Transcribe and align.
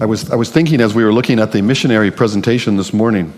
I 0.00 0.06
was, 0.06 0.30
I 0.30 0.36
was 0.36 0.50
thinking 0.50 0.80
as 0.80 0.94
we 0.94 1.04
were 1.04 1.12
looking 1.12 1.38
at 1.38 1.52
the 1.52 1.62
missionary 1.62 2.10
presentation 2.10 2.76
this 2.76 2.92
morning, 2.92 3.32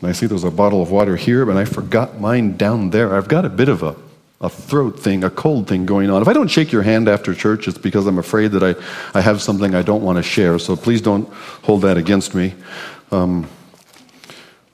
and 0.00 0.08
I 0.08 0.12
see 0.12 0.26
there's 0.26 0.44
a 0.44 0.50
bottle 0.50 0.82
of 0.82 0.90
water 0.90 1.16
here, 1.16 1.44
but 1.44 1.56
I 1.56 1.64
forgot 1.64 2.20
mine 2.20 2.56
down 2.56 2.90
there. 2.90 3.14
I've 3.14 3.28
got 3.28 3.44
a 3.44 3.48
bit 3.48 3.68
of 3.68 3.82
a, 3.82 3.94
a 4.40 4.48
throat 4.48 4.98
thing, 4.98 5.22
a 5.24 5.30
cold 5.30 5.68
thing 5.68 5.86
going 5.86 6.10
on. 6.10 6.22
If 6.22 6.28
I 6.28 6.32
don't 6.32 6.48
shake 6.48 6.72
your 6.72 6.82
hand 6.82 7.08
after 7.08 7.34
church, 7.34 7.68
it's 7.68 7.78
because 7.78 8.06
I'm 8.06 8.18
afraid 8.18 8.52
that 8.52 8.62
I, 8.62 9.18
I 9.18 9.20
have 9.20 9.42
something 9.42 9.74
I 9.74 9.82
don't 9.82 10.02
want 10.02 10.16
to 10.16 10.22
share. 10.22 10.58
So 10.58 10.74
please 10.74 11.02
don't 11.02 11.28
hold 11.62 11.82
that 11.82 11.98
against 11.98 12.34
me. 12.34 12.54
Um, 13.12 13.48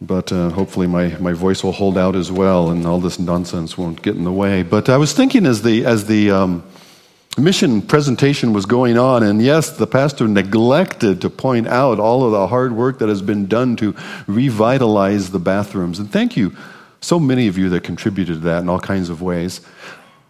but 0.00 0.30
uh, 0.30 0.50
hopefully 0.50 0.86
my, 0.86 1.08
my 1.18 1.32
voice 1.32 1.64
will 1.64 1.72
hold 1.72 1.98
out 1.98 2.16
as 2.16 2.30
well 2.30 2.70
and 2.70 2.86
all 2.86 3.00
this 3.00 3.18
nonsense 3.18 3.78
won't 3.78 4.02
get 4.02 4.14
in 4.14 4.24
the 4.24 4.32
way. 4.32 4.62
But 4.62 4.88
I 4.88 4.96
was 4.98 5.12
thinking 5.12 5.46
as 5.46 5.62
the, 5.62 5.86
as 5.86 6.06
the 6.06 6.30
um, 6.30 6.64
mission 7.38 7.82
presentation 7.82 8.52
was 8.52 8.66
going 8.66 8.98
on, 8.98 9.22
and 9.22 9.42
yes, 9.42 9.70
the 9.70 9.86
pastor 9.86 10.26
neglected 10.26 11.20
to 11.20 11.30
point 11.30 11.66
out 11.68 11.98
all 11.98 12.24
of 12.24 12.32
the 12.32 12.46
hard 12.46 12.72
work 12.72 12.98
that 13.00 13.08
has 13.08 13.22
been 13.22 13.46
done 13.46 13.76
to 13.76 13.94
revitalize 14.26 15.30
the 15.30 15.38
bathrooms. 15.38 15.98
And 15.98 16.10
thank 16.10 16.36
you, 16.36 16.56
so 17.00 17.20
many 17.20 17.46
of 17.46 17.58
you 17.58 17.68
that 17.70 17.84
contributed 17.84 18.36
to 18.36 18.40
that 18.40 18.62
in 18.62 18.68
all 18.68 18.80
kinds 18.80 19.10
of 19.10 19.20
ways. 19.22 19.60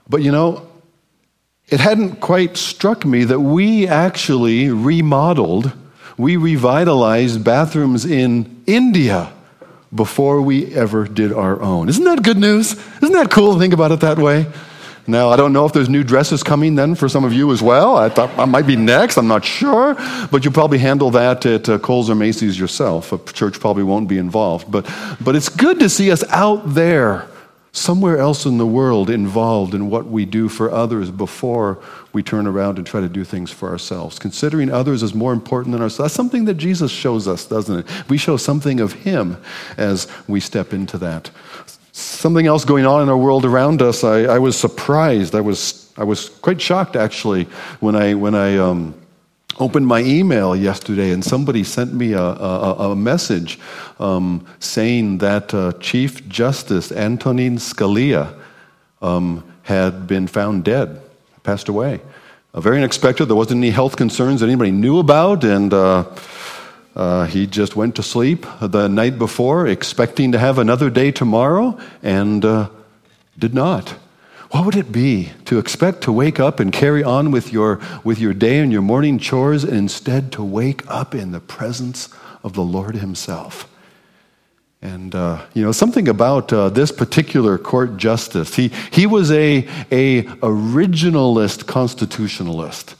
But 0.08 0.22
you 0.22 0.32
know, 0.32 0.68
it 1.68 1.80
hadn't 1.80 2.20
quite 2.20 2.56
struck 2.56 3.04
me 3.04 3.24
that 3.24 3.40
we 3.40 3.88
actually 3.88 4.70
remodeled, 4.70 5.72
we 6.16 6.36
revitalized 6.36 7.44
bathrooms 7.44 8.04
in 8.04 8.62
India 8.66 9.32
before 9.94 10.42
we 10.42 10.74
ever 10.74 11.06
did 11.06 11.32
our 11.32 11.60
own. 11.60 11.88
Isn't 11.88 12.04
that 12.04 12.22
good 12.22 12.38
news? 12.38 12.72
Isn't 13.02 13.12
that 13.12 13.30
cool 13.30 13.54
to 13.54 13.60
think 13.60 13.72
about 13.72 13.92
it 13.92 14.00
that 14.00 14.18
way? 14.18 14.46
Now, 15.08 15.30
I 15.30 15.36
don't 15.36 15.52
know 15.52 15.64
if 15.66 15.72
there's 15.72 15.88
new 15.88 16.02
dresses 16.02 16.42
coming 16.42 16.74
then 16.74 16.96
for 16.96 17.08
some 17.08 17.24
of 17.24 17.32
you 17.32 17.52
as 17.52 17.62
well. 17.62 17.96
I 17.96 18.08
thought 18.08 18.36
I 18.36 18.44
might 18.44 18.66
be 18.66 18.74
next. 18.74 19.16
I'm 19.16 19.28
not 19.28 19.44
sure. 19.44 19.94
But 20.30 20.44
you'll 20.44 20.54
probably 20.54 20.78
handle 20.78 21.12
that 21.12 21.46
at 21.46 21.68
uh, 21.68 21.78
Kohl's 21.78 22.10
or 22.10 22.16
Macy's 22.16 22.58
yourself. 22.58 23.12
A 23.12 23.18
church 23.32 23.60
probably 23.60 23.84
won't 23.84 24.08
be 24.08 24.18
involved. 24.18 24.70
But, 24.70 24.90
but 25.20 25.36
it's 25.36 25.48
good 25.48 25.78
to 25.78 25.88
see 25.88 26.10
us 26.10 26.24
out 26.30 26.74
there, 26.74 27.28
somewhere 27.70 28.18
else 28.18 28.46
in 28.46 28.58
the 28.58 28.66
world, 28.66 29.08
involved 29.08 29.74
in 29.74 29.90
what 29.90 30.06
we 30.06 30.24
do 30.24 30.48
for 30.48 30.72
others 30.72 31.12
before 31.12 31.80
we 32.12 32.24
turn 32.24 32.48
around 32.48 32.78
and 32.78 32.86
try 32.86 33.00
to 33.00 33.08
do 33.08 33.22
things 33.22 33.52
for 33.52 33.68
ourselves. 33.68 34.18
Considering 34.18 34.70
others 34.70 35.04
as 35.04 35.14
more 35.14 35.32
important 35.32 35.72
than 35.72 35.82
ourselves. 35.82 36.08
That's 36.10 36.14
something 36.14 36.46
that 36.46 36.54
Jesus 36.54 36.90
shows 36.90 37.28
us, 37.28 37.46
doesn't 37.46 37.80
it? 37.80 38.08
We 38.08 38.18
show 38.18 38.36
something 38.36 38.80
of 38.80 38.92
Him 38.92 39.36
as 39.76 40.08
we 40.26 40.40
step 40.40 40.72
into 40.72 40.98
that 40.98 41.30
something 41.96 42.46
else 42.46 42.64
going 42.64 42.84
on 42.84 43.02
in 43.02 43.08
our 43.08 43.16
world 43.16 43.44
around 43.44 43.80
us. 43.80 44.04
I, 44.04 44.24
I 44.24 44.38
was 44.38 44.58
surprised. 44.58 45.34
I 45.34 45.40
was, 45.40 45.92
I 45.96 46.04
was 46.04 46.28
quite 46.28 46.60
shocked 46.60 46.94
actually 46.94 47.44
when 47.80 47.96
I, 47.96 48.14
when 48.14 48.34
I 48.34 48.58
um, 48.58 48.94
opened 49.58 49.86
my 49.86 50.00
email 50.00 50.54
yesterday 50.54 51.10
and 51.10 51.24
somebody 51.24 51.64
sent 51.64 51.94
me 51.94 52.12
a, 52.12 52.20
a, 52.20 52.90
a 52.90 52.96
message 52.96 53.58
um, 53.98 54.46
saying 54.58 55.18
that 55.18 55.54
uh, 55.54 55.72
Chief 55.80 56.28
Justice 56.28 56.92
Antonin 56.92 57.56
Scalia 57.56 58.38
um, 59.00 59.42
had 59.62 60.06
been 60.06 60.26
found 60.26 60.64
dead, 60.64 61.00
passed 61.44 61.68
away. 61.68 62.00
Uh, 62.52 62.60
very 62.60 62.76
unexpected. 62.76 63.26
There 63.26 63.36
wasn't 63.36 63.58
any 63.58 63.70
health 63.70 63.96
concerns 63.96 64.40
that 64.40 64.46
anybody 64.46 64.70
knew 64.70 64.98
about, 64.98 65.44
and 65.44 65.72
uh, 65.72 66.04
uh, 66.96 67.26
he 67.26 67.46
just 67.46 67.76
went 67.76 67.94
to 67.96 68.02
sleep 68.02 68.46
the 68.60 68.88
night 68.88 69.18
before, 69.18 69.66
expecting 69.66 70.32
to 70.32 70.38
have 70.38 70.58
another 70.58 70.88
day 70.88 71.12
tomorrow, 71.12 71.78
and 72.02 72.42
uh, 72.42 72.70
did 73.38 73.52
not. 73.52 73.90
What 74.50 74.64
would 74.64 74.76
it 74.76 74.90
be 74.90 75.32
to 75.44 75.58
expect 75.58 76.00
to 76.02 76.12
wake 76.12 76.40
up 76.40 76.58
and 76.58 76.72
carry 76.72 77.04
on 77.04 77.30
with 77.30 77.52
your, 77.52 77.80
with 78.02 78.18
your 78.18 78.32
day 78.32 78.60
and 78.60 78.72
your 78.72 78.80
morning 78.80 79.18
chores, 79.18 79.62
and 79.62 79.76
instead 79.76 80.32
to 80.32 80.42
wake 80.42 80.88
up 80.90 81.14
in 81.14 81.32
the 81.32 81.40
presence 81.40 82.08
of 82.42 82.54
the 82.54 82.62
Lord 82.62 82.96
Himself? 82.96 83.68
And, 84.80 85.14
uh, 85.14 85.44
you 85.52 85.62
know, 85.62 85.72
something 85.72 86.08
about 86.08 86.50
uh, 86.50 86.70
this 86.70 86.92
particular 86.92 87.58
court 87.58 87.98
justice, 87.98 88.54
he, 88.54 88.70
he 88.90 89.06
was 89.06 89.30
a, 89.32 89.68
a 89.90 90.22
originalist 90.22 91.66
constitutionalist. 91.66 92.94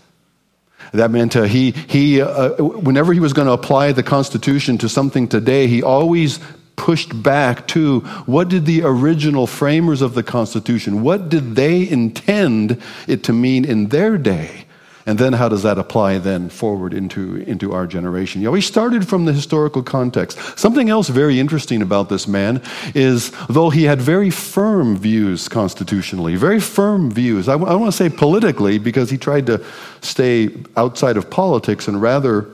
That 0.93 1.11
meant 1.11 1.37
uh, 1.37 1.43
he, 1.43 1.73
he 1.73 2.21
uh, 2.21 2.51
whenever 2.63 3.13
he 3.13 3.21
was 3.21 3.33
going 3.33 3.47
to 3.47 3.53
apply 3.53 3.93
the 3.93 4.03
Constitution 4.03 4.79
to 4.79 4.89
something 4.89 5.29
today, 5.29 5.67
he 5.67 5.83
always 5.83 6.41
pushed 6.77 7.23
back 7.23 7.67
to 7.69 8.01
what 8.27 8.49
did 8.49 8.67
the 8.67 8.83
original 8.83 9.47
framers 9.47 10.03
of 10.03 10.15
the 10.15 10.23
Constitution, 10.23 11.03
what 11.03 11.29
did 11.29 11.57
they 11.57 11.89
intend 11.89 12.81
it 13.09 13.25
to 13.25 13.33
mean 13.33 13.65
in 13.65 13.89
their 13.89 14.19
day? 14.19 14.66
And 15.07 15.19
then 15.19 15.35
how 15.35 15.49
does 15.49 15.63
that 15.63 15.79
apply 15.79 16.19
then 16.19 16.49
forward 16.49 16.93
into, 16.93 17.37
into 17.37 17.73
our 17.73 17.87
generation? 17.87 18.43
You 18.43 18.49
know, 18.49 18.55
he 18.55 18.61
started 18.61 19.09
from 19.09 19.25
the 19.25 19.33
historical 19.33 19.85
context. 19.85 20.37
Something 20.59 20.91
else 20.91 21.09
very 21.09 21.39
interesting 21.39 21.81
about 21.81 22.09
this 22.09 22.27
man 22.27 22.61
is 22.93 23.31
though 23.49 23.71
he 23.71 23.85
had 23.85 24.03
very 24.03 24.31
firm 24.31 24.97
views 24.97 25.49
constitutionally, 25.49 26.35
very 26.35 26.59
firm 26.59 27.13
views, 27.13 27.49
I, 27.49 27.53
w- 27.53 27.73
I 27.73 27.77
want 27.77 27.93
to 27.93 27.97
say 27.97 28.09
politically 28.09 28.79
because 28.79 29.09
he 29.09 29.17
tried 29.17 29.47
to 29.47 29.65
stay 30.01 30.51
outside 30.77 31.17
of 31.17 31.31
politics 31.31 31.87
and 31.87 32.03
rather 32.03 32.49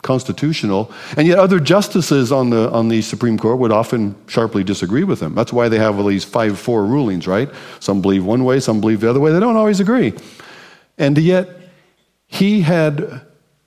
constitutional. 0.00 0.90
And 1.18 1.28
yet 1.28 1.38
other 1.38 1.60
justices 1.60 2.32
on 2.32 2.48
the, 2.48 2.70
on 2.70 2.88
the 2.88 3.02
Supreme 3.02 3.36
Court 3.36 3.58
would 3.58 3.72
often 3.72 4.14
sharply 4.26 4.64
disagree 4.64 5.04
with 5.04 5.20
him. 5.20 5.34
That's 5.34 5.52
why 5.52 5.68
they 5.68 5.78
have 5.78 5.98
all 5.98 6.06
these 6.06 6.24
5-4 6.24 6.88
rulings, 6.88 7.26
right? 7.26 7.50
Some 7.80 8.00
believe 8.00 8.24
one 8.24 8.44
way, 8.44 8.58
some 8.60 8.80
believe 8.80 9.00
the 9.00 9.10
other 9.10 9.20
way. 9.20 9.32
They 9.32 9.40
don't 9.40 9.56
always 9.56 9.80
agree. 9.80 10.14
And 10.96 11.18
yet 11.18 11.59
he 12.30 12.60
had 12.62 13.22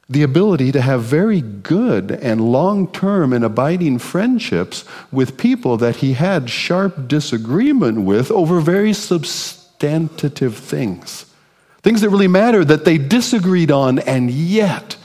the 0.09 0.24
ability 0.24 0.72
to 0.72 0.81
have 0.81 1.03
very 1.03 1.41
good 1.41 2.12
and 2.12 2.40
long 2.40 2.88
term 2.91 3.34
and 3.34 3.44
abiding 3.44 4.00
friendships 4.00 4.85
with 5.12 5.38
people 5.38 5.78
that 5.78 5.97
he 5.97 6.13
had 6.13 6.50
sharp 6.50 7.07
disagreement 7.07 8.01
with 8.01 8.31
over 8.31 8.59
very 8.62 8.94
substantive 8.94 10.57
things. 10.57 11.25
Things 11.81 12.01
that 12.01 12.09
really 12.09 12.29
mattered 12.29 12.69
that 12.69 12.85
they 12.85 12.97
disagreed 12.97 13.69
on 13.69 14.00
and 14.00 14.31
yet 14.31 14.95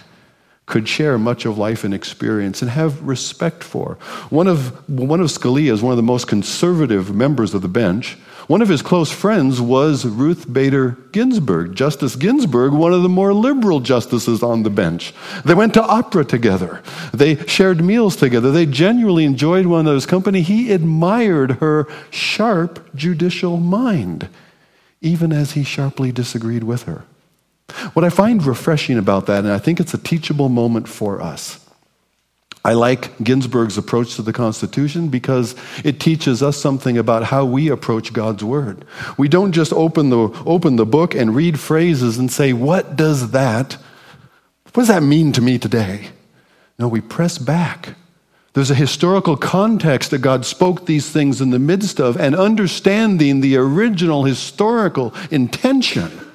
could 0.66 0.88
share 0.88 1.18
much 1.18 1.44
of 1.44 1.58
life 1.58 1.82
and 1.82 1.92
experience 1.92 2.62
and 2.62 2.70
have 2.70 3.02
respect 3.02 3.64
for. 3.64 3.94
One 4.30 4.46
of, 4.46 4.88
one 4.88 5.20
of 5.20 5.26
Scalia 5.28 5.72
is 5.72 5.82
one 5.82 5.92
of 5.92 5.96
the 5.96 6.02
most 6.02 6.28
conservative 6.28 7.12
members 7.14 7.54
of 7.54 7.62
the 7.62 7.68
bench. 7.68 8.18
One 8.48 8.62
of 8.62 8.70
his 8.70 8.80
close 8.80 9.12
friends 9.12 9.60
was 9.60 10.06
Ruth 10.06 10.50
Bader 10.50 10.96
Ginsburg, 11.12 11.74
Justice 11.74 12.16
Ginsburg, 12.16 12.72
one 12.72 12.94
of 12.94 13.02
the 13.02 13.08
more 13.10 13.34
liberal 13.34 13.80
justices 13.80 14.42
on 14.42 14.62
the 14.62 14.70
bench. 14.70 15.12
They 15.44 15.52
went 15.52 15.74
to 15.74 15.82
opera 15.82 16.24
together. 16.24 16.82
They 17.12 17.36
shared 17.46 17.84
meals 17.84 18.16
together. 18.16 18.50
They 18.50 18.64
genuinely 18.64 19.26
enjoyed 19.26 19.66
one 19.66 19.80
another's 19.80 20.06
company. 20.06 20.40
He 20.40 20.72
admired 20.72 21.52
her 21.60 21.86
sharp 22.08 22.94
judicial 22.94 23.58
mind, 23.58 24.30
even 25.02 25.30
as 25.30 25.52
he 25.52 25.62
sharply 25.62 26.10
disagreed 26.10 26.64
with 26.64 26.84
her. 26.84 27.04
What 27.92 28.06
I 28.06 28.08
find 28.08 28.42
refreshing 28.42 28.96
about 28.96 29.26
that, 29.26 29.44
and 29.44 29.52
I 29.52 29.58
think 29.58 29.78
it's 29.78 29.92
a 29.92 29.98
teachable 29.98 30.48
moment 30.48 30.88
for 30.88 31.20
us, 31.20 31.67
I 32.64 32.72
like 32.72 33.16
Ginsburg's 33.22 33.78
approach 33.78 34.16
to 34.16 34.22
the 34.22 34.32
Constitution 34.32 35.08
because 35.08 35.54
it 35.84 36.00
teaches 36.00 36.42
us 36.42 36.56
something 36.56 36.98
about 36.98 37.24
how 37.24 37.44
we 37.44 37.68
approach 37.68 38.12
God's 38.12 38.42
Word. 38.44 38.84
We 39.16 39.28
don't 39.28 39.52
just 39.52 39.72
open 39.72 40.10
the, 40.10 40.28
open 40.44 40.76
the 40.76 40.86
book 40.86 41.14
and 41.14 41.34
read 41.34 41.58
phrases 41.58 42.18
and 42.18 42.30
say, 42.30 42.52
What 42.52 42.96
does 42.96 43.30
that, 43.30 43.74
what 44.64 44.82
does 44.82 44.88
that 44.88 45.02
mean 45.02 45.32
to 45.32 45.40
me 45.40 45.58
today? 45.58 46.08
No, 46.78 46.88
we 46.88 47.00
press 47.00 47.38
back. 47.38 47.94
There's 48.54 48.70
a 48.70 48.74
historical 48.74 49.36
context 49.36 50.10
that 50.10 50.18
God 50.18 50.44
spoke 50.44 50.86
these 50.86 51.08
things 51.08 51.40
in 51.40 51.50
the 51.50 51.58
midst 51.58 52.00
of, 52.00 52.16
and 52.16 52.34
understanding 52.34 53.40
the 53.40 53.56
original 53.56 54.24
historical 54.24 55.14
intention 55.30 56.27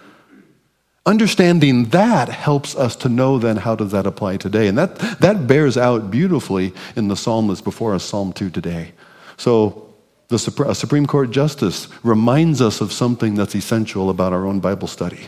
Understanding 1.05 1.85
that 1.85 2.29
helps 2.29 2.75
us 2.77 2.95
to 2.97 3.09
know 3.09 3.37
then 3.37 3.57
how 3.57 3.75
does 3.75 3.91
that 3.91 4.05
apply 4.05 4.37
today. 4.37 4.67
And 4.67 4.77
that, 4.77 4.95
that 5.19 5.47
bears 5.47 5.77
out 5.77 6.09
beautifully 6.09 6.73
in 6.95 7.09
the 7.09 7.17
psalm 7.17 7.47
that's 7.49 7.59
before 7.59 7.93
us, 7.93 8.05
Psalm 8.05 8.31
2 8.31 8.49
today. 8.49 8.93
So 9.35 9.93
the 10.29 10.39
Supreme 10.39 11.05
Court 11.05 11.29
justice 11.29 11.89
reminds 12.03 12.61
us 12.61 12.79
of 12.79 12.93
something 12.93 13.35
that's 13.35 13.53
essential 13.53 14.09
about 14.09 14.31
our 14.31 14.45
own 14.45 14.61
Bible 14.61 14.87
study. 14.87 15.27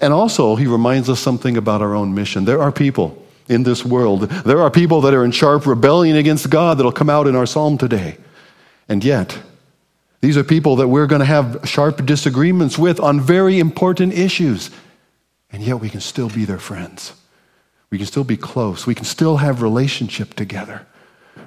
And 0.00 0.12
also, 0.12 0.56
he 0.56 0.66
reminds 0.66 1.08
us 1.08 1.20
something 1.20 1.56
about 1.56 1.82
our 1.82 1.94
own 1.94 2.14
mission. 2.14 2.44
There 2.44 2.62
are 2.62 2.72
people 2.72 3.22
in 3.48 3.64
this 3.64 3.84
world, 3.84 4.22
there 4.22 4.60
are 4.62 4.70
people 4.70 5.00
that 5.02 5.12
are 5.12 5.24
in 5.24 5.32
sharp 5.32 5.66
rebellion 5.66 6.16
against 6.16 6.48
God 6.50 6.78
that'll 6.78 6.92
come 6.92 7.10
out 7.10 7.26
in 7.26 7.36
our 7.36 7.46
psalm 7.46 7.76
today. 7.76 8.16
And 8.88 9.04
yet, 9.04 9.38
these 10.20 10.36
are 10.36 10.44
people 10.44 10.76
that 10.76 10.88
we're 10.88 11.06
going 11.06 11.20
to 11.20 11.26
have 11.26 11.62
sharp 11.64 12.04
disagreements 12.04 12.78
with 12.78 13.00
on 13.00 13.20
very 13.20 13.58
important 13.58 14.12
issues. 14.12 14.70
And 15.50 15.62
yet 15.62 15.80
we 15.80 15.88
can 15.88 16.00
still 16.00 16.28
be 16.28 16.44
their 16.44 16.58
friends. 16.58 17.14
We 17.90 17.98
can 17.98 18.06
still 18.06 18.24
be 18.24 18.36
close. 18.36 18.86
We 18.86 18.94
can 18.94 19.06
still 19.06 19.38
have 19.38 19.62
relationship 19.62 20.34
together. 20.34 20.86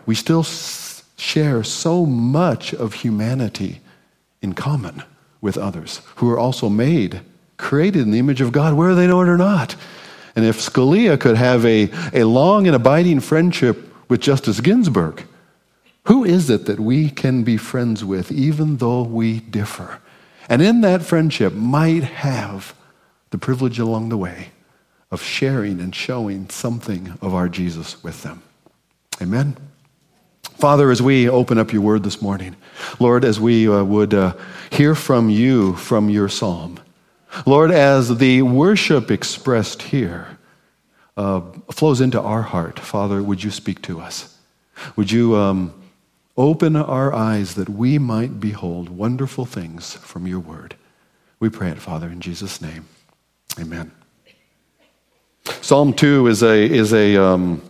We 0.06 0.16
still 0.16 0.44
share 0.44 1.64
so 1.64 2.06
much 2.06 2.74
of 2.74 2.96
humanity 2.96 3.80
in 4.42 4.54
common 4.54 5.04
with 5.40 5.58
others 5.58 6.02
who 6.16 6.30
are 6.32 6.40
also 6.40 6.68
made, 6.68 7.22
created 7.58 8.02
in 8.02 8.12
the 8.12 8.20
image 8.20 8.42
of 8.42 8.52
God, 8.52 8.74
whether 8.74 8.96
they 8.96 9.08
know 9.08 9.22
it 9.22 9.30
or 9.30 9.38
not. 9.38 9.76
And 10.36 10.46
if 10.46 10.58
Scalia 10.58 11.20
could 11.20 11.38
have 11.38 11.66
a, 11.66 11.92
a 12.12 12.24
long 12.24 12.66
and 12.66 12.76
abiding 12.76 13.20
friendship 13.20 13.94
with 14.10 14.20
Justice 14.20 14.60
Ginsburg, 14.60 15.26
who 16.06 16.24
is 16.26 16.50
it 16.50 16.66
that 16.66 16.80
we 16.80 17.10
can 17.10 17.44
be 17.44 17.58
friends 17.58 18.04
with 18.04 18.32
even 18.32 18.78
though 18.78 19.04
we 19.04 19.40
differ? 19.40 20.00
And 20.50 20.62
in 20.62 20.82
that 20.82 21.02
friendship 21.02 21.54
might 21.54 22.04
have 22.04 22.76
the 23.30 23.38
privilege 23.38 23.80
along 23.80 24.10
the 24.10 24.18
way 24.18 24.50
of 25.10 25.22
sharing 25.22 25.80
and 25.80 25.96
showing 25.96 26.50
something 26.50 27.18
of 27.22 27.34
our 27.34 27.48
Jesus 27.48 28.04
with 28.04 28.24
them. 28.24 28.42
Amen. 29.22 29.56
Father, 30.58 30.92
as 30.92 31.02
we 31.02 31.30
open 31.30 31.58
up 31.58 31.72
your 31.72 31.82
word 31.82 32.04
this 32.04 32.22
morning, 32.22 32.56
Lord, 33.00 33.24
as 33.24 33.40
we 33.40 33.68
uh, 33.68 33.84
would 33.84 34.14
uh, 34.14 34.36
hear 34.72 34.96
from 34.96 35.30
you 35.30 35.76
from 35.76 36.10
your 36.10 36.30
psalm, 36.30 36.80
Lord, 37.46 37.72
as 37.72 38.18
the 38.18 38.42
worship 38.42 39.10
expressed 39.10 39.82
here 39.82 40.38
uh, 41.16 41.42
flows 41.72 42.02
into 42.02 42.22
our 42.22 42.42
heart, 42.42 42.80
Father, 42.80 43.22
would 43.22 43.44
you 43.44 43.52
speak 43.52 43.82
to 43.84 44.00
us? 44.00 44.38
Would 44.96 45.12
you 45.12 45.36
um, 45.36 45.74
open 46.36 46.76
our 46.76 47.14
eyes 47.14 47.56
that 47.56 47.70
we 47.70 47.98
might 47.98 48.40
behold 48.40 48.90
wonderful 48.90 49.46
things 49.46 49.94
from 49.96 50.28
your 50.28 50.40
word? 50.40 50.76
We 51.40 51.50
pray 51.50 51.70
it, 51.70 51.80
Father, 51.80 52.08
in 52.08 52.22
Jesus' 52.22 52.62
name. 52.62 52.86
Amen. 53.60 53.92
Psalm 55.62 55.94
2 55.94 56.28
is 56.28 56.42
a, 56.42 56.64
is 56.64 56.94
a 56.94 57.18
um, 57.18 57.62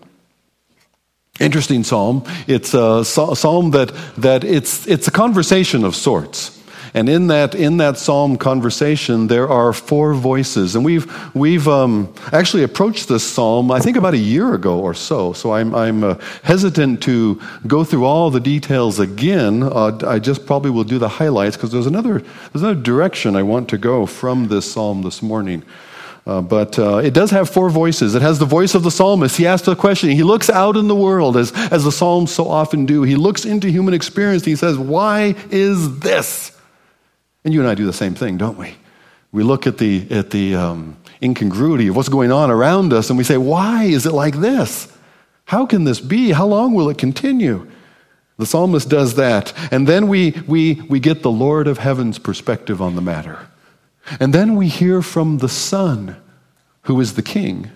interesting 1.39 1.83
psalm. 1.83 2.23
It's 2.47 2.73
a 2.73 3.03
psalm 3.03 3.71
that, 3.71 3.91
that 4.17 4.43
it's, 4.43 4.87
it's 4.87 5.07
a 5.07 5.11
conversation 5.11 5.83
of 5.83 5.95
sorts. 5.95 6.62
And 6.95 7.09
in 7.09 7.27
that, 7.27 7.55
in 7.55 7.77
that 7.77 7.97
psalm 7.97 8.37
conversation, 8.37 9.25
there 9.25 9.49
are 9.49 9.73
four 9.73 10.13
voices. 10.13 10.75
And 10.75 10.85
we've, 10.85 11.11
we've 11.35 11.67
um, 11.67 12.13
actually 12.31 12.61
approached 12.61 13.07
this 13.07 13.23
psalm, 13.27 13.71
I 13.71 13.79
think, 13.79 13.97
about 13.97 14.13
a 14.13 14.19
year 14.19 14.53
ago 14.53 14.79
or 14.79 14.93
so. 14.93 15.33
So 15.33 15.53
I'm, 15.53 15.73
I'm 15.73 16.03
uh, 16.03 16.15
hesitant 16.43 17.01
to 17.03 17.41
go 17.65 17.83
through 17.83 18.05
all 18.05 18.29
the 18.29 18.39
details 18.39 18.99
again. 18.99 19.63
Uh, 19.63 19.97
I 20.05 20.19
just 20.19 20.45
probably 20.45 20.69
will 20.69 20.83
do 20.83 20.99
the 20.99 21.09
highlights 21.09 21.57
because 21.57 21.71
there's 21.71 21.87
another, 21.87 22.19
there's 22.19 22.61
another 22.61 22.79
direction 22.79 23.35
I 23.35 23.41
want 23.41 23.69
to 23.69 23.79
go 23.79 24.05
from 24.05 24.49
this 24.49 24.71
psalm 24.71 25.01
this 25.01 25.23
morning. 25.23 25.63
Uh, 26.25 26.41
but 26.41 26.77
uh, 26.79 26.97
it 26.97 27.13
does 27.13 27.31
have 27.31 27.49
four 27.49 27.69
voices. 27.69 28.15
It 28.15 28.21
has 28.21 28.39
the 28.39 28.45
voice 28.45 28.75
of 28.75 28.83
the 28.83 28.91
psalmist. 28.91 29.35
He 29.35 29.45
asks 29.45 29.67
a 29.67 29.75
question. 29.75 30.09
He 30.09 30.23
looks 30.23 30.49
out 30.49 30.77
in 30.77 30.87
the 30.87 30.95
world, 30.95 31.35
as, 31.35 31.51
as 31.69 31.83
the 31.83 31.91
Psalms 31.91 32.33
so 32.33 32.47
often 32.47 32.85
do. 32.85 33.03
He 33.03 33.17
looks 33.17 33.43
into 33.43 33.69
human 33.69 33.93
experience 33.93 34.43
and 34.43 34.51
he 34.51 34.55
says, 34.55 34.77
Why 34.77 35.35
is 35.49 35.99
this? 35.99 36.52
And 37.43 37.53
you 37.53 37.59
and 37.59 37.69
I 37.69 37.75
do 37.75 37.85
the 37.85 37.93
same 37.93 38.15
thing, 38.15 38.37
don't 38.37 38.57
we? 38.57 38.75
We 39.31 39.43
look 39.43 39.67
at 39.67 39.77
the, 39.77 40.07
at 40.11 40.29
the 40.29 40.55
um, 40.55 40.97
incongruity 41.21 41.87
of 41.87 41.95
what's 41.95 42.09
going 42.09 42.31
on 42.31 42.51
around 42.51 42.93
us 42.93 43.09
and 43.09 43.17
we 43.17 43.23
say, 43.23 43.37
Why 43.37 43.85
is 43.85 44.05
it 44.05 44.13
like 44.13 44.35
this? 44.35 44.95
How 45.45 45.65
can 45.65 45.83
this 45.83 45.99
be? 45.99 46.31
How 46.31 46.45
long 46.45 46.73
will 46.73 46.89
it 46.89 46.97
continue? 46.97 47.69
The 48.37 48.45
psalmist 48.45 48.89
does 48.89 49.15
that. 49.15 49.53
And 49.71 49.87
then 49.87 50.07
we, 50.07 50.31
we, 50.47 50.81
we 50.89 50.99
get 50.99 51.21
the 51.21 51.31
Lord 51.31 51.67
of 51.67 51.77
heaven's 51.77 52.17
perspective 52.17 52.81
on 52.81 52.95
the 52.95 53.01
matter. 53.01 53.47
And 54.19 54.33
then 54.33 54.55
we 54.55 54.67
hear 54.67 55.01
from 55.01 55.37
the 55.37 55.49
Son, 55.49 56.17
who 56.83 56.99
is 56.99 57.13
the 57.13 57.21
King. 57.21 57.71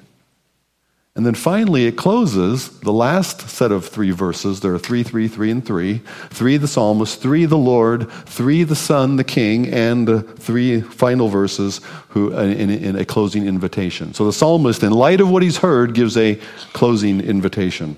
And 1.18 1.26
then 1.26 1.34
finally, 1.34 1.88
it 1.88 1.98
closes 1.98 2.70
the 2.82 2.94
last 2.94 3.50
set 3.50 3.72
of 3.72 3.88
three 3.88 4.12
verses. 4.12 4.60
There 4.60 4.76
are 4.76 4.78
three, 4.78 5.02
three, 5.02 5.28
three, 5.28 5.50
and 5.50 5.66
three. 5.66 6.04
Three 6.30 6.58
the 6.58 6.68
psalmist, 6.68 7.20
three 7.20 7.46
the 7.46 7.58
Lord, 7.58 8.12
three 8.28 8.64
the 8.64 8.76
Son, 8.76 9.16
the 9.16 9.24
King, 9.24 9.68
and 9.74 10.08
the 10.08 10.22
three 10.22 10.80
final 10.80 11.28
verses 11.28 11.82
who, 12.10 12.38
in, 12.38 12.70
in 12.70 12.96
a 12.96 13.04
closing 13.04 13.48
invitation. 13.48 14.14
So 14.14 14.26
the 14.26 14.32
psalmist, 14.32 14.84
in 14.84 14.92
light 14.92 15.20
of 15.20 15.28
what 15.32 15.42
he's 15.42 15.58
heard, 15.58 15.96
gives 15.96 16.16
a 16.18 16.36
closing 16.74 17.20
invitation. 17.20 17.98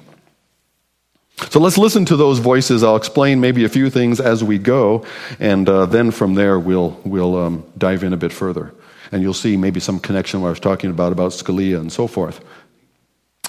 So 1.50 1.60
let's 1.60 1.78
listen 1.78 2.06
to 2.06 2.16
those 2.16 2.40
voices. 2.40 2.84
I'll 2.84 2.96
explain 2.96 3.42
maybe 3.42 3.66
a 3.66 3.70
few 3.70 3.90
things 3.90 4.22
as 4.22 4.46
we 4.46 4.60
go, 4.60 5.06
and 5.42 5.68
uh, 5.68 5.88
then 5.88 6.12
from 6.12 6.36
there 6.36 6.58
we'll, 6.58 6.98
we'll 7.04 7.36
um, 7.36 7.66
dive 7.78 8.06
in 8.06 8.14
a 8.14 8.18
bit 8.18 8.32
further. 8.32 8.74
And 9.12 9.22
you'll 9.22 9.34
see 9.34 9.58
maybe 9.58 9.82
some 9.82 10.00
connection 10.00 10.40
what 10.40 10.48
I 10.48 10.52
was 10.52 10.62
talking 10.62 10.90
about, 10.90 11.12
about 11.12 11.32
Scalia 11.32 11.82
and 11.82 11.92
so 11.92 12.08
forth. 12.08 12.40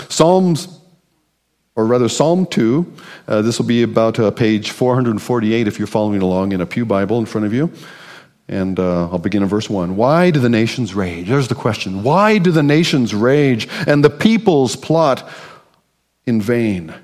Psalms, 0.08 0.80
or 1.76 1.86
rather 1.86 2.08
Psalm 2.08 2.46
2, 2.46 2.92
uh, 3.28 3.42
this 3.42 3.58
will 3.58 3.66
be 3.66 3.82
about 3.82 4.18
uh, 4.18 4.30
page 4.30 4.70
448 4.70 5.68
if 5.68 5.78
you're 5.78 5.86
following 5.86 6.22
along 6.22 6.52
in 6.52 6.60
a 6.60 6.66
Pew 6.66 6.84
Bible 6.84 7.18
in 7.18 7.26
front 7.26 7.46
of 7.46 7.52
you. 7.52 7.70
And 8.48 8.78
uh, 8.80 9.10
I'll 9.10 9.18
begin 9.18 9.42
in 9.42 9.48
verse 9.48 9.70
1. 9.70 9.96
Why 9.96 10.30
do 10.30 10.40
the 10.40 10.48
nations 10.48 10.94
rage? 10.94 11.28
There's 11.28 11.48
the 11.48 11.54
question. 11.54 12.02
Why 12.02 12.38
do 12.38 12.50
the 12.50 12.62
nations 12.62 13.14
rage 13.14 13.68
and 13.86 14.04
the 14.04 14.10
peoples 14.10 14.74
plot 14.74 15.28
in 16.26 16.40
vain? 16.40 16.94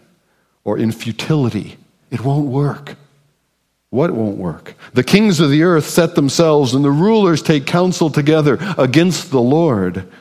or 0.67 0.77
in 0.77 0.91
futility. 0.91 1.79
It 2.11 2.23
won't 2.23 2.49
work. 2.49 2.97
What 3.91 4.11
won't 4.11 4.37
work? 4.37 4.75
The 4.95 5.05
kings 5.05 5.39
of 5.39 5.49
the 5.49 5.63
earth 5.63 5.87
set 5.87 6.17
themselves, 6.17 6.75
and 6.75 6.85
the 6.85 6.91
rulers 6.91 7.41
take 7.41 7.67
counsel 7.67 8.11
together 8.11 8.59
against 8.77 9.31
the 9.31 9.41
Lord 9.41 10.13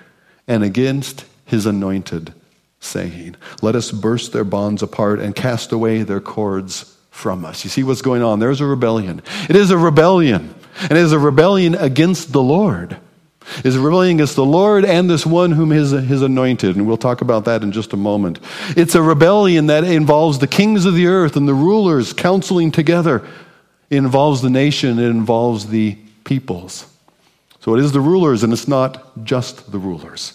and 0.48 0.64
against 0.64 1.26
his 1.46 1.66
anointed, 1.66 2.32
saying, 2.86 3.36
Let 3.62 3.76
us 3.76 3.92
burst 3.92 4.32
their 4.32 4.44
bonds 4.44 4.82
apart 4.82 5.20
and 5.20 5.36
cast 5.36 5.72
away 5.72 6.04
their 6.04 6.22
cords 6.22 6.96
from 7.12 7.46
us. 7.46 7.64
You 7.64 7.70
see 7.70 7.84
what's 7.84 8.02
going 8.02 8.22
on? 8.22 8.40
There's 8.40 8.62
a 8.62 8.66
rebellion. 8.66 9.22
It 9.50 9.56
is 9.56 9.72
a 9.72 9.78
rebellion, 9.78 10.54
and 10.82 10.92
it 10.92 10.98
is 10.98 11.12
a 11.14 11.20
rebellion 11.20 11.76
against 11.76 12.32
the 12.32 12.42
Lord 12.42 12.98
It 13.60 13.66
is 13.66 13.76
a 13.76 13.80
rebellion 13.80 14.18
against 14.18 14.36
the 14.36 14.46
Lord 14.46 14.86
and 14.86 15.10
this 15.10 15.26
one 15.26 15.52
whom 15.52 15.70
his, 15.70 15.92
his 15.92 16.22
anointed. 16.22 16.76
And 16.76 16.88
we'll 16.88 16.98
talk 16.98 17.22
about 17.22 17.46
that 17.46 17.64
in 17.64 17.72
just 17.72 17.94
a 17.94 17.98
moment. 17.98 18.40
It's 18.76 18.96
a 18.96 19.02
rebellion 19.02 19.68
that 19.68 19.84
involves 19.84 20.40
the 20.40 20.48
kings 20.48 20.86
of 20.86 20.96
the 20.96 21.08
earth 21.08 21.36
and 21.36 21.48
the 21.48 21.54
rulers 21.54 22.12
counseling 22.12 22.72
together. 22.72 23.26
It 23.90 23.98
involves 23.98 24.42
the 24.42 24.50
nation, 24.50 25.00
it 25.00 25.10
involves 25.10 25.68
the 25.68 25.98
peoples. 26.24 26.92
So 27.60 27.76
it 27.76 27.80
is 27.80 27.92
the 27.92 28.02
rulers, 28.02 28.44
and 28.44 28.52
it's 28.52 28.68
not 28.68 29.24
just 29.24 29.72
the 29.72 29.80
rulers. 29.80 30.35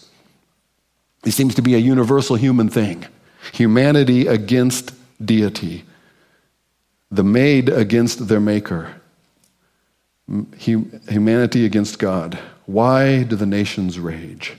It 1.24 1.32
seems 1.32 1.54
to 1.56 1.62
be 1.62 1.74
a 1.74 1.78
universal 1.78 2.36
human 2.36 2.68
thing 2.68 3.06
humanity 3.52 4.26
against 4.26 4.92
deity, 5.24 5.84
the 7.10 7.24
made 7.24 7.68
against 7.68 8.28
their 8.28 8.40
maker, 8.40 9.00
humanity 10.56 11.64
against 11.64 11.98
God. 11.98 12.38
Why 12.66 13.22
do 13.22 13.36
the 13.36 13.46
nations 13.46 13.98
rage? 13.98 14.56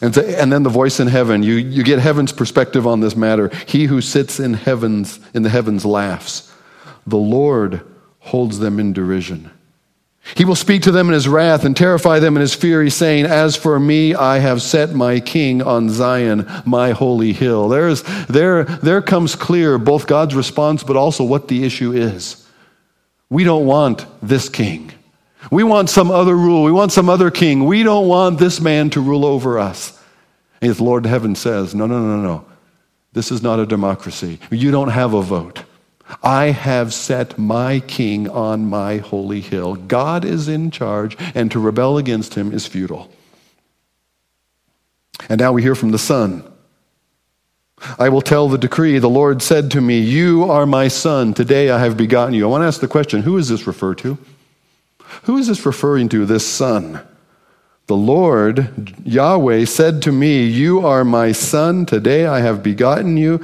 And, 0.00 0.16
and 0.16 0.52
then 0.52 0.62
the 0.62 0.70
voice 0.70 1.00
in 1.00 1.08
heaven, 1.08 1.42
you, 1.42 1.54
you 1.54 1.82
get 1.82 1.98
heaven's 1.98 2.32
perspective 2.32 2.86
on 2.86 3.00
this 3.00 3.16
matter. 3.16 3.50
He 3.66 3.84
who 3.84 4.00
sits 4.00 4.38
in 4.38 4.54
heavens 4.54 5.18
in 5.34 5.42
the 5.42 5.50
heavens 5.50 5.84
laughs. 5.84 6.52
The 7.06 7.16
Lord 7.16 7.82
holds 8.20 8.58
them 8.60 8.78
in 8.78 8.92
derision. 8.92 9.50
He 10.36 10.44
will 10.44 10.54
speak 10.54 10.82
to 10.82 10.92
them 10.92 11.08
in 11.08 11.14
his 11.14 11.28
wrath 11.28 11.64
and 11.64 11.76
terrify 11.76 12.18
them 12.18 12.36
in 12.36 12.40
his 12.40 12.54
fury, 12.54 12.90
saying, 12.90 13.26
As 13.26 13.56
for 13.56 13.80
me, 13.80 14.14
I 14.14 14.38
have 14.38 14.62
set 14.62 14.92
my 14.92 15.20
king 15.20 15.62
on 15.62 15.88
Zion, 15.88 16.46
my 16.64 16.90
holy 16.90 17.32
hill. 17.32 17.68
There's, 17.68 18.02
there, 18.26 18.64
there 18.64 19.02
comes 19.02 19.34
clear 19.34 19.78
both 19.78 20.06
God's 20.06 20.34
response, 20.34 20.82
but 20.82 20.96
also 20.96 21.24
what 21.24 21.48
the 21.48 21.64
issue 21.64 21.92
is. 21.92 22.46
We 23.30 23.44
don't 23.44 23.66
want 23.66 24.06
this 24.22 24.48
king. 24.48 24.92
We 25.50 25.64
want 25.64 25.88
some 25.88 26.10
other 26.10 26.36
rule. 26.36 26.64
We 26.64 26.72
want 26.72 26.92
some 26.92 27.08
other 27.08 27.30
king. 27.30 27.64
We 27.64 27.82
don't 27.82 28.08
want 28.08 28.38
this 28.38 28.60
man 28.60 28.90
to 28.90 29.00
rule 29.00 29.24
over 29.24 29.58
us. 29.58 29.98
And 30.60 30.74
the 30.74 30.84
Lord 30.84 31.06
heaven 31.06 31.34
says, 31.34 31.74
No, 31.74 31.86
no, 31.86 32.00
no, 32.00 32.20
no. 32.20 32.44
This 33.12 33.30
is 33.30 33.42
not 33.42 33.58
a 33.58 33.66
democracy. 33.66 34.38
You 34.50 34.70
don't 34.70 34.90
have 34.90 35.14
a 35.14 35.22
vote. 35.22 35.64
I 36.22 36.46
have 36.46 36.94
set 36.94 37.38
my 37.38 37.80
king 37.80 38.28
on 38.28 38.66
my 38.66 38.98
holy 38.98 39.40
hill. 39.40 39.76
God 39.76 40.24
is 40.24 40.48
in 40.48 40.70
charge, 40.70 41.16
and 41.34 41.50
to 41.50 41.60
rebel 41.60 41.98
against 41.98 42.34
him 42.34 42.52
is 42.52 42.66
futile. 42.66 43.10
And 45.28 45.40
now 45.40 45.52
we 45.52 45.62
hear 45.62 45.74
from 45.74 45.90
the 45.90 45.98
Son. 45.98 46.44
I 47.98 48.08
will 48.08 48.22
tell 48.22 48.48
the 48.48 48.58
decree. 48.58 48.98
The 48.98 49.08
Lord 49.08 49.42
said 49.42 49.70
to 49.72 49.80
me, 49.80 50.00
You 50.00 50.50
are 50.50 50.66
my 50.66 50.88
son. 50.88 51.34
Today 51.34 51.70
I 51.70 51.78
have 51.78 51.96
begotten 51.96 52.34
you. 52.34 52.44
I 52.44 52.50
want 52.50 52.62
to 52.62 52.66
ask 52.66 52.80
the 52.80 52.88
question 52.88 53.22
who 53.22 53.36
is 53.38 53.48
this 53.48 53.66
referred 53.66 53.98
to? 53.98 54.18
Who 55.24 55.36
is 55.36 55.46
this 55.46 55.64
referring 55.64 56.08
to, 56.10 56.26
this 56.26 56.46
son? 56.46 57.00
The 57.86 57.96
Lord, 57.96 58.94
Yahweh, 59.04 59.64
said 59.64 60.02
to 60.02 60.12
me, 60.12 60.44
You 60.44 60.86
are 60.86 61.04
my 61.04 61.32
son. 61.32 61.86
Today 61.86 62.26
I 62.26 62.40
have 62.40 62.62
begotten 62.62 63.16
you. 63.16 63.42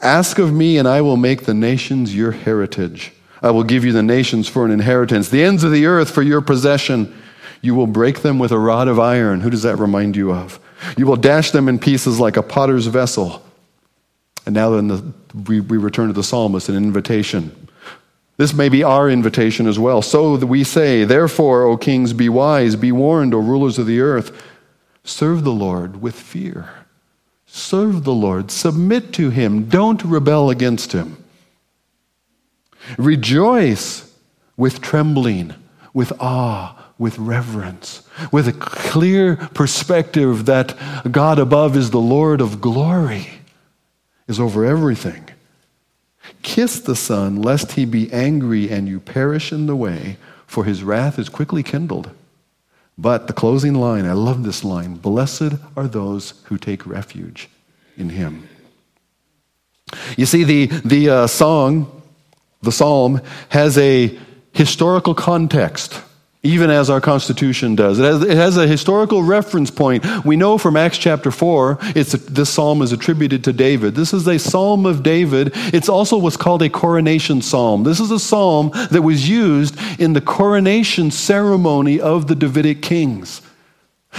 Ask 0.00 0.38
of 0.38 0.52
me, 0.52 0.78
and 0.78 0.86
I 0.86 1.00
will 1.00 1.16
make 1.16 1.42
the 1.42 1.54
nations 1.54 2.14
your 2.14 2.32
heritage. 2.32 3.12
I 3.42 3.50
will 3.50 3.64
give 3.64 3.84
you 3.84 3.92
the 3.92 4.02
nations 4.02 4.48
for 4.48 4.64
an 4.64 4.70
inheritance, 4.70 5.28
the 5.28 5.42
ends 5.42 5.64
of 5.64 5.72
the 5.72 5.86
earth 5.86 6.10
for 6.10 6.22
your 6.22 6.40
possession. 6.40 7.14
You 7.60 7.74
will 7.74 7.86
break 7.86 8.22
them 8.22 8.38
with 8.38 8.52
a 8.52 8.58
rod 8.58 8.88
of 8.88 9.00
iron. 9.00 9.40
Who 9.40 9.50
does 9.50 9.62
that 9.62 9.76
remind 9.76 10.16
you 10.16 10.32
of? 10.32 10.60
You 10.96 11.06
will 11.06 11.16
dash 11.16 11.50
them 11.50 11.68
in 11.68 11.78
pieces 11.78 12.20
like 12.20 12.36
a 12.36 12.42
potter's 12.42 12.86
vessel. 12.86 13.44
And 14.46 14.54
now 14.54 14.70
then 14.70 14.88
the, 14.88 15.12
we, 15.46 15.60
we 15.60 15.76
return 15.76 16.06
to 16.06 16.12
the 16.12 16.22
psalmist, 16.22 16.68
an 16.68 16.76
invitation. 16.76 17.68
This 18.36 18.54
may 18.54 18.68
be 18.68 18.84
our 18.84 19.10
invitation 19.10 19.66
as 19.66 19.80
well. 19.80 20.00
So 20.00 20.36
we 20.36 20.62
say, 20.62 21.04
Therefore, 21.04 21.64
O 21.64 21.76
kings, 21.76 22.12
be 22.12 22.28
wise, 22.28 22.76
be 22.76 22.92
warned, 22.92 23.34
O 23.34 23.38
rulers 23.38 23.78
of 23.78 23.86
the 23.86 24.00
earth. 24.00 24.44
Serve 25.02 25.42
the 25.42 25.52
Lord 25.52 26.00
with 26.00 26.14
fear. 26.14 26.70
Serve 27.48 28.04
the 28.04 28.14
Lord. 28.14 28.50
Submit 28.50 29.12
to 29.14 29.30
him. 29.30 29.64
Don't 29.64 30.04
rebel 30.04 30.50
against 30.50 30.92
him. 30.92 31.16
Rejoice 32.96 34.14
with 34.56 34.80
trembling, 34.80 35.54
with 35.92 36.12
awe, 36.20 36.76
with 36.98 37.18
reverence, 37.18 38.02
with 38.32 38.48
a 38.48 38.52
clear 38.52 39.36
perspective 39.36 40.46
that 40.46 40.76
God 41.10 41.38
above 41.38 41.76
is 41.76 41.90
the 41.90 42.00
Lord 42.00 42.40
of 42.40 42.60
glory, 42.60 43.28
is 44.26 44.40
over 44.40 44.64
everything. 44.64 45.28
Kiss 46.42 46.80
the 46.80 46.96
Son, 46.96 47.40
lest 47.40 47.72
he 47.72 47.84
be 47.84 48.12
angry 48.12 48.70
and 48.70 48.88
you 48.88 49.00
perish 49.00 49.52
in 49.52 49.66
the 49.66 49.76
way, 49.76 50.16
for 50.46 50.64
his 50.64 50.82
wrath 50.82 51.18
is 51.18 51.28
quickly 51.28 51.62
kindled. 51.62 52.10
But 52.98 53.28
the 53.28 53.32
closing 53.32 53.74
line, 53.74 54.04
I 54.04 54.12
love 54.12 54.42
this 54.42 54.64
line 54.64 54.96
Blessed 54.96 55.54
are 55.76 55.86
those 55.86 56.34
who 56.44 56.58
take 56.58 56.84
refuge 56.84 57.48
in 57.96 58.10
him. 58.10 58.48
You 60.16 60.26
see, 60.26 60.44
the, 60.44 60.66
the 60.66 61.08
uh, 61.08 61.26
song, 61.28 62.02
the 62.60 62.72
psalm, 62.72 63.22
has 63.50 63.78
a 63.78 64.18
historical 64.52 65.14
context 65.14 66.02
even 66.42 66.70
as 66.70 66.88
our 66.88 67.00
Constitution 67.00 67.74
does. 67.74 67.98
It 67.98 68.04
has, 68.04 68.22
it 68.22 68.36
has, 68.36 68.56
a 68.56 68.66
historical 68.66 69.24
reference 69.24 69.70
point. 69.70 70.04
We 70.24 70.36
know 70.36 70.56
from 70.56 70.76
Acts 70.76 70.98
chapter 70.98 71.32
4, 71.32 71.78
it's 71.96 72.14
a, 72.14 72.16
this 72.16 72.48
psalm 72.48 72.80
is 72.80 72.92
attributed 72.92 73.42
to 73.44 73.52
David. 73.52 73.96
This 73.96 74.14
is 74.14 74.26
a 74.28 74.38
psalm 74.38 74.86
of 74.86 75.02
David. 75.02 75.50
It's 75.54 75.88
also 75.88 76.16
what's 76.16 76.36
called 76.36 76.62
a 76.62 76.70
coronation 76.70 77.42
psalm. 77.42 77.82
This 77.82 77.98
is 77.98 78.12
a 78.12 78.20
psalm 78.20 78.70
that 78.92 79.02
was 79.02 79.28
used 79.28 79.76
in 80.00 80.12
the 80.12 80.20
coronation 80.20 81.10
ceremony 81.10 82.00
of 82.00 82.28
the 82.28 82.36
Davidic 82.36 82.82
kings. 82.82 83.42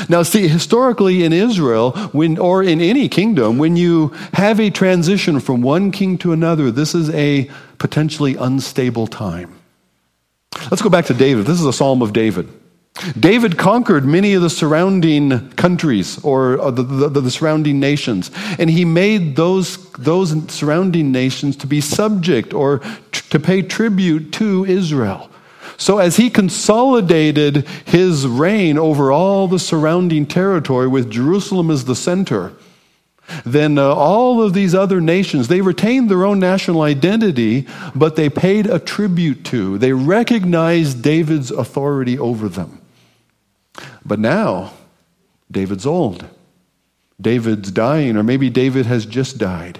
Now, 0.08 0.24
see, 0.24 0.48
historically 0.48 1.24
in 1.24 1.34
Israel, 1.34 1.92
when, 2.12 2.38
or 2.38 2.62
in 2.62 2.80
any 2.80 3.10
kingdom, 3.10 3.58
when 3.58 3.76
you 3.76 4.10
have 4.34 4.60
a 4.60 4.70
transition 4.70 5.40
from 5.40 5.62
one 5.62 5.92
king 5.92 6.18
to 6.20 6.32
another, 6.32 6.70
this 6.70 6.94
is 6.94 7.10
a 7.12 7.50
potentially 7.80 8.36
unstable 8.36 9.08
time. 9.08 9.59
Let's 10.72 10.82
go 10.82 10.90
back 10.90 11.06
to 11.06 11.14
David. 11.14 11.46
This 11.46 11.60
is 11.60 11.66
a 11.66 11.74
psalm 11.74 12.02
of 12.02 12.14
David. 12.14 12.48
David 13.18 13.58
conquered 13.58 14.04
many 14.04 14.34
of 14.34 14.42
the 14.42 14.50
surrounding 14.50 15.52
countries 15.52 16.24
or 16.24 16.60
uh, 16.60 16.70
the, 16.70 16.84
the, 16.84 17.22
the, 17.22 17.32
surrounding 17.32 17.80
nations, 17.80 18.30
and 18.60 18.70
he 18.70 18.84
made 18.84 19.36
those, 19.38 19.90
those 19.94 20.32
surrounding 20.52 21.12
nations 21.12 21.56
to 21.58 21.68
be 21.68 21.80
subject 21.80 22.54
or 22.54 22.82
to 23.12 23.40
pay 23.40 23.62
tribute 23.62 24.34
to 24.34 24.66
Israel. 24.66 25.30
So, 25.78 26.00
as 26.00 26.18
he 26.18 26.30
consolidated 26.30 27.66
his 27.86 28.28
reign 28.28 28.78
over 28.78 29.14
all 29.14 29.48
the 29.48 29.60
surrounding 29.60 30.26
territory 30.26 30.88
with 30.88 31.10
Jerusalem 31.10 31.72
as 31.72 31.86
the 31.86 31.96
center, 31.96 32.52
then 33.46 33.78
uh, 33.78 33.94
all 33.94 34.42
of 34.42 34.54
these 34.54 34.74
other 34.76 35.02
nations, 35.02 35.48
they 35.48 35.62
retained 35.62 36.10
their 36.10 36.26
own 36.26 36.40
national 36.40 36.82
identity, 36.82 37.68
but 37.96 38.16
they 38.16 38.30
paid 38.30 38.66
a 38.68 38.80
tribute 38.80 39.46
to. 39.46 39.78
They 39.78 39.94
recognized 39.94 41.02
David's 41.02 41.52
authority 41.52 42.18
over 42.18 42.50
them. 42.50 42.82
But 44.06 44.20
now, 44.20 44.74
David's 45.52 45.86
old. 45.86 46.26
David's 47.20 47.72
dying, 47.72 48.16
or 48.16 48.24
maybe 48.24 48.50
David 48.50 48.86
has 48.86 49.06
just 49.06 49.38
died. 49.38 49.80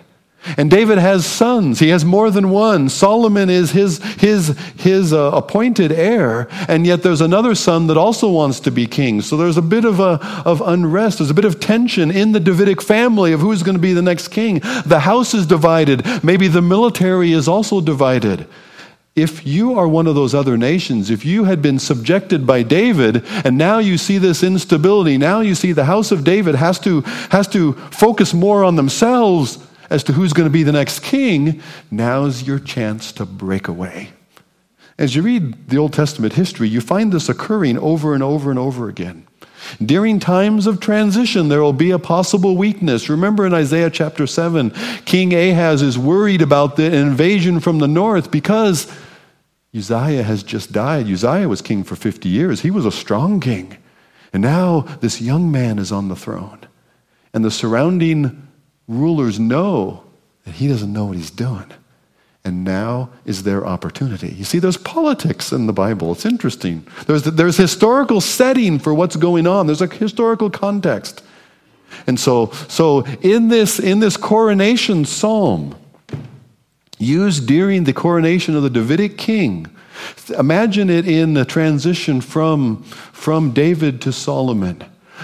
And 0.58 0.72
David 0.72 0.98
has 0.98 1.26
sons. 1.26 1.80
He 1.80 1.90
has 1.90 2.06
more 2.06 2.32
than 2.32 2.50
one. 2.50 2.90
Solomon 2.90 3.50
is 3.50 3.72
his, 3.72 4.02
his, 4.16 4.58
his 4.78 5.12
uh, 5.12 5.32
appointed 5.34 5.92
heir, 5.92 6.48
and 6.68 6.88
yet 6.88 7.04
there's 7.04 7.22
another 7.22 7.56
son 7.56 7.88
that 7.88 7.98
also 7.98 8.30
wants 8.30 8.60
to 8.62 8.72
be 8.72 8.88
king. 8.88 9.22
So 9.22 9.36
there's 9.36 9.58
a 9.58 9.62
bit 9.62 9.84
of, 9.84 10.00
a, 10.00 10.20
of 10.46 10.62
unrest. 10.62 11.18
There's 11.18 11.30
a 11.30 11.36
bit 11.36 11.46
of 11.46 11.60
tension 11.60 12.10
in 12.10 12.32
the 12.32 12.40
Davidic 12.40 12.82
family 12.82 13.34
of 13.34 13.42
who's 13.42 13.64
going 13.64 13.76
to 13.76 13.82
be 13.82 13.94
the 13.94 14.02
next 14.02 14.30
king. 14.30 14.60
The 14.86 15.02
house 15.02 15.34
is 15.34 15.46
divided. 15.46 16.06
Maybe 16.24 16.48
the 16.48 16.62
military 16.62 17.34
is 17.34 17.48
also 17.48 17.82
divided. 17.82 18.48
If 19.16 19.46
you 19.46 19.78
are 19.78 19.88
one 19.88 20.08
of 20.08 20.16
those 20.16 20.34
other 20.34 20.58
nations, 20.58 21.10
if 21.10 21.26
you 21.26 21.44
had 21.44 21.62
been 21.62 21.80
subjected 21.80 22.48
by 22.48 22.64
David, 22.64 23.26
and 23.44 23.58
now 23.58 23.80
you 23.80 23.98
see 23.98 24.18
this 24.18 24.44
instability, 24.44 25.18
now 25.18 25.42
you 25.42 25.56
see 25.56 25.74
the 25.74 25.86
house 25.86 26.12
of 26.12 26.24
David 26.24 26.56
has 26.56 26.80
to, 26.80 27.02
has 27.32 27.48
to 27.50 27.74
focus 27.74 28.34
more 28.34 28.64
on 28.64 28.78
themselves 28.78 29.58
as 29.90 30.04
to 30.04 30.14
who's 30.14 30.34
going 30.34 30.48
to 30.48 30.54
be 30.54 30.64
the 30.64 30.72
next 30.72 31.02
king, 31.02 31.62
now's 31.90 32.44
your 32.44 32.60
chance 32.60 33.12
to 33.14 33.26
break 33.26 33.68
away. 33.68 34.10
As 34.98 35.16
you 35.16 35.22
read 35.22 35.70
the 35.70 35.78
Old 35.78 35.94
Testament 35.94 36.34
history, 36.34 36.68
you 36.68 36.82
find 36.82 37.12
this 37.12 37.30
occurring 37.30 37.78
over 37.78 38.14
and 38.14 38.22
over 38.22 38.50
and 38.50 38.60
over 38.60 38.90
again. 38.90 39.26
During 39.84 40.20
times 40.20 40.68
of 40.68 40.80
transition, 40.80 41.48
there 41.48 41.62
will 41.62 41.74
be 41.74 41.92
a 41.92 42.00
possible 42.00 42.58
weakness. 42.58 43.10
Remember 43.10 43.46
in 43.46 43.54
Isaiah 43.54 43.90
chapter 43.90 44.28
7, 44.28 44.72
King 45.06 45.34
Ahaz 45.34 45.82
is 45.82 45.98
worried 45.98 46.42
about 46.42 46.76
the 46.76 46.94
invasion 46.94 47.60
from 47.60 47.80
the 47.80 47.88
north 47.88 48.32
because 48.32 48.92
Uzziah 49.76 50.24
has 50.24 50.44
just 50.44 50.72
died. 50.72 51.08
Uzziah 51.08 51.48
was 51.48 51.62
king 51.62 51.84
for 51.84 51.96
50 51.96 52.28
years, 52.28 52.62
he 52.62 52.72
was 52.72 52.86
a 52.86 52.92
strong 52.92 53.40
king. 53.40 53.78
And 54.34 54.44
now 54.44 54.82
this 55.02 55.22
young 55.22 55.52
man 55.52 55.80
is 55.80 55.92
on 55.92 56.08
the 56.08 56.16
throne. 56.16 56.60
And 57.34 57.46
the 57.46 57.52
surrounding 57.52 58.49
rulers 58.90 59.40
know 59.40 60.04
that 60.44 60.56
he 60.56 60.68
doesn't 60.68 60.92
know 60.92 61.06
what 61.06 61.16
he's 61.16 61.32
doing. 61.32 61.72
And 62.44 62.64
now 62.64 63.12
is 63.26 63.44
their 63.44 63.66
opportunity. 63.66 64.30
You 64.30 64.44
see, 64.44 64.60
there's 64.60 64.78
politics 64.78 65.52
in 65.52 65.68
the 65.68 65.74
Bible. 65.74 66.12
It's 66.12 66.26
interesting. 66.26 66.88
There's, 67.06 67.24
there's 67.24 67.58
historical 67.58 68.20
setting 68.22 68.80
for 68.80 68.94
what's 68.94 69.16
going 69.16 69.46
on, 69.46 69.68
there's 69.68 69.82
a 69.82 69.88
historical 69.88 70.50
context. 70.50 71.24
And 72.08 72.20
so, 72.20 72.52
so 72.68 73.06
in, 73.22 73.50
this, 73.50 73.80
in 73.80 74.00
this 74.00 74.18
coronation 74.18 75.06
psalm, 75.06 75.76
used 76.98 77.48
during 77.48 77.86
the 77.86 77.94
coronation 77.94 78.56
of 78.56 78.64
the 78.64 78.70
Davidic 78.70 79.18
king, 79.18 79.68
imagine 80.38 80.90
it 80.90 81.08
in 81.08 81.34
the 81.34 81.46
transition 81.46 82.22
from, 82.22 82.84
from 82.84 83.52
David 83.52 84.02
to 84.02 84.12
Solomon. 84.12 84.84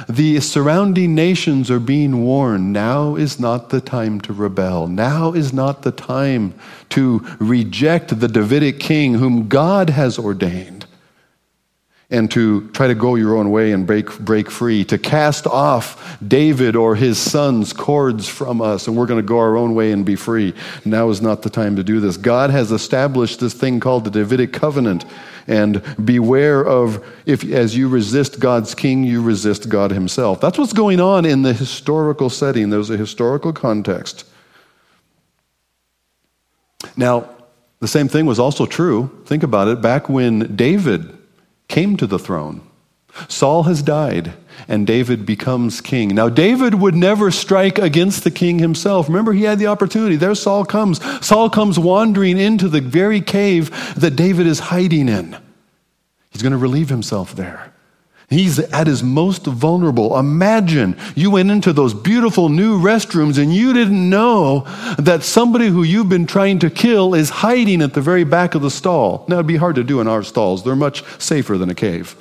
The 0.10 0.40
surrounding 0.42 1.16
nations 1.16 1.72
are 1.72 1.80
being 1.80 2.24
warned 2.24 2.74
now 2.74 3.16
is 3.16 3.40
not 3.40 3.70
the 3.70 3.82
time 3.82 4.20
to 4.22 4.34
rebel. 4.34 4.88
Now 4.88 5.34
is 5.34 5.54
not 5.54 5.84
the 5.84 5.92
time 5.92 6.54
to 6.90 7.26
reject 7.40 8.20
the 8.20 8.28
Davidic 8.28 8.80
king 8.80 9.16
whom 9.16 9.48
God 9.48 9.90
has 9.92 10.20
ordained 10.20 10.75
and 12.16 12.32
to 12.32 12.70
try 12.70 12.88
to 12.88 12.96
go 12.96 13.16
your 13.16 13.36
own 13.36 13.52
way 13.52 13.74
and 13.74 13.86
break, 13.86 14.18
break 14.20 14.50
free, 14.50 14.86
to 14.86 14.98
cast 14.98 15.46
off 15.46 16.18
David 16.26 16.74
or 16.74 16.96
his 16.96 17.18
sons' 17.18 17.74
cords 17.74 18.26
from 18.26 18.62
us, 18.62 18.88
and 18.88 18.96
we're 18.96 19.06
going 19.06 19.22
to 19.22 19.28
go 19.28 19.38
our 19.38 19.58
own 19.58 19.76
way 19.76 19.92
and 19.92 20.06
be 20.06 20.16
free. 20.16 20.54
Now 20.86 21.10
is 21.10 21.22
not 21.22 21.42
the 21.42 21.50
time 21.50 21.76
to 21.76 21.84
do 21.84 22.00
this. 22.00 22.16
God 22.16 22.52
has 22.52 22.72
established 22.72 23.42
this 23.42 23.54
thing 23.54 23.82
called 23.82 24.06
the 24.06 24.12
Davidic 24.12 24.54
covenant 24.54 25.04
and 25.48 25.84
beware 26.04 26.66
of 26.66 27.06
if 27.26 27.44
as 27.44 27.76
you 27.76 27.90
resist 27.90 28.40
God's 28.40 28.74
king, 28.74 29.04
you 29.04 29.22
resist 29.22 29.68
God 29.68 29.92
himself. 29.92 30.40
That's 30.40 30.58
what's 30.58 30.74
going 30.74 31.02
on 31.02 31.26
in 31.26 31.42
the 31.42 31.54
historical 31.54 32.30
setting. 32.30 32.70
There's 32.70 32.90
a 32.90 32.98
historical 32.98 33.52
context. 33.52 34.24
Now, 36.96 37.30
the 37.82 37.90
same 37.90 38.08
thing 38.08 38.26
was 38.26 38.40
also 38.40 38.66
true, 38.66 39.22
think 39.26 39.44
about 39.44 39.68
it, 39.68 39.82
back 39.82 40.08
when 40.08 40.56
David 40.56 41.15
came 41.68 41.98
to 41.98 42.08
the 42.08 42.20
throne. 42.20 42.62
Saul 43.30 43.64
has 43.64 43.82
died, 43.82 44.34
and 44.68 44.86
David 44.86 45.26
becomes 45.26 45.80
king. 45.80 46.14
Now, 46.14 46.28
David 46.28 46.76
would 46.76 46.96
never 46.96 47.32
strike 47.32 47.78
against 47.78 48.24
the 48.24 48.32
king 48.32 48.60
himself. 48.60 49.08
Remember, 49.08 49.32
he 49.32 49.44
had 49.44 49.58
the 49.58 49.68
opportunity. 49.68 50.18
There 50.18 50.36
Saul 50.36 50.66
comes. 50.66 51.00
Saul 51.26 51.50
comes 51.50 51.80
wandering 51.80 52.38
into 52.38 52.68
the 52.68 52.82
very 52.82 53.22
cave 53.22 53.70
that 53.96 54.18
David 54.18 54.48
is 54.48 54.60
hiding 54.60 55.08
in. 55.08 55.38
He's 56.30 56.42
going 56.42 56.52
to 56.52 56.58
relieve 56.58 56.90
himself 56.90 57.36
there. 57.36 57.72
He's 58.30 58.58
at 58.58 58.88
his 58.88 59.04
most 59.04 59.46
vulnerable. 59.46 60.18
Imagine 60.18 60.98
you 61.16 61.30
went 61.30 61.52
into 61.52 61.72
those 61.72 61.94
beautiful 61.94 62.50
new 62.50 62.80
restrooms 62.80 63.38
and 63.38 63.54
you 63.54 63.72
didn't 63.72 64.10
know 64.10 64.62
that 64.98 65.24
somebody 65.24 65.68
who 65.68 65.84
you've 65.84 66.10
been 66.10 66.26
trying 66.26 66.60
to 66.60 66.72
kill 66.72 67.14
is 67.14 67.30
hiding 67.30 67.84
at 67.84 67.94
the 67.94 68.02
very 68.02 68.24
back 68.24 68.56
of 68.56 68.64
the 68.64 68.72
stall. 68.72 69.26
Now, 69.28 69.36
it'd 69.36 69.48
be 69.48 69.58
hard 69.58 69.76
to 69.76 69.84
do 69.84 70.02
in 70.02 70.08
our 70.08 70.24
stalls, 70.24 70.64
they're 70.64 70.76
much 70.76 71.04
safer 71.22 71.58
than 71.58 71.70
a 71.70 71.76
cave. 71.76 72.16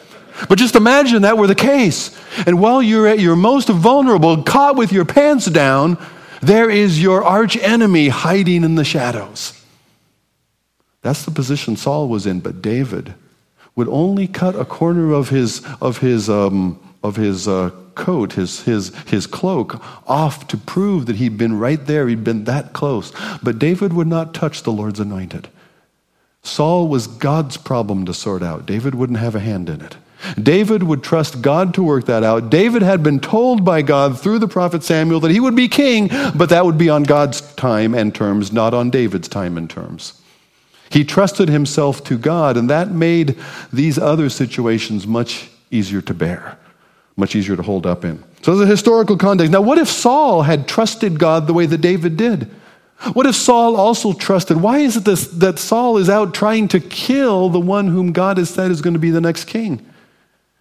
But 0.49 0.59
just 0.59 0.77
imagine 0.77 1.23
that 1.23 1.39
were 1.39 1.47
the 1.47 1.55
case. 1.55 2.19
And 2.47 2.61
while 2.61 2.83
you're 2.83 3.07
at 3.07 3.21
your 3.21 3.37
most 3.37 3.69
vulnerable, 3.69 4.43
caught 4.43 4.77
with 4.77 4.93
your 4.93 5.05
pants 5.05 5.47
down, 5.47 5.97
there 6.43 6.69
is 6.69 7.01
your 7.01 7.25
arch 7.25 7.57
enemy 7.57 8.09
hiding 8.09 8.65
in 8.65 8.75
the 8.75 8.85
shadows. 8.85 9.59
That's 11.03 11.25
the 11.25 11.31
position 11.31 11.77
Saul 11.77 12.09
was 12.09 12.27
in, 12.27 12.41
but 12.41 12.61
David 12.61 13.15
would 13.77 13.89
only 13.89 14.27
cut 14.27 14.55
a 14.55 14.65
corner 14.65 15.13
of 15.13 15.31
his, 15.31 15.65
of 15.81 15.99
his, 15.99 16.31
um, 16.31 16.79
of 17.03 17.17
his 17.17 17.49
uh, 17.49 17.71
coat, 17.95 18.35
his, 18.35 18.63
his, 18.63 18.95
his 19.07 19.27
cloak, 19.27 19.83
off 20.09 20.47
to 20.49 20.57
prove 20.57 21.07
that 21.07 21.17
he'd 21.17 21.37
been 21.37 21.59
right 21.59 21.85
there, 21.87 22.09
he'd 22.09 22.25
been 22.25 22.45
that 22.45 22.73
close. 22.73 23.13
But 23.43 23.59
David 23.59 23.93
would 23.93 24.07
not 24.07 24.35
touch 24.35 24.63
the 24.63 24.73
Lord's 24.73 25.01
anointed. 25.01 25.49
Saul 26.43 26.89
was 26.89 27.07
God's 27.07 27.57
problem 27.57 28.05
to 28.07 28.15
sort 28.15 28.43
out. 28.43 28.67
David 28.67 28.95
wouldn't 28.95 29.19
have 29.19 29.35
a 29.35 29.41
hand 29.41 29.69
in 29.69 29.81
it. 29.81 29.97
David 30.41 30.83
would 30.83 31.03
trust 31.03 31.43
God 31.43 31.75
to 31.75 31.83
work 31.83 32.07
that 32.07 32.23
out. 32.23 32.51
David 32.51 32.83
had 32.83 33.03
been 33.03 33.21
told 33.21 33.65
by 33.65 33.83
God 33.83 34.19
through 34.19 34.39
the 34.39 34.49
prophet 34.49 34.83
Samuel 34.83 35.21
that 35.21 35.31
he 35.31 35.41
would 35.41 35.57
be 35.57 35.69
king, 35.69 36.09
but 36.35 36.49
that 36.49 36.65
would 36.65 36.79
be 36.79 36.89
on 36.89 37.03
God's 37.03 37.41
time 37.57 37.95
and 37.95 38.15
terms, 38.15 38.53
not 38.53 38.73
on 38.73 38.91
David's 38.91 39.29
time 39.29 39.59
and 39.59 39.69
terms. 39.69 40.21
He 40.95 41.05
trusted 41.05 41.49
himself 41.49 42.05
to 42.05 42.17
God, 42.17 42.57
and 42.57 42.71
that 42.71 42.93
made 42.93 43.37
these 43.73 43.99
other 43.99 44.29
situations 44.29 45.09
much 45.09 45.51
easier 45.73 46.01
to 46.03 46.15
bear, 46.15 46.57
much 47.17 47.35
easier 47.35 47.57
to 47.57 47.65
hold 47.65 47.85
up 47.85 48.05
in. 48.05 48.23
So 48.43 48.55
there's 48.55 48.69
a 48.69 48.71
historical 48.71 49.17
context. 49.17 49.51
Now, 49.51 49.61
what 49.61 49.79
if 49.79 49.89
Saul 49.89 50.43
had 50.43 50.69
trusted 50.69 51.19
God 51.19 51.49
the 51.49 51.53
way 51.53 51.67
that 51.67 51.79
David 51.79 52.17
did? 52.17 52.49
What 53.13 53.27
if 53.27 53.35
Saul 53.35 53.75
also 53.75 54.13
trusted? 54.13 54.59
Why 54.59 54.79
is 54.79 54.97
it 54.97 55.05
this, 55.05 55.27
that 55.27 55.59
Saul 55.59 55.97
is 55.97 56.09
out 56.09 56.33
trying 56.33 56.69
to 56.69 56.79
kill 56.79 57.49
the 57.49 57.59
one 57.59 57.89
whom 57.89 58.13
God 58.13 58.39
has 58.39 58.49
said 58.49 58.71
is 58.71 58.81
going 58.81 58.95
to 58.95 59.01
be 59.01 59.11
the 59.11 59.21
next 59.21 59.47
king? 59.47 59.85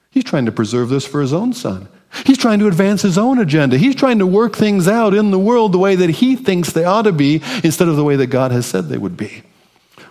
He's 0.09 0.23
trying 0.23 0.47
to 0.47 0.51
preserve 0.51 0.89
this 0.89 1.05
for 1.05 1.21
his 1.21 1.31
own 1.31 1.53
son. 1.53 1.87
He's 2.25 2.39
trying 2.39 2.57
to 2.57 2.67
advance 2.67 3.03
his 3.03 3.19
own 3.19 3.37
agenda. 3.37 3.77
He's 3.77 3.93
trying 3.93 4.17
to 4.17 4.25
work 4.25 4.55
things 4.55 4.87
out 4.87 5.13
in 5.13 5.29
the 5.29 5.37
world 5.37 5.73
the 5.73 5.77
way 5.77 5.95
that 5.95 6.09
he 6.09 6.35
thinks 6.35 6.71
they 6.71 6.85
ought 6.85 7.03
to 7.03 7.11
be 7.11 7.43
instead 7.63 7.87
of 7.87 7.97
the 7.97 8.03
way 8.03 8.15
that 8.15 8.27
God 8.27 8.51
has 8.51 8.65
said 8.65 8.89
they 8.89 8.97
would 8.97 9.15
be. 9.15 9.43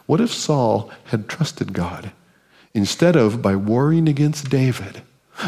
What 0.07 0.21
if 0.21 0.33
Saul 0.33 0.91
had 1.07 1.29
trusted 1.29 1.73
God 1.73 2.13
instead 2.75 3.17
of 3.17 3.43
by 3.43 3.57
warring 3.57 4.09
against 4.09 4.51
David, 4.51 5.03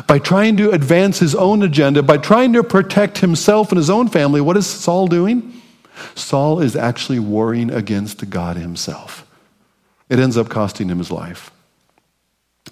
by 0.06 0.18
trying 0.18 0.56
to 0.58 0.70
advance 0.70 1.18
his 1.18 1.34
own 1.34 1.62
agenda, 1.62 2.02
by 2.02 2.18
trying 2.18 2.52
to 2.54 2.62
protect 2.62 3.18
himself 3.18 3.70
and 3.70 3.78
his 3.78 3.90
own 3.90 4.08
family? 4.08 4.40
What 4.40 4.56
is 4.56 4.66
Saul 4.66 5.06
doing? 5.06 5.60
Saul 6.14 6.60
is 6.60 6.76
actually 6.76 7.18
warring 7.18 7.70
against 7.70 8.28
God 8.30 8.56
himself. 8.56 9.26
It 10.08 10.18
ends 10.18 10.36
up 10.36 10.48
costing 10.48 10.88
him 10.88 10.98
his 10.98 11.10
life. 11.10 11.50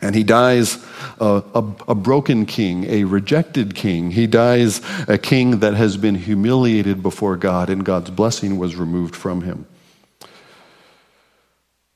And 0.01 0.15
he 0.15 0.25
dies 0.25 0.85
a, 1.21 1.43
a, 1.55 1.65
a, 1.89 1.95
broken 1.95 2.45
king, 2.47 2.85
a 2.85 3.05
rejected 3.05 3.75
king. 3.75 4.11
He 4.11 4.27
dies 4.27 4.81
a 5.07 5.17
king 5.17 5.61
that 5.61 5.75
has 5.75 5.97
been 5.97 6.17
humiliated 6.17 7.03
before 7.03 7.37
God, 7.37 7.71
and 7.71 7.85
God's 7.85 8.11
blessing 8.11 8.59
was 8.59 8.75
removed 8.75 9.15
from 9.15 9.43
him. 9.43 9.67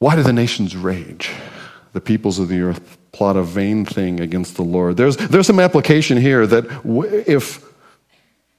Why 0.06 0.14
do 0.14 0.22
the 0.22 0.32
nations 0.32 0.76
rage? 0.76 1.32
The 1.92 2.00
peoples 2.00 2.38
of 2.38 2.46
the 2.46 2.60
earth 2.60 2.96
plot 3.10 3.36
a 3.36 3.42
vain 3.42 3.84
thing 3.84 4.20
against 4.20 4.54
the 4.54 4.62
Lord. 4.62 4.96
There's, 4.96 5.16
there's 5.16 5.48
some 5.48 5.58
application 5.58 6.16
here 6.16 6.46
that 6.46 6.64
if, 7.26 7.64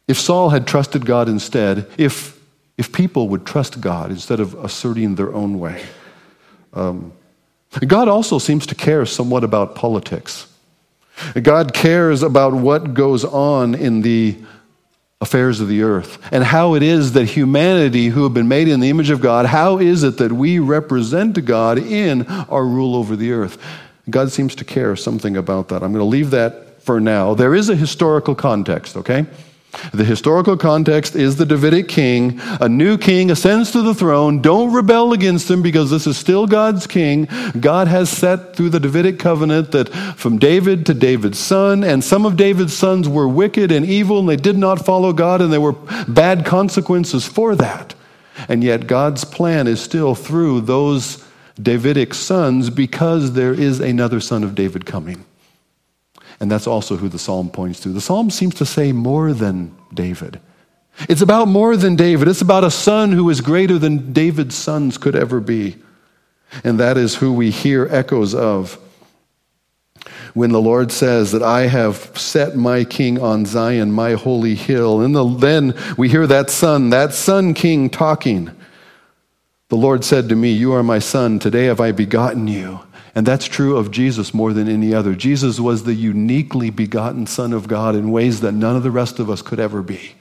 if 0.10 0.20
Saul 0.20 0.50
had 0.50 0.68
trusted 0.68 1.06
God 1.06 1.30
instead, 1.30 1.90
if 1.98 2.38
if 2.78 2.92
people 2.92 3.30
would 3.30 3.46
trust 3.46 3.80
God 3.80 4.12
instead 4.12 4.42
of 4.42 4.56
asserting 4.56 5.16
their 5.16 5.34
own 5.34 5.58
way. 5.58 5.84
Um, 6.74 7.14
God 7.88 8.10
also 8.10 8.40
seems 8.40 8.68
to 8.68 8.76
care 8.76 9.06
somewhat 9.06 9.46
about 9.46 9.74
politics. 9.74 10.52
God 11.42 11.74
cares 11.74 12.24
about 12.24 12.56
what 12.56 12.94
goes 12.94 13.24
on 13.24 13.74
in 13.74 14.02
the 14.02 14.36
affairs 15.20 15.60
of 15.60 15.68
the 15.68 15.82
earth 15.82 16.20
and 16.32 16.44
how 16.44 16.76
it 16.76 16.84
is 16.84 17.14
that 17.14 17.26
humanity, 17.26 18.08
who 18.08 18.24
have 18.24 18.34
been 18.34 18.48
made 18.48 18.68
in 18.68 18.80
the 18.80 18.90
image 18.90 19.10
of 19.10 19.20
God, 19.20 19.46
how 19.46 19.80
is 19.80 20.04
it 20.04 20.18
that 20.18 20.32
we 20.32 20.60
represent 20.60 21.44
God 21.44 21.80
in 21.80 22.26
our 22.28 22.66
rule 22.66 22.96
over 22.96 23.16
the 23.16 23.32
earth? 23.32 23.58
God 24.10 24.32
seems 24.32 24.56
to 24.56 24.64
care 24.64 24.96
something 24.96 25.36
about 25.36 25.70
that. 25.70 25.84
I'm 25.84 25.92
going 25.92 26.04
to 26.04 26.06
leave 26.06 26.32
that 26.32 26.82
for 26.82 27.00
now. 27.00 27.34
There 27.34 27.56
is 27.56 27.70
a 27.70 27.76
historical 27.76 28.36
context, 28.36 28.96
okay? 28.96 29.26
The 29.94 30.06
historical 30.06 30.58
context 30.58 31.16
is 31.16 31.36
the 31.36 31.46
Davidic 31.46 31.88
king. 31.88 32.40
A 32.60 32.70
new 32.70 32.98
king 32.98 33.32
ascends 33.32 33.72
to 33.72 33.82
the 33.82 33.94
throne. 33.94 34.42
Don't 34.42 34.74
rebel 34.74 35.14
against 35.14 35.50
him 35.50 35.62
because 35.62 35.90
this 35.90 36.08
is 36.08 36.18
still 36.18 36.48
God's 36.48 36.88
king. 36.88 37.28
God 37.60 37.88
has 37.88 38.10
set 38.10 38.56
through 38.56 38.70
the 38.70 38.80
Davidic 38.80 39.20
covenant 39.20 39.72
that 39.72 39.90
from 40.18 40.38
David 40.38 40.86
to 40.88 40.94
David's 40.94 41.40
son, 41.40 41.84
and 41.84 42.04
some 42.04 42.26
of 42.26 42.38
David's 42.38 42.76
sons 42.76 43.08
were 43.08 43.28
wicked 43.28 43.72
and 43.72 43.86
evil 43.86 44.20
and 44.20 44.30
they 44.30 44.36
did 44.36 44.58
not 44.58 44.86
follow 44.86 45.14
God, 45.14 45.42
and 45.42 45.52
there 45.52 45.62
were 45.62 45.76
bad 46.08 46.46
consequences 46.46 47.28
for 47.28 47.56
that. 47.56 47.94
And 48.48 48.64
yet 48.64 48.88
God's 48.88 49.24
plan 49.24 49.68
is 49.68 49.82
still 49.82 50.16
through 50.16 50.62
those 50.62 51.24
Davidic 51.62 52.14
sons 52.14 52.70
because 52.70 53.34
there 53.34 53.54
is 53.54 53.80
another 53.80 54.20
son 54.20 54.44
of 54.44 54.56
David 54.56 54.86
coming. 54.86 55.26
And 56.40 56.52
that's 56.52 56.68
also 56.68 56.98
who 56.98 57.10
the 57.10 57.20
psalm 57.20 57.50
points 57.50 57.80
to. 57.82 57.90
The 57.90 58.02
psalm 58.02 58.30
seems 58.30 58.56
to 58.56 58.66
say 58.66 58.92
more 58.92 59.34
than 59.34 59.76
David. 59.94 60.40
It's 61.10 61.22
about 61.22 61.48
more 61.48 61.78
than 61.78 61.96
David. 61.96 62.28
It's 62.28 62.42
about 62.42 62.64
a 62.64 62.72
son 62.72 63.12
who 63.12 63.30
is 63.30 63.42
greater 63.42 63.78
than 63.78 64.14
David's 64.14 64.56
sons 64.56 64.98
could 64.98 65.16
ever 65.16 65.40
be. 65.40 65.78
And 66.64 66.80
that 66.80 66.98
is 66.98 67.16
who 67.16 67.34
we 67.34 67.52
hear 67.52 67.88
echoes 67.92 68.34
of 68.34 68.80
when 70.34 70.52
the 70.52 70.62
Lord 70.62 70.92
says 70.92 71.32
that 71.32 71.42
I 71.42 71.62
have 71.62 72.18
set 72.18 72.56
my 72.56 72.84
king 72.84 73.20
on 73.20 73.46
Zion, 73.46 73.92
my 73.92 74.14
holy 74.14 74.56
hill. 74.56 75.02
And 75.02 75.16
the, 75.16 75.28
then 75.28 75.76
we 75.98 76.10
hear 76.10 76.28
that 76.28 76.50
son, 76.50 76.92
that 76.92 77.14
son 77.14 77.54
king 77.54 77.90
talking. 77.90 78.52
The 79.70 79.76
Lord 79.76 80.06
said 80.06 80.30
to 80.30 80.36
me, 80.36 80.52
You 80.52 80.74
are 80.74 80.84
my 80.84 81.00
son. 81.00 81.40
Today 81.40 81.66
have 81.66 81.82
I 81.82 81.92
begotten 81.92 82.48
you. 82.48 82.80
And 83.18 83.26
that's 83.26 83.48
true 83.48 83.78
of 83.78 83.90
Jesus 83.90 84.32
more 84.32 84.54
than 84.54 84.70
any 84.70 84.94
other. 84.94 85.16
Jesus 85.16 85.60
was 85.60 85.84
the 85.84 85.96
uniquely 85.96 86.70
begotten 86.70 87.26
Son 87.26 87.52
of 87.52 87.68
God 87.68 87.96
in 87.96 88.12
ways 88.12 88.42
that 88.42 88.52
none 88.52 88.76
of 88.76 88.84
the 88.84 88.92
rest 88.92 89.18
of 89.18 89.28
us 89.28 89.42
could 89.42 89.60
ever 89.60 89.82
be. 89.82 90.14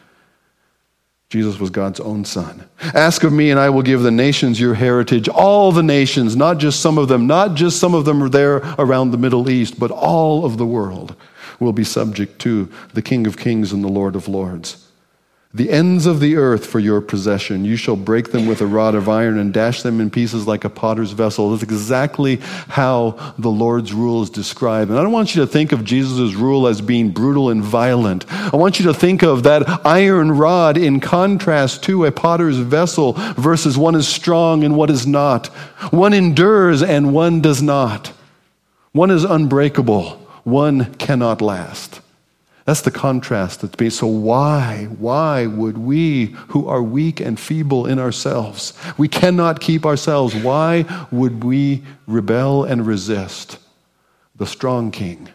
Jesus 1.29 1.61
was 1.61 1.69
God's 1.69 2.01
own 2.01 2.25
Son. 2.25 2.67
Ask 2.81 3.23
of 3.23 3.35
me, 3.35 3.51
and 3.51 3.61
I 3.61 3.69
will 3.69 3.83
give 3.83 4.01
the 4.01 4.11
nations 4.11 4.59
your 4.59 4.73
heritage. 4.73 5.29
All 5.29 5.73
the 5.73 5.83
nations, 5.83 6.37
not 6.37 6.57
just 6.57 6.81
some 6.81 6.97
of 6.97 7.09
them, 7.09 7.27
not 7.27 7.55
just 7.55 7.79
some 7.79 7.93
of 7.93 8.07
them 8.07 8.23
are 8.23 8.31
there 8.31 8.63
around 8.79 9.11
the 9.11 9.19
Middle 9.19 9.51
East, 9.51 9.79
but 9.79 9.91
all 9.91 10.47
of 10.47 10.57
the 10.57 10.65
world 10.65 11.15
will 11.61 11.75
be 11.75 11.85
subject 11.85 12.39
to 12.39 12.73
the 12.95 13.03
King 13.03 13.27
of 13.27 13.37
Kings 13.37 13.75
and 13.75 13.85
the 13.85 13.89
Lord 13.89 14.17
of 14.17 14.27
Lords 14.27 14.86
the 15.57 15.71
ends 15.71 16.05
of 16.05 16.21
the 16.21 16.37
earth 16.37 16.67
for 16.67 16.79
your 16.79 17.01
possession. 17.01 17.65
You 17.65 17.77
shall 17.77 17.97
break 17.97 18.31
them 18.31 18.47
with 18.47 18.61
a 18.61 18.67
rod 18.67 18.95
of 18.95 19.09
iron 19.09 19.39
and 19.39 19.55
dash 19.55 19.81
them 19.81 20.03
in 20.03 20.11
pieces 20.11 20.47
like 20.47 20.65
a 20.65 20.69
potter's 20.71 21.13
vessel. 21.13 21.51
That's 21.51 21.63
exactly 21.63 22.37
how 22.69 23.35
the 23.39 23.51
Lord's 23.51 23.95
rule 23.95 24.23
is 24.23 24.29
described. 24.29 24.91
And 24.91 24.99
I 24.99 25.03
don't 25.03 25.13
want 25.13 25.35
you 25.35 25.41
to 25.41 25.47
think 25.47 25.73
of 25.73 25.83
Jesus' 25.83 26.35
rule 26.35 26.67
as 26.67 26.83
being 26.83 27.11
brutal 27.11 27.49
and 27.49 27.63
violent. 27.63 28.31
I 28.31 28.57
want 28.57 28.79
you 28.79 28.85
to 28.87 28.95
think 28.95 29.23
of 29.23 29.45
that 29.45 29.87
iron 29.87 30.33
rod 30.33 30.77
in 30.77 31.01
contrast 31.01 31.83
to 31.85 32.05
a 32.05 32.13
potter's 32.13 32.59
vessel 32.59 33.15
versus 33.39 33.79
one 33.79 33.95
is 33.95 34.07
strong 34.07 34.63
and 34.63 34.77
what 34.77 34.91
is 34.91 35.07
not. 35.07 35.47
One 35.91 36.13
endures 36.13 36.83
and 36.83 37.15
one 37.15 37.41
does 37.41 37.63
not. 37.63 38.13
One 38.93 39.11
is 39.11 39.25
unbreakable, 39.25 40.11
one 40.45 40.95
cannot 40.97 41.41
last. 41.41 42.01
That's 42.67 42.81
the 42.81 42.91
contrast 42.91 43.61
that's 43.61 43.77
being. 43.77 43.93
So, 43.93 44.09
why, 44.09 44.89
why 44.99 45.47
would 45.47 45.79
we, 45.79 46.35
who 46.49 46.67
are 46.67 46.83
weak 46.83 47.21
and 47.21 47.39
feeble 47.39 47.87
in 47.87 48.01
ourselves, 48.01 48.75
we 48.99 49.07
cannot 49.07 49.61
keep 49.61 49.87
ourselves, 49.87 50.35
why 50.35 50.85
would 51.13 51.45
we 51.45 51.85
rebel 52.09 52.65
and 52.65 52.85
resist 52.85 53.59
the 54.35 54.47
strong 54.47 54.91
king, 54.91 55.29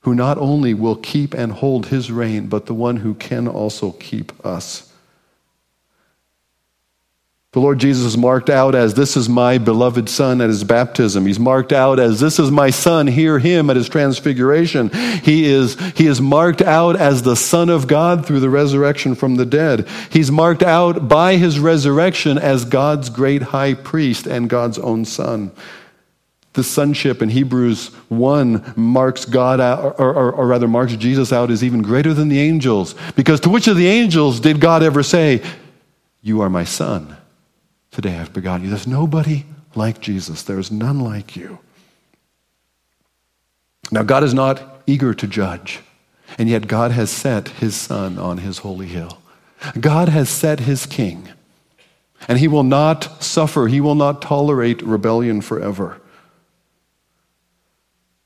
who 0.00 0.14
not 0.14 0.38
only 0.38 0.72
will 0.72 0.96
keep 0.96 1.34
and 1.34 1.52
hold 1.52 1.86
his 1.86 2.10
reign, 2.10 2.46
but 2.46 2.64
the 2.64 2.74
one 2.74 2.96
who 2.96 3.12
can 3.14 3.46
also 3.46 3.92
keep 3.92 4.44
us? 4.44 4.91
The 7.52 7.60
Lord 7.60 7.80
Jesus 7.80 8.06
is 8.06 8.16
marked 8.16 8.48
out 8.48 8.74
as 8.74 8.94
this 8.94 9.14
is 9.14 9.28
my 9.28 9.58
beloved 9.58 10.08
Son 10.08 10.40
at 10.40 10.48
his 10.48 10.64
baptism. 10.64 11.26
He's 11.26 11.38
marked 11.38 11.70
out 11.70 12.00
as 12.00 12.18
this 12.18 12.38
is 12.38 12.50
my 12.50 12.70
Son, 12.70 13.06
hear 13.06 13.38
him 13.38 13.68
at 13.68 13.76
his 13.76 13.90
transfiguration. 13.90 14.88
He 14.88 15.44
is, 15.44 15.78
he 15.90 16.06
is 16.06 16.18
marked 16.18 16.62
out 16.62 16.96
as 16.96 17.22
the 17.22 17.36
Son 17.36 17.68
of 17.68 17.86
God 17.86 18.24
through 18.24 18.40
the 18.40 18.48
resurrection 18.48 19.14
from 19.14 19.34
the 19.34 19.44
dead. 19.44 19.86
He's 20.08 20.30
marked 20.30 20.62
out 20.62 21.08
by 21.08 21.36
his 21.36 21.60
resurrection 21.60 22.38
as 22.38 22.64
God's 22.64 23.10
great 23.10 23.42
high 23.42 23.74
priest 23.74 24.26
and 24.26 24.48
God's 24.48 24.78
own 24.78 25.04
Son. 25.04 25.52
The 26.54 26.64
sonship 26.64 27.20
in 27.20 27.28
Hebrews 27.28 27.88
1 28.08 28.74
marks 28.76 29.26
God 29.26 29.60
out, 29.60 30.00
or, 30.00 30.14
or, 30.14 30.32
or 30.32 30.46
rather 30.46 30.68
marks 30.68 30.96
Jesus 30.96 31.34
out 31.34 31.50
as 31.50 31.62
even 31.62 31.82
greater 31.82 32.14
than 32.14 32.30
the 32.30 32.40
angels. 32.40 32.94
Because 33.14 33.40
to 33.40 33.50
which 33.50 33.68
of 33.68 33.76
the 33.76 33.88
angels 33.88 34.40
did 34.40 34.58
God 34.58 34.82
ever 34.82 35.02
say, 35.02 35.42
You 36.22 36.40
are 36.40 36.48
my 36.48 36.64
son? 36.64 37.18
Today 37.92 38.18
I've 38.18 38.32
begotten 38.32 38.64
you. 38.64 38.70
There's 38.70 38.86
nobody 38.86 39.44
like 39.74 40.00
Jesus. 40.00 40.42
There 40.42 40.58
is 40.58 40.72
none 40.72 40.98
like 40.98 41.36
you. 41.36 41.58
Now, 43.90 44.02
God 44.02 44.24
is 44.24 44.32
not 44.32 44.82
eager 44.86 45.12
to 45.12 45.26
judge, 45.26 45.80
and 46.38 46.48
yet 46.48 46.66
God 46.66 46.90
has 46.92 47.10
set 47.10 47.48
his 47.48 47.76
son 47.76 48.18
on 48.18 48.38
his 48.38 48.58
holy 48.58 48.86
hill. 48.86 49.18
God 49.78 50.08
has 50.08 50.30
set 50.30 50.60
his 50.60 50.86
king, 50.86 51.28
and 52.26 52.38
he 52.38 52.48
will 52.48 52.64
not 52.64 53.22
suffer, 53.22 53.66
he 53.66 53.80
will 53.80 53.94
not 53.94 54.22
tolerate 54.22 54.80
rebellion 54.82 55.42
forever. 55.42 56.00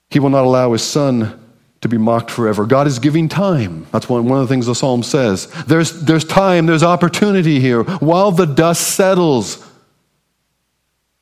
He 0.09 0.20
will 0.20 0.31
not 0.31 0.44
allow 0.44 0.72
his 0.72 0.83
son 0.83 1.45
to 1.88 1.96
be 1.96 2.03
mocked 2.03 2.31
forever. 2.31 2.66
God 2.66 2.87
is 2.87 2.99
giving 2.99 3.29
time. 3.29 3.87
That's 3.92 4.09
one, 4.09 4.27
one 4.29 4.40
of 4.40 4.49
the 4.49 4.53
things 4.53 4.66
the 4.66 4.75
psalm 4.75 5.03
says. 5.03 5.46
There's, 5.64 6.03
there's 6.03 6.25
time, 6.25 6.66
there's 6.66 6.83
opportunity 6.83 7.61
here. 7.61 7.83
While 7.85 8.33
the 8.33 8.46
dust 8.46 8.94
settles, 8.94 9.64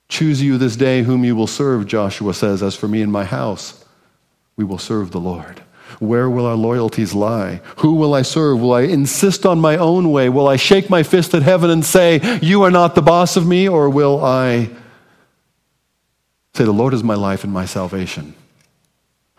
choose 0.09 0.42
you 0.42 0.59
this 0.59 0.77
day 0.77 1.03
whom 1.03 1.24
you 1.24 1.37
will 1.37 1.46
serve, 1.46 1.87
Joshua 1.87 2.35
says, 2.35 2.62
as 2.62 2.74
for 2.74 2.88
me 2.88 3.03
and 3.03 3.12
my 3.12 3.24
house. 3.24 3.85
we 4.57 4.64
will 4.64 4.79
serve 4.79 5.11
the 5.11 5.20
Lord. 5.20 5.62
Where 5.98 6.29
will 6.29 6.46
our 6.46 6.57
loyalties 6.57 7.14
lie? 7.14 7.61
Who 7.79 7.94
will 7.94 8.14
I 8.14 8.22
serve? 8.22 8.61
Will 8.61 8.72
I 8.72 8.83
insist 8.83 9.46
on 9.46 9.61
my 9.61 9.77
own 9.77 10.11
way? 10.11 10.29
Will 10.29 10.48
I 10.48 10.57
shake 10.57 10.90
my 10.90 11.03
fist 11.03 11.35
at 11.35 11.42
heaven 11.42 11.70
and 11.70 11.85
say, 11.85 12.38
You 12.42 12.62
are 12.62 12.70
not 12.70 12.94
the 12.94 13.03
boss 13.03 13.37
of 13.37 13.46
me? 13.46 13.68
Or 13.68 13.88
will 13.88 14.24
I 14.24 14.70
say, 16.55 16.64
The 16.64 16.72
Lord 16.72 16.94
is 16.94 17.05
my 17.05 17.14
life 17.14 17.44
and 17.44 17.53
my 17.53 17.64
salvation? 17.64 18.35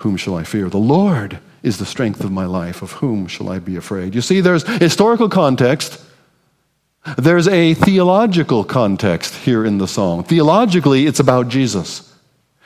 Whom 0.05 0.17
shall 0.17 0.35
I 0.35 0.43
fear? 0.43 0.69
The 0.69 0.77
Lord 0.77 1.39
is 1.63 1.79
the 1.79 1.85
strength 1.87 2.23
of 2.23 2.31
my 2.31 2.45
life. 2.45 2.83
Of 2.83 2.91
whom 2.91 3.25
shall 3.25 3.49
I 3.49 3.57
be 3.57 3.75
afraid? 3.75 4.13
You 4.13 4.21
see, 4.21 4.39
there's 4.39 4.61
historical 4.77 5.29
context. 5.29 5.99
There's 7.17 7.47
a 7.47 7.73
theological 7.73 8.63
context 8.63 9.33
here 9.33 9.65
in 9.65 9.79
the 9.79 9.87
song. 9.87 10.23
Theologically, 10.23 11.07
it's 11.07 11.19
about 11.19 11.47
Jesus. 11.47 12.13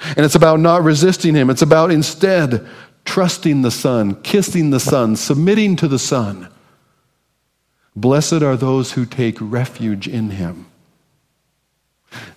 And 0.01 0.25
it's 0.25 0.35
about 0.35 0.59
not 0.59 0.83
resisting 0.83 1.33
him. 1.33 1.49
It's 1.49 1.61
about 1.61 1.91
instead 1.91 2.67
trusting 3.05 3.61
the 3.61 3.71
Son, 3.71 4.21
kissing 4.21 4.71
the 4.71 4.79
Son, 4.81 5.15
submitting 5.15 5.77
to 5.77 5.87
the 5.87 5.97
Son. 5.97 6.49
Blessed 7.95 8.43
are 8.43 8.57
those 8.57 8.91
who 8.91 9.05
take 9.05 9.37
refuge 9.39 10.09
in 10.09 10.31
him. 10.31 10.65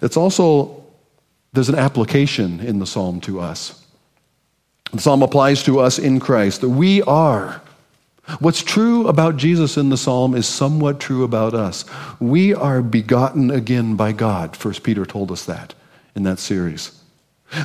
It's 0.00 0.16
also, 0.16 0.84
there's 1.52 1.68
an 1.68 1.74
application 1.74 2.60
in 2.60 2.78
the 2.78 2.86
psalm 2.86 3.20
to 3.22 3.40
us. 3.40 3.81
The 4.92 5.00
psalm 5.00 5.22
applies 5.22 5.62
to 5.64 5.80
us 5.80 5.98
in 5.98 6.20
Christ 6.20 6.60
that 6.60 6.68
we 6.68 7.02
are. 7.02 7.62
What's 8.38 8.62
true 8.62 9.08
about 9.08 9.36
Jesus 9.36 9.76
in 9.76 9.88
the 9.88 9.96
psalm 9.96 10.34
is 10.34 10.46
somewhat 10.46 11.00
true 11.00 11.24
about 11.24 11.54
us. 11.54 11.84
We 12.20 12.54
are 12.54 12.82
begotten 12.82 13.50
again 13.50 13.96
by 13.96 14.12
God. 14.12 14.56
First 14.56 14.82
Peter 14.82 15.04
told 15.04 15.32
us 15.32 15.44
that 15.46 15.74
in 16.14 16.22
that 16.22 16.38
series. 16.38 16.98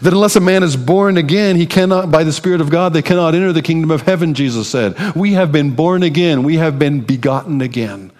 That 0.02 0.14
unless 0.14 0.36
a 0.36 0.42
man 0.42 0.64
is 0.64 0.76
born 0.76 1.16
again, 1.16 1.56
he 1.56 1.66
cannot, 1.66 2.12
by 2.12 2.24
the 2.24 2.34
Spirit 2.34 2.60
of 2.60 2.70
God, 2.70 2.94
they 2.94 3.02
cannot 3.02 3.36
enter 3.36 3.54
the 3.54 3.62
kingdom 3.62 3.92
of 3.92 4.02
heaven, 4.02 4.34
Jesus 4.34 4.70
said. 4.70 5.16
We 5.16 5.34
have 5.34 5.52
been 5.52 5.76
born 5.76 6.04
again. 6.04 6.44
We 6.44 6.58
have 6.58 6.78
been 6.78 7.02
begotten 7.02 7.62
again 7.62 8.12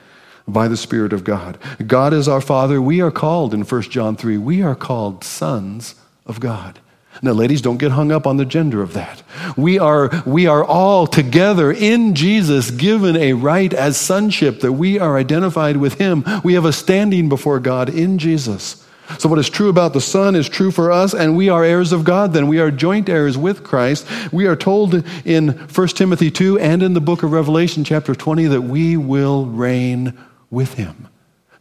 by 0.48 0.70
the 0.70 0.78
Spirit 0.78 1.12
of 1.12 1.26
God. 1.26 1.58
God 1.86 2.14
is 2.14 2.28
our 2.30 2.40
Father. 2.40 2.82
We 2.82 3.02
are 3.02 3.12
called, 3.12 3.54
in 3.54 3.64
1 3.64 3.82
John 3.84 4.16
3, 4.16 4.38
we 4.38 4.62
are 4.62 4.76
called 4.76 5.26
sons 5.26 5.96
of 6.26 6.40
God. 6.40 6.80
Now, 7.22 7.32
ladies, 7.32 7.62
don't 7.62 7.78
get 7.78 7.92
hung 7.92 8.12
up 8.12 8.28
on 8.28 8.38
the 8.38 8.46
gender 8.46 8.82
of 8.82 8.94
that. 8.94 9.24
We 9.56 9.80
are, 9.80 10.12
we 10.26 10.46
are 10.48 10.64
all 10.64 11.08
together 11.08 11.72
in 11.72 12.16
Jesus 12.16 12.70
given 12.72 13.16
a 13.16 13.34
right 13.34 13.74
as 13.74 13.98
sonship 13.98 14.60
that 14.62 14.74
we 14.74 15.00
are 15.00 15.18
identified 15.18 15.78
with 15.78 15.96
Him. 15.96 16.24
We 16.44 16.54
have 16.54 16.66
a 16.66 16.74
standing 16.74 17.30
before 17.30 17.60
God 17.60 17.90
in 17.90 18.20
Jesus. 18.20 18.84
So, 19.20 19.30
what 19.30 19.40
is 19.40 19.50
true 19.50 19.70
about 19.70 19.94
the 19.94 20.02
Son 20.02 20.36
is 20.36 20.50
true 20.50 20.70
for 20.70 20.92
us, 20.92 21.14
and 21.14 21.38
we 21.38 21.48
are 21.48 21.64
heirs 21.64 21.94
of 21.94 22.04
God, 22.04 22.34
then. 22.34 22.48
We 22.48 22.60
are 22.60 22.70
joint 22.70 23.08
heirs 23.08 23.38
with 23.38 23.64
Christ. 23.64 24.06
We 24.34 24.48
are 24.48 24.56
told 24.56 24.96
in 25.26 25.50
1 25.50 25.88
Timothy 25.90 26.30
2 26.30 26.60
and 26.60 26.84
in 26.84 26.94
the 26.94 27.02
book 27.02 27.24
of 27.24 27.32
Revelation, 27.32 27.86
chapter 27.86 28.14
20, 28.14 28.48
that 28.48 28.62
we 28.62 28.98
will 28.98 29.46
reign 29.46 30.18
with 30.52 30.74
Him, 30.74 31.08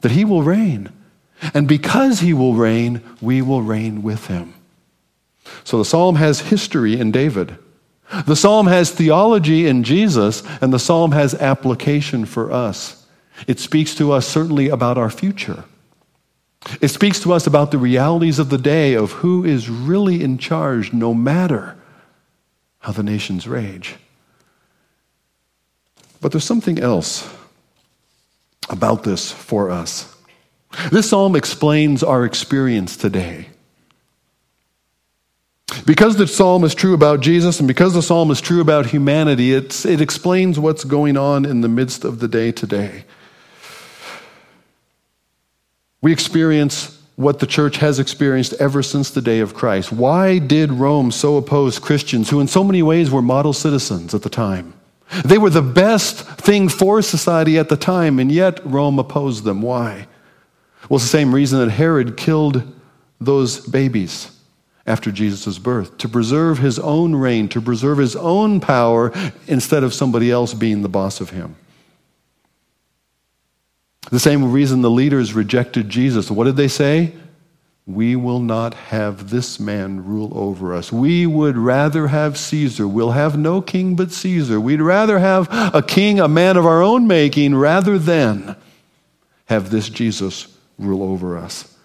that 0.00 0.10
He 0.10 0.24
will 0.24 0.42
reign. 0.42 0.90
And 1.54 1.68
because 1.68 2.18
He 2.20 2.32
will 2.32 2.54
reign, 2.54 3.00
we 3.20 3.42
will 3.42 3.62
reign 3.62 4.02
with 4.02 4.26
Him. 4.26 4.54
So, 5.64 5.78
the 5.78 5.84
psalm 5.84 6.16
has 6.16 6.40
history 6.40 6.98
in 6.98 7.10
David. 7.10 7.56
The 8.26 8.36
psalm 8.36 8.66
has 8.68 8.90
theology 8.90 9.66
in 9.66 9.82
Jesus, 9.82 10.42
and 10.60 10.72
the 10.72 10.78
psalm 10.78 11.12
has 11.12 11.34
application 11.34 12.24
for 12.24 12.52
us. 12.52 13.04
It 13.46 13.58
speaks 13.58 13.94
to 13.96 14.12
us 14.12 14.26
certainly 14.26 14.68
about 14.68 14.96
our 14.96 15.10
future. 15.10 15.64
It 16.80 16.88
speaks 16.88 17.20
to 17.20 17.32
us 17.32 17.46
about 17.46 17.70
the 17.70 17.78
realities 17.78 18.38
of 18.38 18.48
the 18.48 18.58
day 18.58 18.94
of 18.94 19.12
who 19.12 19.44
is 19.44 19.68
really 19.68 20.22
in 20.22 20.38
charge, 20.38 20.92
no 20.92 21.14
matter 21.14 21.76
how 22.80 22.92
the 22.92 23.02
nations 23.02 23.46
rage. 23.46 23.96
But 26.20 26.32
there's 26.32 26.44
something 26.44 26.78
else 26.78 27.28
about 28.68 29.04
this 29.04 29.30
for 29.30 29.70
us. 29.70 30.14
This 30.90 31.10
psalm 31.10 31.36
explains 31.36 32.02
our 32.02 32.24
experience 32.24 32.96
today. 32.96 33.48
Because 35.84 36.16
the 36.16 36.26
psalm 36.26 36.64
is 36.64 36.74
true 36.74 36.94
about 36.94 37.20
Jesus 37.20 37.58
and 37.58 37.68
because 37.68 37.94
the 37.94 38.02
psalm 38.02 38.30
is 38.30 38.40
true 38.40 38.60
about 38.60 38.86
humanity, 38.86 39.52
it 39.52 40.00
explains 40.00 40.58
what's 40.58 40.84
going 40.84 41.16
on 41.16 41.44
in 41.44 41.60
the 41.60 41.68
midst 41.68 42.04
of 42.04 42.20
the 42.20 42.28
day 42.28 42.52
today. 42.52 43.04
We 46.00 46.12
experience 46.12 47.00
what 47.16 47.38
the 47.40 47.46
church 47.46 47.78
has 47.78 47.98
experienced 47.98 48.52
ever 48.54 48.82
since 48.82 49.10
the 49.10 49.22
day 49.22 49.40
of 49.40 49.54
Christ. 49.54 49.90
Why 49.90 50.38
did 50.38 50.70
Rome 50.70 51.10
so 51.10 51.36
oppose 51.36 51.78
Christians 51.78 52.30
who, 52.30 52.40
in 52.40 52.48
so 52.48 52.62
many 52.62 52.82
ways, 52.82 53.10
were 53.10 53.22
model 53.22 53.52
citizens 53.52 54.14
at 54.14 54.22
the 54.22 54.28
time? 54.28 54.74
They 55.24 55.38
were 55.38 55.50
the 55.50 55.62
best 55.62 56.24
thing 56.24 56.68
for 56.68 57.00
society 57.00 57.58
at 57.58 57.68
the 57.68 57.76
time, 57.76 58.18
and 58.18 58.30
yet 58.30 58.60
Rome 58.64 58.98
opposed 58.98 59.44
them. 59.44 59.62
Why? 59.62 60.06
Well, 60.88 60.96
it's 60.96 61.04
the 61.04 61.10
same 61.10 61.34
reason 61.34 61.58
that 61.60 61.70
Herod 61.70 62.16
killed 62.16 62.62
those 63.20 63.66
babies 63.66 64.35
after 64.86 65.10
Jesus' 65.10 65.58
birth 65.58 65.98
to 65.98 66.08
preserve 66.08 66.58
his 66.58 66.78
own 66.78 67.14
reign, 67.14 67.48
to 67.48 67.60
preserve 67.60 67.98
his 67.98 68.14
own 68.16 68.60
power, 68.60 69.12
instead 69.46 69.82
of 69.82 69.92
somebody 69.92 70.30
else 70.30 70.54
being 70.54 70.82
the 70.82 70.88
boss 70.88 71.20
of 71.20 71.30
him. 71.30 71.56
The 74.10 74.20
same 74.20 74.52
reason 74.52 74.82
the 74.82 74.90
leaders 74.90 75.34
rejected 75.34 75.88
Jesus. 75.88 76.30
What 76.30 76.44
did 76.44 76.56
they 76.56 76.68
say? 76.68 77.12
We 77.86 78.16
will 78.16 78.40
not 78.40 78.74
have 78.74 79.30
this 79.30 79.60
man 79.60 80.04
rule 80.04 80.32
over 80.34 80.74
us. 80.74 80.92
We 80.92 81.26
would 81.26 81.56
rather 81.56 82.08
have 82.08 82.36
Caesar. 82.36 82.86
We'll 82.86 83.12
have 83.12 83.38
no 83.38 83.60
king 83.60 83.94
but 83.94 84.10
Caesar. 84.10 84.60
We'd 84.60 84.80
rather 84.80 85.18
have 85.18 85.48
a 85.50 85.82
king, 85.82 86.18
a 86.18 86.28
man 86.28 86.56
of 86.56 86.66
our 86.66 86.82
own 86.82 87.06
making, 87.06 87.54
rather 87.54 87.98
than 87.98 88.56
have 89.46 89.70
this 89.70 89.88
Jesus 89.88 90.48
rule 90.78 91.02
over 91.02 91.38
us. 91.38 91.75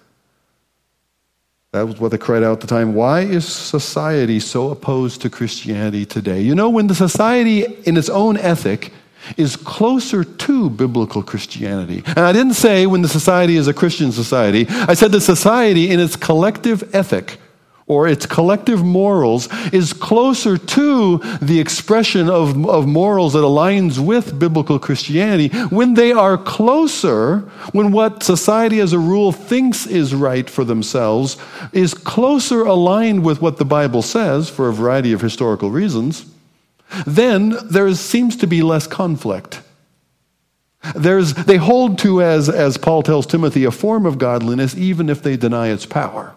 That 1.73 1.87
was 1.87 2.01
what 2.01 2.11
they 2.11 2.17
cried 2.17 2.43
out 2.43 2.51
at 2.51 2.59
the 2.59 2.67
time. 2.67 2.93
Why 2.93 3.21
is 3.21 3.47
society 3.47 4.41
so 4.41 4.71
opposed 4.71 5.21
to 5.21 5.29
Christianity 5.29 6.05
today? 6.05 6.41
You 6.41 6.53
know, 6.53 6.69
when 6.69 6.87
the 6.87 6.95
society, 6.95 7.63
in 7.85 7.95
its 7.95 8.09
own 8.09 8.35
ethic, 8.35 8.91
is 9.37 9.55
closer 9.55 10.25
to 10.25 10.69
biblical 10.69 11.23
Christianity. 11.23 12.03
And 12.07 12.19
I 12.19 12.33
didn't 12.33 12.55
say 12.55 12.87
when 12.87 13.03
the 13.03 13.07
society 13.07 13.55
is 13.55 13.69
a 13.69 13.73
Christian 13.73 14.11
society, 14.11 14.65
I 14.69 14.95
said 14.95 15.13
the 15.13 15.21
society 15.21 15.89
in 15.89 16.01
its 16.01 16.17
collective 16.17 16.93
ethic 16.93 17.37
or 17.91 18.07
its 18.07 18.25
collective 18.25 18.83
morals 18.83 19.49
is 19.73 19.91
closer 19.91 20.57
to 20.57 21.17
the 21.41 21.59
expression 21.59 22.29
of, 22.29 22.65
of 22.67 22.87
morals 22.87 23.33
that 23.33 23.39
aligns 23.39 23.99
with 23.99 24.39
biblical 24.39 24.79
Christianity 24.79 25.49
when 25.69 25.93
they 25.95 26.11
are 26.11 26.37
closer, 26.37 27.39
when 27.73 27.91
what 27.91 28.23
society 28.23 28.79
as 28.79 28.93
a 28.93 28.99
rule 28.99 29.31
thinks 29.31 29.85
is 29.85 30.15
right 30.15 30.49
for 30.49 30.63
themselves 30.63 31.37
is 31.73 31.93
closer 31.93 32.61
aligned 32.61 33.25
with 33.25 33.41
what 33.41 33.57
the 33.57 33.65
Bible 33.65 34.01
says 34.01 34.49
for 34.49 34.69
a 34.69 34.73
variety 34.73 35.11
of 35.11 35.21
historical 35.21 35.69
reasons 35.69 36.25
then 37.05 37.55
there 37.69 37.93
seems 37.95 38.35
to 38.37 38.47
be 38.47 38.61
less 38.61 38.87
conflict. 38.87 39.61
There's, 40.95 41.33
they 41.33 41.57
hold 41.57 41.99
to, 41.99 42.21
as, 42.21 42.49
as 42.49 42.77
Paul 42.77 43.03
tells 43.03 43.25
Timothy, 43.25 43.65
a 43.65 43.71
form 43.71 44.05
of 44.05 44.17
godliness 44.17 44.75
even 44.75 45.09
if 45.09 45.21
they 45.21 45.37
deny 45.37 45.67
its 45.69 45.85
power. 45.85 46.33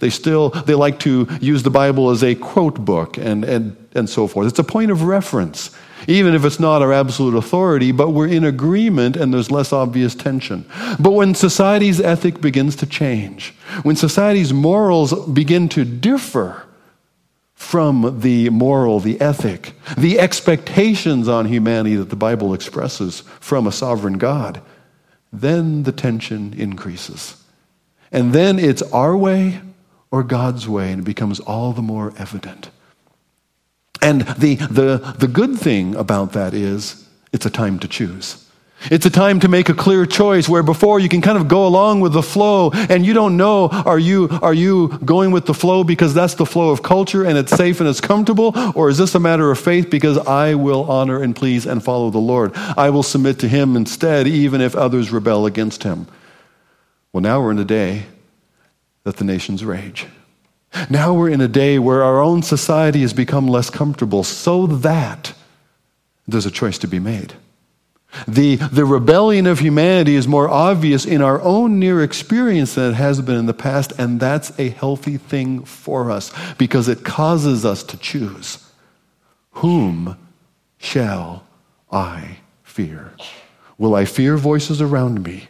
They 0.00 0.10
still 0.10 0.50
they 0.50 0.74
like 0.74 0.98
to 1.00 1.26
use 1.40 1.62
the 1.62 1.70
Bible 1.70 2.10
as 2.10 2.22
a 2.22 2.34
quote 2.34 2.84
book 2.84 3.16
and, 3.16 3.44
and, 3.44 3.76
and 3.94 4.08
so 4.08 4.26
forth. 4.26 4.48
It's 4.48 4.58
a 4.58 4.64
point 4.64 4.90
of 4.90 5.02
reference, 5.02 5.70
even 6.06 6.34
if 6.34 6.44
it's 6.44 6.60
not 6.60 6.82
our 6.82 6.92
absolute 6.92 7.36
authority, 7.36 7.92
but 7.92 8.10
we're 8.10 8.28
in 8.28 8.44
agreement 8.44 9.16
and 9.16 9.32
there's 9.32 9.50
less 9.50 9.72
obvious 9.72 10.14
tension. 10.14 10.64
But 10.98 11.12
when 11.12 11.34
society's 11.34 12.00
ethic 12.00 12.40
begins 12.40 12.76
to 12.76 12.86
change, 12.86 13.54
when 13.82 13.96
society's 13.96 14.52
morals 14.52 15.12
begin 15.28 15.68
to 15.70 15.84
differ, 15.84 16.64
from 17.58 18.20
the 18.20 18.48
moral, 18.50 19.00
the 19.00 19.20
ethic, 19.20 19.74
the 19.98 20.20
expectations 20.20 21.26
on 21.26 21.44
humanity 21.44 21.96
that 21.96 22.08
the 22.08 22.16
Bible 22.16 22.54
expresses 22.54 23.24
from 23.40 23.66
a 23.66 23.72
sovereign 23.72 24.16
God, 24.16 24.62
then 25.32 25.82
the 25.82 25.90
tension 25.92 26.54
increases. 26.54 27.42
And 28.12 28.32
then 28.32 28.60
it's 28.60 28.80
our 28.82 29.16
way 29.16 29.60
or 30.10 30.22
God's 30.22 30.68
way, 30.68 30.92
and 30.92 31.02
it 31.02 31.04
becomes 31.04 31.40
all 31.40 31.72
the 31.72 31.82
more 31.82 32.12
evident. 32.18 32.70
And 34.00 34.22
the, 34.22 34.56
the, 34.56 35.14
the 35.18 35.28
good 35.28 35.58
thing 35.58 35.94
about 35.94 36.32
that 36.32 36.54
is 36.54 37.08
it's 37.32 37.46
a 37.46 37.50
time 37.50 37.78
to 37.80 37.88
choose. 37.88 38.44
It's 38.90 39.04
a 39.04 39.10
time 39.10 39.40
to 39.40 39.48
make 39.48 39.68
a 39.68 39.74
clear 39.74 40.06
choice 40.06 40.48
where 40.48 40.62
before 40.62 41.00
you 41.00 41.08
can 41.08 41.20
kind 41.20 41.36
of 41.36 41.48
go 41.48 41.66
along 41.66 42.00
with 42.00 42.12
the 42.12 42.22
flow 42.22 42.70
and 42.70 43.04
you 43.04 43.12
don't 43.12 43.36
know 43.36 43.68
are 43.68 43.98
you 43.98 44.28
are 44.40 44.54
you 44.54 44.96
going 45.04 45.32
with 45.32 45.46
the 45.46 45.52
flow 45.52 45.82
because 45.82 46.14
that's 46.14 46.34
the 46.34 46.46
flow 46.46 46.70
of 46.70 46.80
culture 46.80 47.24
and 47.24 47.36
it's 47.36 47.50
safe 47.50 47.80
and 47.80 47.88
it's 47.88 48.00
comfortable 48.00 48.52
or 48.76 48.88
is 48.88 48.96
this 48.96 49.16
a 49.16 49.20
matter 49.20 49.50
of 49.50 49.58
faith 49.58 49.90
because 49.90 50.16
I 50.18 50.54
will 50.54 50.88
honor 50.88 51.20
and 51.20 51.34
please 51.34 51.66
and 51.66 51.82
follow 51.82 52.10
the 52.10 52.18
Lord. 52.18 52.52
I 52.54 52.90
will 52.90 53.02
submit 53.02 53.40
to 53.40 53.48
him 53.48 53.76
instead 53.76 54.28
even 54.28 54.60
if 54.60 54.76
others 54.76 55.10
rebel 55.10 55.44
against 55.44 55.82
him. 55.82 56.06
Well 57.12 57.20
now 57.20 57.42
we're 57.42 57.50
in 57.50 57.58
a 57.58 57.64
day 57.64 58.04
that 59.08 59.16
the 59.16 59.24
nations 59.24 59.64
rage. 59.64 60.06
Now 60.90 61.14
we're 61.14 61.30
in 61.30 61.40
a 61.40 61.48
day 61.48 61.78
where 61.78 62.04
our 62.04 62.20
own 62.20 62.42
society 62.42 63.00
has 63.00 63.14
become 63.14 63.46
less 63.46 63.70
comfortable 63.70 64.22
so 64.22 64.66
that 64.66 65.32
there's 66.26 66.44
a 66.44 66.50
choice 66.50 66.76
to 66.80 66.86
be 66.86 66.98
made. 66.98 67.32
The, 68.26 68.56
the 68.56 68.84
rebellion 68.84 69.46
of 69.46 69.60
humanity 69.60 70.14
is 70.14 70.28
more 70.28 70.46
obvious 70.46 71.06
in 71.06 71.22
our 71.22 71.40
own 71.40 71.78
near 71.78 72.02
experience 72.02 72.74
than 72.74 72.90
it 72.90 72.96
has 72.96 73.22
been 73.22 73.36
in 73.36 73.46
the 73.46 73.54
past, 73.54 73.94
and 73.98 74.20
that's 74.20 74.52
a 74.58 74.68
healthy 74.68 75.16
thing 75.16 75.64
for 75.64 76.10
us 76.10 76.30
because 76.58 76.86
it 76.86 77.02
causes 77.02 77.64
us 77.64 77.82
to 77.84 77.96
choose. 77.96 78.62
Whom 79.52 80.18
shall 80.76 81.46
I 81.90 82.40
fear? 82.62 83.14
Will 83.78 83.94
I 83.94 84.04
fear 84.04 84.36
voices 84.36 84.82
around 84.82 85.22
me, 85.22 85.48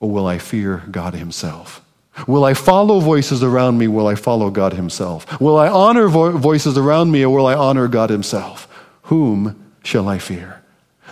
or 0.00 0.10
will 0.10 0.26
I 0.26 0.38
fear 0.38 0.82
God 0.90 1.12
Himself? 1.12 1.82
Will 2.26 2.44
I 2.44 2.54
follow 2.54 3.00
voices 3.00 3.42
around 3.42 3.78
me? 3.78 3.88
Will 3.88 4.06
I 4.06 4.14
follow 4.14 4.50
God 4.50 4.72
Himself? 4.72 5.40
Will 5.40 5.58
I 5.58 5.68
honor 5.68 6.08
vo- 6.08 6.36
voices 6.36 6.78
around 6.78 7.10
me, 7.10 7.24
or 7.24 7.34
will 7.34 7.46
I 7.46 7.54
honor 7.54 7.88
God 7.88 8.10
Himself? 8.10 8.66
Whom 9.02 9.72
shall 9.84 10.08
I 10.08 10.18
fear? 10.18 10.62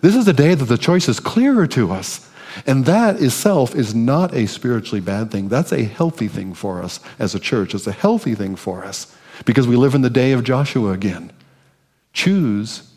This 0.00 0.16
is 0.16 0.26
a 0.26 0.32
day 0.32 0.54
that 0.54 0.64
the 0.64 0.78
choice 0.78 1.08
is 1.08 1.20
clearer 1.20 1.66
to 1.68 1.92
us. 1.92 2.30
And 2.66 2.86
that 2.86 3.20
itself 3.20 3.74
is 3.74 3.94
not 3.94 4.32
a 4.32 4.46
spiritually 4.46 5.00
bad 5.00 5.30
thing. 5.30 5.48
That's 5.48 5.72
a 5.72 5.82
healthy 5.82 6.28
thing 6.28 6.54
for 6.54 6.82
us 6.82 7.00
as 7.18 7.34
a 7.34 7.40
church. 7.40 7.74
It's 7.74 7.86
a 7.86 7.92
healthy 7.92 8.34
thing 8.34 8.54
for 8.54 8.84
us 8.84 9.14
because 9.44 9.66
we 9.66 9.76
live 9.76 9.94
in 9.94 10.02
the 10.02 10.10
day 10.10 10.32
of 10.32 10.44
Joshua 10.44 10.92
again. 10.92 11.32
Choose 12.12 12.92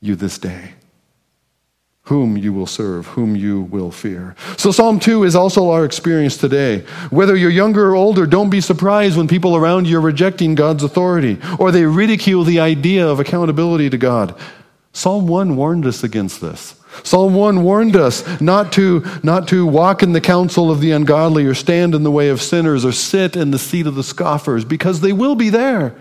you 0.00 0.16
this 0.16 0.38
day 0.38 0.72
whom 2.08 2.38
you 2.38 2.54
will 2.54 2.66
serve, 2.66 3.06
whom 3.08 3.36
you 3.36 3.60
will 3.60 3.90
fear. 3.90 4.34
So, 4.56 4.72
Psalm 4.72 4.98
2 4.98 5.24
is 5.24 5.36
also 5.36 5.68
our 5.68 5.84
experience 5.84 6.38
today. 6.38 6.80
Whether 7.10 7.36
you're 7.36 7.50
younger 7.50 7.90
or 7.90 7.96
older, 7.96 8.24
don't 8.24 8.48
be 8.48 8.62
surprised 8.62 9.18
when 9.18 9.28
people 9.28 9.54
around 9.54 9.86
you 9.86 9.98
are 9.98 10.00
rejecting 10.00 10.54
God's 10.54 10.82
authority 10.82 11.38
or 11.58 11.70
they 11.70 11.84
ridicule 11.84 12.44
the 12.44 12.60
idea 12.60 13.06
of 13.06 13.20
accountability 13.20 13.90
to 13.90 13.98
God. 13.98 14.34
Psalm 14.94 15.26
1 15.26 15.54
warned 15.54 15.84
us 15.84 16.02
against 16.02 16.40
this. 16.40 16.76
Psalm 17.04 17.34
1 17.34 17.62
warned 17.62 17.94
us 17.94 18.40
not 18.40 18.72
to, 18.72 19.04
not 19.22 19.46
to 19.48 19.66
walk 19.66 20.02
in 20.02 20.14
the 20.14 20.20
counsel 20.22 20.70
of 20.70 20.80
the 20.80 20.92
ungodly 20.92 21.44
or 21.44 21.52
stand 21.52 21.94
in 21.94 22.04
the 22.04 22.10
way 22.10 22.30
of 22.30 22.40
sinners 22.40 22.86
or 22.86 22.92
sit 22.92 23.36
in 23.36 23.50
the 23.50 23.58
seat 23.58 23.86
of 23.86 23.96
the 23.96 24.02
scoffers 24.02 24.64
because 24.64 25.02
they 25.02 25.12
will 25.12 25.34
be 25.34 25.50
there. 25.50 25.94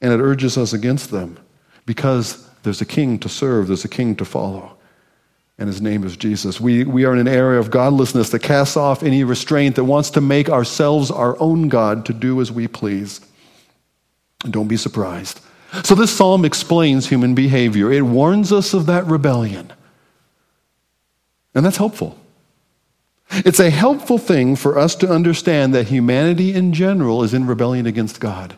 And 0.00 0.12
it 0.12 0.20
urges 0.20 0.56
us 0.56 0.72
against 0.72 1.10
them 1.10 1.38
because 1.86 2.48
there's 2.62 2.80
a 2.80 2.86
king 2.86 3.18
to 3.18 3.28
serve, 3.28 3.66
there's 3.66 3.84
a 3.84 3.88
king 3.88 4.14
to 4.14 4.24
follow. 4.24 4.76
And 5.62 5.68
his 5.68 5.80
name 5.80 6.02
is 6.02 6.16
Jesus. 6.16 6.60
We, 6.60 6.82
we 6.82 7.04
are 7.04 7.12
in 7.12 7.20
an 7.20 7.28
area 7.28 7.60
of 7.60 7.70
godlessness 7.70 8.30
that 8.30 8.40
casts 8.40 8.76
off 8.76 9.04
any 9.04 9.22
restraint 9.22 9.76
that 9.76 9.84
wants 9.84 10.10
to 10.10 10.20
make 10.20 10.50
ourselves 10.50 11.08
our 11.08 11.40
own 11.40 11.68
God 11.68 12.04
to 12.06 12.12
do 12.12 12.40
as 12.40 12.50
we 12.50 12.66
please. 12.66 13.20
And 14.42 14.52
don't 14.52 14.66
be 14.66 14.76
surprised 14.76 15.40
so, 15.84 15.94
this 15.94 16.14
psalm 16.14 16.44
explains 16.44 17.08
human 17.08 17.34
behavior. 17.34 17.90
It 17.90 18.02
warns 18.02 18.52
us 18.52 18.74
of 18.74 18.86
that 18.86 19.06
rebellion. 19.06 19.72
And 21.54 21.64
that's 21.64 21.78
helpful. 21.78 22.18
It's 23.30 23.60
a 23.60 23.70
helpful 23.70 24.18
thing 24.18 24.56
for 24.56 24.76
us 24.76 24.94
to 24.96 25.08
understand 25.08 25.74
that 25.74 25.88
humanity 25.88 26.52
in 26.52 26.74
general 26.74 27.22
is 27.22 27.32
in 27.32 27.46
rebellion 27.46 27.86
against 27.86 28.20
God. 28.20 28.54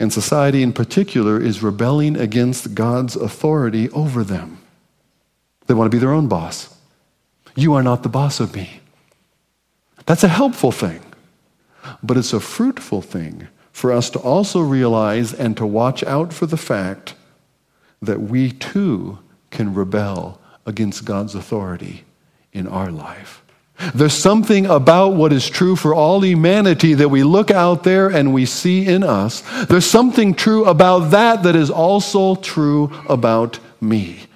And 0.00 0.12
society 0.12 0.64
in 0.64 0.72
particular 0.72 1.40
is 1.40 1.62
rebelling 1.62 2.16
against 2.16 2.74
God's 2.74 3.14
authority 3.14 3.88
over 3.90 4.24
them. 4.24 4.63
They 5.66 5.74
want 5.74 5.90
to 5.90 5.94
be 5.94 6.00
their 6.00 6.12
own 6.12 6.28
boss. 6.28 6.74
You 7.56 7.74
are 7.74 7.82
not 7.82 8.02
the 8.02 8.08
boss 8.08 8.40
of 8.40 8.54
me. 8.54 8.80
That's 10.06 10.24
a 10.24 10.28
helpful 10.28 10.72
thing, 10.72 11.00
but 12.02 12.16
it's 12.16 12.32
a 12.32 12.40
fruitful 12.40 13.00
thing 13.02 13.48
for 13.72 13.90
us 13.90 14.10
to 14.10 14.18
also 14.18 14.60
realize 14.60 15.32
and 15.32 15.56
to 15.56 15.66
watch 15.66 16.04
out 16.04 16.32
for 16.32 16.46
the 16.46 16.56
fact 16.56 17.14
that 18.02 18.20
we 18.20 18.52
too 18.52 19.18
can 19.50 19.74
rebel 19.74 20.40
against 20.66 21.04
God's 21.04 21.34
authority 21.34 22.04
in 22.52 22.66
our 22.66 22.90
life. 22.90 23.42
There's 23.94 24.14
something 24.14 24.66
about 24.66 25.14
what 25.14 25.32
is 25.32 25.48
true 25.48 25.74
for 25.74 25.94
all 25.94 26.24
humanity 26.24 26.94
that 26.94 27.08
we 27.08 27.24
look 27.24 27.50
out 27.50 27.82
there 27.82 28.08
and 28.08 28.32
we 28.32 28.46
see 28.46 28.86
in 28.86 29.02
us. 29.02 29.42
There's 29.64 29.86
something 29.86 30.34
true 30.34 30.64
about 30.66 31.10
that 31.10 31.42
that 31.42 31.56
is 31.56 31.70
also 31.70 32.36
true 32.36 32.92
about 33.08 33.58
me. 33.80 34.26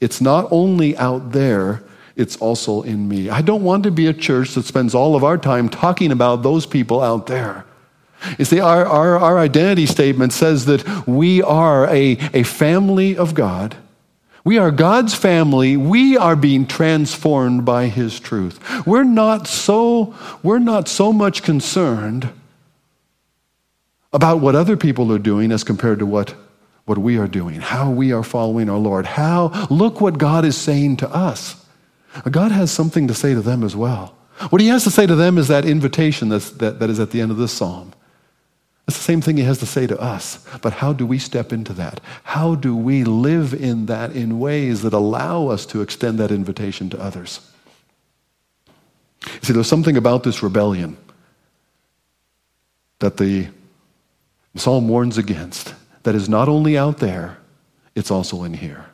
It's 0.00 0.20
not 0.20 0.48
only 0.50 0.96
out 0.96 1.32
there, 1.32 1.82
it's 2.16 2.36
also 2.36 2.82
in 2.82 3.08
me. 3.08 3.30
I 3.30 3.42
don't 3.42 3.62
want 3.62 3.84
to 3.84 3.90
be 3.90 4.06
a 4.06 4.12
church 4.12 4.54
that 4.54 4.64
spends 4.64 4.94
all 4.94 5.14
of 5.14 5.24
our 5.24 5.38
time 5.38 5.68
talking 5.68 6.10
about 6.10 6.42
those 6.42 6.66
people 6.66 7.00
out 7.00 7.26
there. 7.26 7.64
You 8.38 8.44
see, 8.44 8.60
our, 8.60 8.84
our, 8.84 9.18
our 9.18 9.38
identity 9.38 9.86
statement 9.86 10.32
says 10.32 10.66
that 10.66 11.06
we 11.06 11.42
are 11.42 11.86
a, 11.86 12.18
a 12.34 12.42
family 12.42 13.16
of 13.16 13.34
God. 13.34 13.76
We 14.44 14.58
are 14.58 14.70
God's 14.70 15.14
family. 15.14 15.76
We 15.76 16.16
are 16.16 16.36
being 16.36 16.66
transformed 16.66 17.64
by 17.64 17.86
His 17.86 18.20
truth. 18.20 18.86
We're 18.86 19.04
not 19.04 19.46
so, 19.46 20.14
we're 20.42 20.58
not 20.58 20.88
so 20.88 21.12
much 21.12 21.42
concerned 21.42 22.30
about 24.12 24.40
what 24.40 24.56
other 24.56 24.76
people 24.76 25.12
are 25.12 25.18
doing 25.18 25.52
as 25.52 25.62
compared 25.62 25.98
to 26.00 26.06
what, 26.06 26.34
what 26.90 26.98
we 26.98 27.18
are 27.18 27.28
doing, 27.28 27.60
how 27.60 27.88
we 27.88 28.12
are 28.12 28.24
following 28.24 28.68
our 28.68 28.76
Lord. 28.76 29.06
How, 29.06 29.68
look 29.70 30.00
what 30.00 30.18
God 30.18 30.44
is 30.44 30.56
saying 30.56 30.96
to 30.96 31.08
us. 31.08 31.64
God 32.28 32.50
has 32.50 32.72
something 32.72 33.06
to 33.06 33.14
say 33.14 33.32
to 33.32 33.40
them 33.40 33.62
as 33.62 33.76
well. 33.76 34.16
What 34.48 34.60
He 34.60 34.66
has 34.66 34.82
to 34.82 34.90
say 34.90 35.06
to 35.06 35.14
them 35.14 35.38
is 35.38 35.46
that 35.46 35.64
invitation 35.64 36.30
that's, 36.30 36.50
that, 36.50 36.80
that 36.80 36.90
is 36.90 36.98
at 36.98 37.12
the 37.12 37.20
end 37.20 37.30
of 37.30 37.36
this 37.36 37.52
psalm. 37.52 37.92
It's 38.88 38.96
the 38.96 39.04
same 39.04 39.20
thing 39.20 39.36
he 39.36 39.44
has 39.44 39.58
to 39.58 39.66
say 39.66 39.86
to 39.86 40.00
us. 40.00 40.44
But 40.62 40.72
how 40.72 40.92
do 40.92 41.06
we 41.06 41.20
step 41.20 41.52
into 41.52 41.72
that? 41.74 42.00
How 42.24 42.56
do 42.56 42.74
we 42.74 43.04
live 43.04 43.54
in 43.54 43.86
that 43.86 44.10
in 44.10 44.40
ways 44.40 44.82
that 44.82 44.92
allow 44.92 45.46
us 45.46 45.64
to 45.66 45.82
extend 45.82 46.18
that 46.18 46.32
invitation 46.32 46.90
to 46.90 47.00
others? 47.00 47.38
You 49.24 49.38
See, 49.42 49.52
there's 49.52 49.68
something 49.68 49.96
about 49.96 50.24
this 50.24 50.42
rebellion 50.42 50.96
that 52.98 53.16
the 53.16 53.46
psalm 54.56 54.88
warns 54.88 55.18
against 55.18 55.74
that 56.02 56.14
is 56.14 56.28
not 56.28 56.48
only 56.48 56.76
out 56.78 56.98
there, 56.98 57.38
it's 57.94 58.10
also 58.10 58.44
in 58.44 58.54
here. 58.54 58.86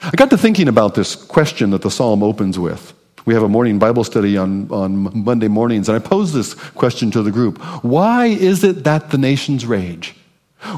I 0.00 0.10
got 0.12 0.30
to 0.30 0.38
thinking 0.38 0.68
about 0.68 0.94
this 0.94 1.14
question 1.14 1.70
that 1.70 1.82
the 1.82 1.90
psalm 1.90 2.22
opens 2.22 2.58
with. 2.58 2.94
We 3.24 3.34
have 3.34 3.42
a 3.42 3.48
morning 3.48 3.78
Bible 3.78 4.04
study 4.04 4.38
on, 4.38 4.70
on 4.70 5.24
Monday 5.24 5.48
mornings, 5.48 5.88
and 5.88 5.96
I 5.96 5.98
posed 5.98 6.32
this 6.32 6.54
question 6.54 7.10
to 7.10 7.22
the 7.22 7.30
group 7.30 7.58
Why 7.84 8.26
is 8.26 8.64
it 8.64 8.84
that 8.84 9.10
the 9.10 9.18
nations 9.18 9.66
rage? 9.66 10.14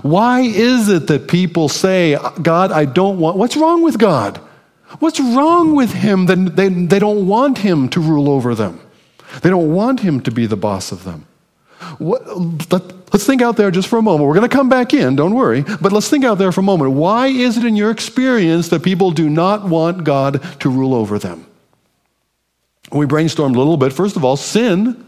Why 0.02 0.40
is 0.40 0.88
it 0.88 1.06
that 1.06 1.28
people 1.28 1.68
say, 1.68 2.18
God, 2.42 2.70
I 2.70 2.84
don't 2.84 3.18
want, 3.18 3.38
what's 3.38 3.56
wrong 3.56 3.82
with 3.82 3.98
God? 3.98 4.38
What's 4.98 5.20
wrong 5.20 5.74
with 5.74 5.92
him 5.92 6.26
that 6.26 6.56
they, 6.56 6.68
they 6.68 6.98
don't 6.98 7.26
want 7.26 7.58
him 7.58 7.88
to 7.90 8.00
rule 8.00 8.28
over 8.28 8.54
them? 8.54 8.80
They 9.42 9.48
don't 9.48 9.72
want 9.72 10.00
him 10.00 10.20
to 10.22 10.30
be 10.30 10.46
the 10.46 10.56
boss 10.56 10.92
of 10.92 11.04
them. 11.04 11.26
What, 11.98 12.26
let, 12.72 12.82
us 13.12 13.26
think 13.26 13.42
out 13.42 13.56
there 13.56 13.70
just 13.70 13.88
for 13.88 13.98
a 13.98 14.02
moment. 14.02 14.28
We're 14.28 14.34
going 14.34 14.48
to 14.48 14.56
come 14.56 14.68
back 14.68 14.94
in, 14.94 15.16
don't 15.16 15.34
worry, 15.34 15.62
but 15.80 15.92
let's 15.92 16.08
think 16.08 16.24
out 16.24 16.38
there 16.38 16.52
for 16.52 16.60
a 16.60 16.64
moment. 16.64 16.92
Why 16.92 17.26
is 17.26 17.56
it 17.56 17.64
in 17.64 17.76
your 17.76 17.90
experience 17.90 18.68
that 18.68 18.82
people 18.82 19.10
do 19.10 19.28
not 19.28 19.68
want 19.68 20.04
God 20.04 20.42
to 20.60 20.70
rule 20.70 20.94
over 20.94 21.18
them? 21.18 21.46
we 22.92 23.06
brainstormed 23.06 23.54
a 23.54 23.58
little 23.58 23.76
bit. 23.76 23.92
First 23.92 24.16
of 24.16 24.24
all, 24.24 24.36
sin, 24.36 25.06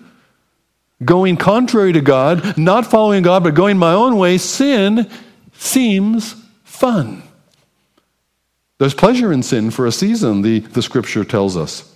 going 1.04 1.36
contrary 1.36 1.92
to 1.92 2.00
God, 2.00 2.56
not 2.56 2.86
following 2.86 3.22
God, 3.22 3.42
but 3.42 3.54
going 3.54 3.76
my 3.76 3.92
own 3.92 4.16
way, 4.16 4.38
sin 4.38 5.10
seems 5.54 6.36
fun. 6.64 7.22
There's 8.78 8.94
pleasure 8.94 9.32
in 9.32 9.42
sin 9.42 9.70
for 9.70 9.86
a 9.86 9.92
season, 9.92 10.42
the, 10.42 10.60
the 10.60 10.82
scripture 10.82 11.24
tells 11.24 11.56
us. 11.56 11.91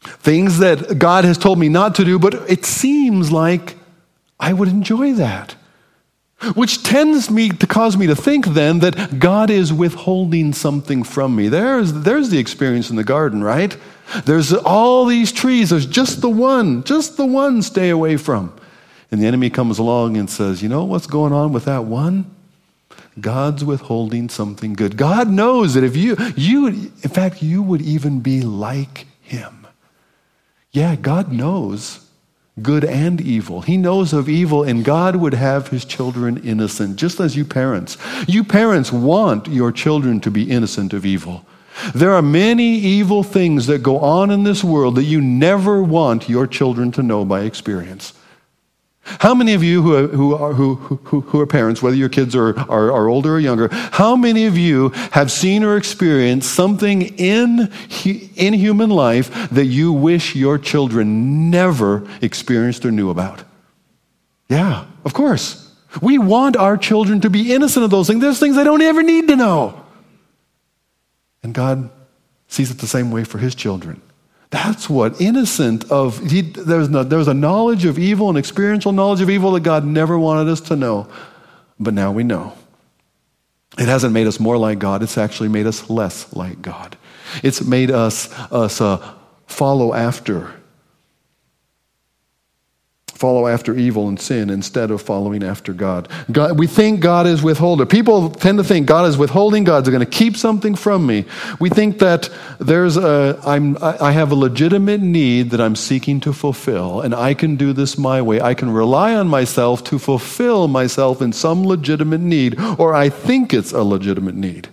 Things 0.00 0.58
that 0.58 0.98
God 0.98 1.24
has 1.24 1.36
told 1.36 1.58
me 1.58 1.68
not 1.68 1.94
to 1.96 2.04
do, 2.04 2.18
but 2.18 2.34
it 2.50 2.64
seems 2.64 3.30
like 3.30 3.76
I 4.38 4.52
would 4.52 4.68
enjoy 4.68 5.12
that. 5.14 5.56
Which 6.54 6.82
tends 6.82 7.30
me 7.30 7.50
to 7.50 7.66
cause 7.66 7.98
me 7.98 8.06
to 8.06 8.16
think 8.16 8.46
then 8.46 8.78
that 8.78 9.18
God 9.18 9.50
is 9.50 9.74
withholding 9.74 10.54
something 10.54 11.02
from 11.02 11.36
me. 11.36 11.48
There's, 11.48 11.92
there's 11.92 12.30
the 12.30 12.38
experience 12.38 12.88
in 12.88 12.96
the 12.96 13.04
garden, 13.04 13.44
right? 13.44 13.76
There's 14.24 14.54
all 14.54 15.04
these 15.04 15.32
trees. 15.32 15.68
There's 15.68 15.84
just 15.84 16.22
the 16.22 16.30
one, 16.30 16.82
just 16.84 17.18
the 17.18 17.26
one 17.26 17.60
stay 17.60 17.90
away 17.90 18.16
from. 18.16 18.54
And 19.10 19.20
the 19.20 19.26
enemy 19.26 19.50
comes 19.50 19.78
along 19.78 20.16
and 20.16 20.30
says, 20.30 20.62
You 20.62 20.70
know 20.70 20.84
what's 20.84 21.06
going 21.06 21.34
on 21.34 21.52
with 21.52 21.66
that 21.66 21.84
one? 21.84 22.34
God's 23.20 23.62
withholding 23.62 24.30
something 24.30 24.72
good. 24.72 24.96
God 24.96 25.28
knows 25.28 25.74
that 25.74 25.84
if 25.84 25.96
you, 25.96 26.16
you, 26.36 26.68
in 26.68 27.10
fact, 27.10 27.42
you 27.42 27.62
would 27.62 27.82
even 27.82 28.20
be 28.20 28.40
like 28.40 29.06
him. 29.20 29.59
Yeah, 30.72 30.94
God 30.96 31.32
knows 31.32 32.06
good 32.62 32.84
and 32.84 33.20
evil. 33.20 33.62
He 33.62 33.76
knows 33.76 34.12
of 34.12 34.28
evil, 34.28 34.62
and 34.62 34.84
God 34.84 35.16
would 35.16 35.34
have 35.34 35.68
his 35.68 35.84
children 35.84 36.36
innocent, 36.44 36.96
just 36.96 37.18
as 37.20 37.36
you 37.36 37.44
parents. 37.44 37.96
You 38.28 38.44
parents 38.44 38.92
want 38.92 39.48
your 39.48 39.72
children 39.72 40.20
to 40.20 40.30
be 40.30 40.50
innocent 40.50 40.92
of 40.92 41.04
evil. 41.04 41.44
There 41.94 42.12
are 42.12 42.22
many 42.22 42.76
evil 42.76 43.22
things 43.22 43.66
that 43.66 43.82
go 43.82 43.98
on 43.98 44.30
in 44.30 44.44
this 44.44 44.62
world 44.62 44.96
that 44.96 45.04
you 45.04 45.20
never 45.20 45.82
want 45.82 46.28
your 46.28 46.46
children 46.46 46.92
to 46.92 47.02
know 47.02 47.24
by 47.24 47.42
experience. 47.42 48.12
How 49.02 49.34
many 49.34 49.54
of 49.54 49.64
you 49.64 49.82
who 49.82 49.94
are, 49.96 50.06
who 50.08 50.34
are, 50.34 50.52
who, 50.52 50.74
who, 50.74 51.20
who 51.22 51.40
are 51.40 51.46
parents, 51.46 51.82
whether 51.82 51.96
your 51.96 52.08
kids 52.08 52.36
are, 52.36 52.58
are, 52.70 52.92
are, 52.92 53.08
older 53.08 53.34
or 53.34 53.40
younger, 53.40 53.68
how 53.72 54.14
many 54.14 54.46
of 54.46 54.56
you 54.56 54.90
have 55.12 55.30
seen 55.32 55.64
or 55.64 55.76
experienced 55.76 56.52
something 56.54 57.02
in, 57.18 57.72
in 58.04 58.54
human 58.54 58.90
life 58.90 59.50
that 59.50 59.66
you 59.66 59.92
wish 59.92 60.36
your 60.36 60.58
children 60.58 61.50
never 61.50 62.06
experienced 62.20 62.84
or 62.84 62.90
knew 62.90 63.10
about? 63.10 63.42
Yeah, 64.48 64.84
of 65.04 65.14
course. 65.14 65.74
We 66.00 66.18
want 66.18 66.56
our 66.56 66.76
children 66.76 67.20
to 67.22 67.30
be 67.30 67.52
innocent 67.52 67.84
of 67.84 67.90
those 67.90 68.06
things. 68.06 68.20
There's 68.20 68.38
things 68.38 68.56
they 68.56 68.64
don't 68.64 68.82
ever 68.82 69.02
need 69.02 69.28
to 69.28 69.36
know. 69.36 69.84
And 71.42 71.54
God 71.54 71.90
sees 72.48 72.70
it 72.70 72.78
the 72.78 72.86
same 72.86 73.10
way 73.10 73.24
for 73.24 73.38
his 73.38 73.54
children. 73.54 74.02
That's 74.50 74.90
what 74.90 75.20
innocent 75.20 75.90
of, 75.90 76.18
he, 76.28 76.40
there, 76.40 76.78
was 76.78 76.88
no, 76.88 77.04
there 77.04 77.18
was 77.18 77.28
a 77.28 77.34
knowledge 77.34 77.84
of 77.84 77.98
evil, 77.98 78.30
an 78.30 78.36
experiential 78.36 78.90
knowledge 78.90 79.20
of 79.20 79.30
evil 79.30 79.52
that 79.52 79.60
God 79.60 79.84
never 79.84 80.18
wanted 80.18 80.50
us 80.50 80.60
to 80.62 80.76
know. 80.76 81.08
But 81.78 81.94
now 81.94 82.10
we 82.10 82.24
know. 82.24 82.54
It 83.78 83.86
hasn't 83.86 84.12
made 84.12 84.26
us 84.26 84.40
more 84.40 84.58
like 84.58 84.78
God, 84.80 85.02
it's 85.02 85.16
actually 85.16 85.48
made 85.48 85.66
us 85.66 85.88
less 85.88 86.32
like 86.34 86.60
God. 86.60 86.96
It's 87.44 87.62
made 87.62 87.92
us, 87.92 88.32
us 88.50 88.80
uh, 88.80 89.14
follow 89.46 89.94
after 89.94 90.52
follow 93.20 93.46
after 93.46 93.74
evil 93.74 94.08
and 94.08 94.18
sin 94.18 94.48
instead 94.48 94.90
of 94.90 95.02
following 95.02 95.42
after 95.42 95.74
God. 95.74 96.08
God. 96.32 96.58
We 96.58 96.66
think 96.66 97.00
God 97.00 97.26
is 97.26 97.42
withholding. 97.42 97.86
People 97.86 98.30
tend 98.30 98.56
to 98.56 98.64
think 98.64 98.86
God 98.86 99.06
is 99.06 99.18
withholding. 99.18 99.62
God's 99.64 99.90
going 99.90 100.00
to 100.00 100.06
keep 100.06 100.38
something 100.38 100.74
from 100.74 101.06
me. 101.06 101.26
We 101.60 101.68
think 101.68 101.98
that 101.98 102.30
there's 102.58 102.96
a, 102.96 103.38
I'm, 103.44 103.76
I 103.82 104.12
have 104.12 104.32
a 104.32 104.34
legitimate 104.34 105.02
need 105.02 105.50
that 105.50 105.60
I'm 105.60 105.76
seeking 105.76 106.20
to 106.20 106.32
fulfill, 106.32 107.02
and 107.02 107.14
I 107.14 107.34
can 107.34 107.56
do 107.56 107.74
this 107.74 107.98
my 107.98 108.22
way. 108.22 108.40
I 108.40 108.54
can 108.54 108.70
rely 108.70 109.14
on 109.14 109.28
myself 109.28 109.84
to 109.84 109.98
fulfill 109.98 110.66
myself 110.66 111.20
in 111.20 111.34
some 111.34 111.66
legitimate 111.66 112.22
need, 112.22 112.58
or 112.78 112.94
I 112.94 113.10
think 113.10 113.52
it's 113.52 113.72
a 113.72 113.82
legitimate 113.82 114.34
need. 114.34 114.68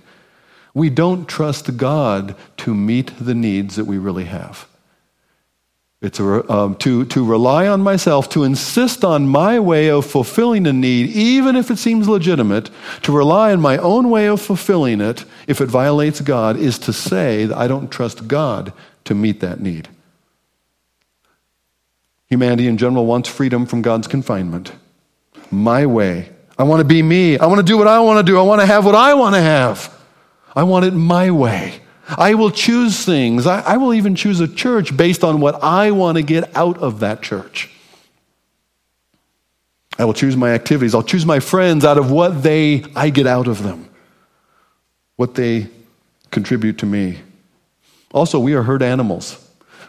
We 0.73 0.89
don't 0.89 1.27
trust 1.27 1.75
God 1.75 2.33
to 2.57 2.73
meet 2.73 3.11
the 3.19 3.35
needs 3.35 3.75
that 3.75 3.85
we 3.85 3.97
really 3.97 4.25
have. 4.25 4.67
It's 5.99 6.19
a, 6.19 6.51
um, 6.51 6.75
to, 6.75 7.05
to 7.05 7.25
rely 7.25 7.67
on 7.67 7.81
myself, 7.81 8.29
to 8.29 8.43
insist 8.43 9.03
on 9.03 9.27
my 9.27 9.59
way 9.59 9.89
of 9.89 10.05
fulfilling 10.05 10.67
a 10.67 10.73
need, 10.73 11.09
even 11.09 11.55
if 11.55 11.71
it 11.71 11.79
seems 11.79 12.07
legitimate, 12.07 12.69
to 13.01 13.11
rely 13.11 13.51
on 13.51 13.61
my 13.61 13.77
own 13.77 14.11
way 14.11 14.27
of 14.27 14.39
fulfilling 14.39 15.01
it, 15.01 15.25
if 15.47 15.59
it 15.59 15.65
violates 15.65 16.21
God, 16.21 16.55
is 16.55 16.77
to 16.79 16.93
say 16.93 17.45
that 17.45 17.57
I 17.57 17.67
don't 17.67 17.89
trust 17.89 18.27
God 18.27 18.73
to 19.05 19.15
meet 19.15 19.39
that 19.39 19.59
need. 19.59 19.89
Humanity 22.27 22.67
in 22.67 22.77
general 22.77 23.07
wants 23.07 23.29
freedom 23.29 23.65
from 23.65 23.81
God's 23.81 24.07
confinement. 24.07 24.73
My 25.49 25.85
way. 25.87 26.29
I 26.59 26.63
want 26.63 26.81
to 26.81 26.85
be 26.85 27.01
me. 27.01 27.39
I 27.39 27.47
want 27.47 27.59
to 27.59 27.65
do 27.65 27.77
what 27.77 27.87
I 27.87 27.99
want 28.01 28.23
to 28.23 28.31
do. 28.31 28.37
I 28.37 28.43
want 28.43 28.61
to 28.61 28.67
have 28.67 28.85
what 28.85 28.95
I 28.95 29.15
want 29.15 29.33
to 29.33 29.41
have. 29.41 29.95
I 30.55 30.63
want 30.63 30.85
it 30.85 30.91
my 30.91 31.31
way. 31.31 31.81
I 32.07 32.35
will 32.35 32.51
choose 32.51 33.03
things. 33.03 33.45
I, 33.45 33.61
I, 33.61 33.77
will 33.77 33.93
even 33.93 34.15
choose 34.15 34.39
a 34.39 34.47
church 34.47 34.95
based 34.95 35.23
on 35.23 35.41
what 35.41 35.61
I 35.61 35.91
want 35.91 36.17
to 36.17 36.21
get 36.21 36.55
out 36.55 36.77
of 36.77 37.01
that 37.01 37.21
church. 37.21 37.69
I 39.99 40.05
will 40.05 40.13
choose 40.13 40.37
my 40.37 40.51
activities. 40.51 40.95
I'll 40.95 41.03
choose 41.03 41.25
my 41.25 41.39
friends 41.39 41.83
out 41.83 41.97
of 41.97 42.11
what 42.11 42.43
they 42.43 42.85
I 42.95 43.09
get 43.09 43.27
out 43.27 43.47
of 43.47 43.63
them, 43.63 43.89
what 45.15 45.35
they 45.35 45.67
contribute 46.31 46.77
to 46.79 46.85
me. 46.85 47.19
Also, 48.13 48.39
we 48.39 48.53
are 48.53 48.63
herd 48.63 48.83
animals. 48.83 49.43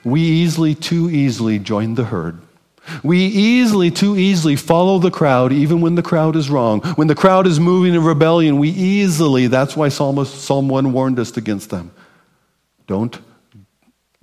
We 0.05 0.21
easily, 0.21 0.75
too 0.75 1.11
easily 1.11 1.59
join 1.59 1.95
the 1.95 2.05
herd. 2.05 2.41
We 3.03 3.19
easily, 3.19 3.91
too 3.91 4.17
easily 4.17 4.57
follow 4.57 4.99
the 4.99 5.11
crowd, 5.11 5.53
even 5.53 5.81
when 5.81 5.95
the 5.95 6.03
crowd 6.03 6.37
is 6.37 6.49
wrong. 6.49 6.81
When 6.97 7.07
the 7.07 7.15
crowd 7.15 7.47
is 7.47 7.61
moving 7.61 7.95
in 7.95 8.03
rebellion, 8.03 8.59
we 8.59 8.71
easily, 8.71 9.47
that's 9.47 9.77
why 9.77 9.89
Psalmist, 9.89 10.35
Psalm 10.35 10.69
1 10.69 10.93
warned 10.93 11.19
us 11.19 11.37
against 11.37 11.71
them. 11.71 11.91
Don't, 12.89 13.21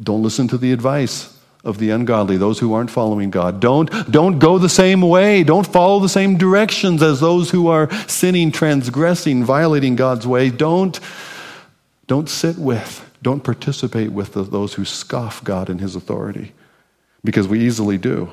don't 0.02 0.24
listen 0.24 0.50
to 0.50 0.58
the 0.58 0.74
advice 0.74 1.40
of 1.64 1.78
the 1.78 1.92
ungodly, 1.92 2.36
those 2.36 2.60
who 2.60 2.74
aren't 2.74 2.92
following 2.92 3.30
God. 3.30 3.60
Don't, 3.60 3.90
don't 4.12 4.40
go 4.40 4.58
the 4.58 4.70
same 4.70 5.02
way. 5.02 5.44
Don't 5.44 5.66
follow 5.66 6.00
the 6.00 6.10
same 6.10 6.38
directions 6.38 7.02
as 7.02 7.20
those 7.20 7.52
who 7.52 7.68
are 7.68 7.90
sinning, 8.08 8.52
transgressing, 8.52 9.46
violating 9.46 9.96
God's 9.96 10.28
way. 10.28 10.50
Don't, 10.50 11.00
don't 12.08 12.28
sit 12.28 12.58
with, 12.58 13.10
don't 13.22 13.44
participate 13.44 14.12
with 14.12 14.34
the, 14.34 14.44
those 14.44 14.74
who 14.74 14.84
scoff 14.84 15.44
God 15.44 15.70
and 15.70 15.80
His 15.80 15.96
authority, 15.96 16.54
because 17.24 17.48
we 17.48 17.62
easily 17.62 17.98
do. 17.98 18.30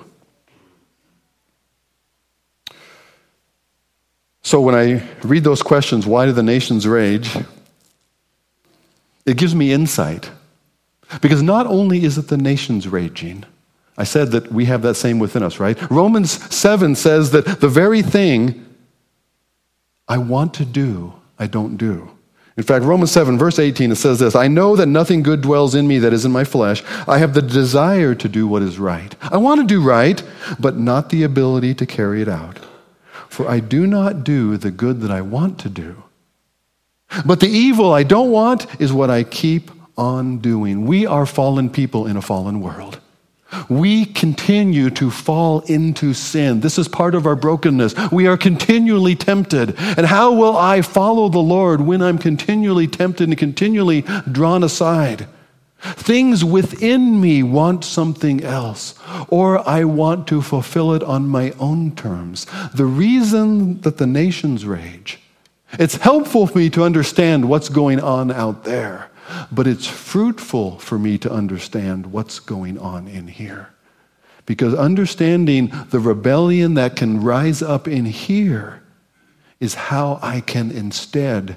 So 4.43 4.61
when 4.61 4.75
I 4.75 5.03
read 5.23 5.45
those 5.45 5.63
questions, 5.63 6.07
why 6.07 6.27
do 6.27 6.33
the 6.33 6.43
nations 6.43 6.87
rage? 6.87 7.31
It 9.27 9.37
gives 9.37 9.55
me 9.55 9.73
insight. 9.73 10.31
Because 11.21 11.43
not 11.43 11.67
only 11.67 12.05
is 12.05 12.17
it 12.17 12.29
the 12.29 12.37
nations 12.37 12.89
raging, 12.89 13.45
I 13.99 14.05
said 14.05 14.31
that 14.33 14.51
we 14.51 14.65
have 14.67 14.83
that 14.83 14.95
same 14.95 15.19
within 15.19 15.43
us, 15.43 15.61
right? 15.61 15.79
Romans 15.91 16.31
7 16.55 16.95
says 16.95 17.33
that 17.33 17.61
the 17.61 17.69
very 17.69 18.03
thing 18.03 18.65
I 20.09 20.19
want 20.19 20.55
to 20.55 20.65
do, 20.65 21.15
I 21.39 21.47
don't 21.47 21.77
do. 21.77 22.11
In 22.57 22.63
fact, 22.63 22.85
Romans 22.85 23.11
7, 23.11 23.39
verse 23.39 23.59
18, 23.59 23.93
it 23.93 23.97
says 23.97 24.19
this 24.19 24.35
I 24.35 24.49
know 24.49 24.77
that 24.77 24.87
nothing 24.87 25.23
good 25.23 25.41
dwells 25.41 25.75
in 25.75 25.87
me 25.87 25.99
that 25.99 26.13
is 26.13 26.25
in 26.25 26.33
my 26.33 26.45
flesh. 26.45 26.83
I 27.07 27.19
have 27.19 27.35
the 27.35 27.43
desire 27.43 28.15
to 28.15 28.29
do 28.29 28.47
what 28.47 28.63
is 28.63 28.79
right. 28.79 29.15
I 29.23 29.37
want 29.37 29.61
to 29.61 29.67
do 29.67 29.83
right, 29.83 30.23
but 30.59 30.77
not 30.77 31.11
the 31.11 31.23
ability 31.23 31.75
to 31.75 31.87
carry 31.87 32.23
it 32.23 32.29
out. 32.29 32.59
For 33.29 33.49
I 33.49 33.61
do 33.61 33.87
not 33.87 34.25
do 34.25 34.57
the 34.59 34.71
good 34.71 35.01
that 35.01 35.11
I 35.11 35.23
want 35.23 35.59
to 35.61 35.71
do 35.71 36.03
but 37.25 37.41
the 37.41 37.49
evil 37.49 37.93
I 37.93 38.03
don't 38.03 38.31
want 38.31 38.67
is 38.81 38.93
what 38.93 39.11
I 39.11 39.25
keep 39.25 39.71
on 39.97 40.39
doing. 40.39 40.87
We 40.87 41.07
are 41.07 41.27
fallen 41.27 41.71
people 41.71 42.07
in 42.07 42.17
a 42.17 42.23
fallen 42.23 42.61
world. 42.61 42.99
We 43.69 44.07
continue 44.07 44.89
to 44.91 45.11
fall 45.11 45.61
into 45.61 46.15
sin. 46.15 46.61
This 46.61 46.79
is 46.79 46.89
part 46.89 47.15
of 47.15 47.27
our 47.27 47.37
brokenness. 47.37 47.95
We 48.11 48.27
are 48.27 48.39
continually 48.39 49.15
tempted. 49.15 49.75
And 49.79 50.07
how 50.07 50.33
will 50.33 50.57
I 50.57 50.81
follow 50.81 51.29
the 51.29 51.39
Lord 51.39 51.83
when 51.83 52.01
I'm 52.01 52.19
continually 52.19 52.87
tempted 52.87 53.29
and 53.29 53.37
continually 53.37 54.03
drawn 54.31 54.65
aside? 54.65 55.27
Things 55.83 56.45
within 56.45 57.21
me 57.21 57.43
want 57.43 57.85
something 57.85 58.43
else, 58.43 58.95
or 59.29 59.69
I 59.69 59.83
want 59.85 60.29
to 60.29 60.41
fulfill 60.41 60.95
it 60.95 61.03
on 61.03 61.29
my 61.29 61.51
own 61.59 61.95
terms. 61.97 62.47
The 62.73 62.85
reason 62.85 63.81
that 63.81 63.99
the 63.99 64.07
nations 64.07 64.65
rage 64.65 65.19
it's 65.79 65.97
helpful 65.97 66.47
for 66.47 66.59
me 66.59 66.71
to 66.71 66.85
understand 66.85 67.49
what's 67.49 67.69
going 67.69 68.01
on 68.01 68.31
out 68.31 68.65
there, 68.65 69.11
but 69.51 69.67
it's 69.67 69.87
fruitful 69.87 70.79
for 70.79 70.99
me 70.99 71.19
to 71.19 71.33
understand 71.33 72.13
what's 72.13 72.41
going 72.41 72.79
on 72.79 73.09
in 73.09 73.29
here. 73.29 73.71
Because 74.45 74.75
understanding 74.75 75.73
the 75.91 76.01
rebellion 76.01 76.75
that 76.75 76.97
can 76.97 77.23
rise 77.23 77.63
up 77.63 77.89
in 77.89 78.05
here 78.05 78.83
is 79.61 79.75
how 79.75 80.19
I 80.21 80.41
can 80.41 80.71
instead 80.71 81.57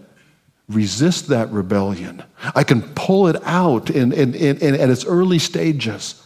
resist 0.70 1.28
that 1.28 1.52
rebellion. 1.52 2.24
I 2.56 2.64
can 2.64 2.82
pull 2.94 3.28
it 3.28 3.36
out 3.44 3.90
in, 3.90 4.14
in, 4.14 4.34
in, 4.34 4.58
in, 4.60 4.76
at 4.76 4.90
its 4.90 5.06
early 5.06 5.40
stages, 5.40 6.26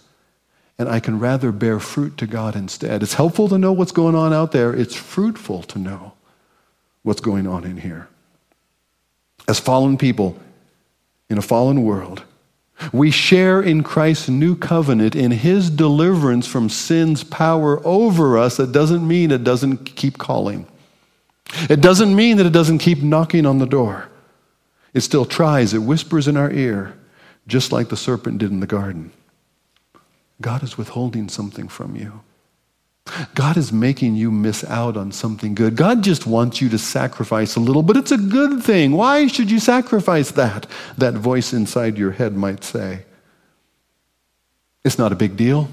and 0.78 0.88
I 0.88 1.00
can 1.00 1.20
rather 1.20 1.52
bear 1.52 1.80
fruit 1.80 2.18
to 2.18 2.28
God 2.28 2.56
instead. 2.56 3.02
It's 3.02 3.16
helpful 3.16 3.48
to 3.50 3.58
know 3.58 3.74
what's 3.74 3.92
going 3.92 4.16
on 4.16 4.34
out 4.34 4.52
there, 4.52 4.74
it's 4.74 4.96
fruitful 4.96 5.64
to 5.64 5.80
know 5.80 6.14
what's 7.04 7.22
going 7.22 7.48
on 7.48 7.64
in 7.64 7.78
here. 7.78 8.08
As 9.48 9.60
fallen 9.60 9.98
people 9.98 10.38
in 11.30 11.38
a 11.38 11.42
fallen 11.42 11.84
world, 11.84 12.24
we 12.94 13.12
share 13.12 13.62
in 13.62 13.84
Christ's 13.84 14.30
new 14.30 14.56
covenant 14.56 15.16
in 15.16 15.32
his 15.32 15.70
deliverance 15.70 16.48
from 16.48 16.70
sin's 16.70 17.24
power 17.24 17.86
over 17.86 18.38
us. 18.38 18.58
That 18.58 18.72
doesn't 18.72 19.06
mean 19.06 19.32
it 19.32 19.44
doesn't 19.44 19.96
keep 19.96 20.18
calling. 20.18 20.66
It 21.70 21.82
doesn't 21.82 22.16
mean 22.16 22.38
that 22.38 22.46
it 22.46 22.54
doesn't 22.54 22.78
keep 22.78 23.02
knocking 23.02 23.46
on 23.46 23.58
the 23.58 23.66
door. 23.66 24.08
It 24.94 25.02
still 25.02 25.26
tries, 25.26 25.74
it 25.74 25.80
whispers 25.80 26.28
in 26.28 26.38
our 26.38 26.52
ear, 26.52 26.98
just 27.48 27.72
like 27.72 27.90
the 27.90 27.98
serpent 27.98 28.38
did 28.38 28.52
in 28.52 28.60
the 28.60 28.68
garden. 28.68 29.12
God 30.42 30.64
is 30.64 30.78
withholding 30.78 31.28
something 31.28 31.68
from 31.68 31.96
you. 31.96 32.22
God 33.36 33.58
is 33.58 33.72
making 33.72 34.16
you 34.16 34.32
miss 34.32 34.64
out 34.66 34.98
on 34.98 35.12
something 35.12 35.56
good. 35.56 35.76
God 35.76 36.04
just 36.04 36.26
wants 36.26 36.62
you 36.62 36.70
to 36.70 36.78
sacrifice 36.78 37.56
a 37.56 37.60
little, 37.60 37.84
but 37.84 37.98
it's 37.98 38.12
a 38.12 38.18
good 38.18 38.64
thing. 38.64 38.92
Why 38.92 39.28
should 39.28 39.50
you 39.50 39.60
sacrifice 39.60 40.32
that? 40.32 40.68
That 40.98 41.16
voice 41.16 41.54
inside 41.54 41.98
your 41.98 42.12
head 42.12 42.36
might 42.36 42.64
say. 42.64 43.06
It's 44.84 44.98
not 44.98 45.12
a 45.12 45.16
big 45.16 45.38
deal. 45.38 45.70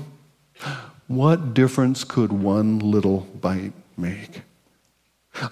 What 1.07 1.55
difference 1.55 2.05
could 2.05 2.32
one 2.32 2.78
little 2.78 3.20
bite 3.41 3.72
make? 3.97 4.43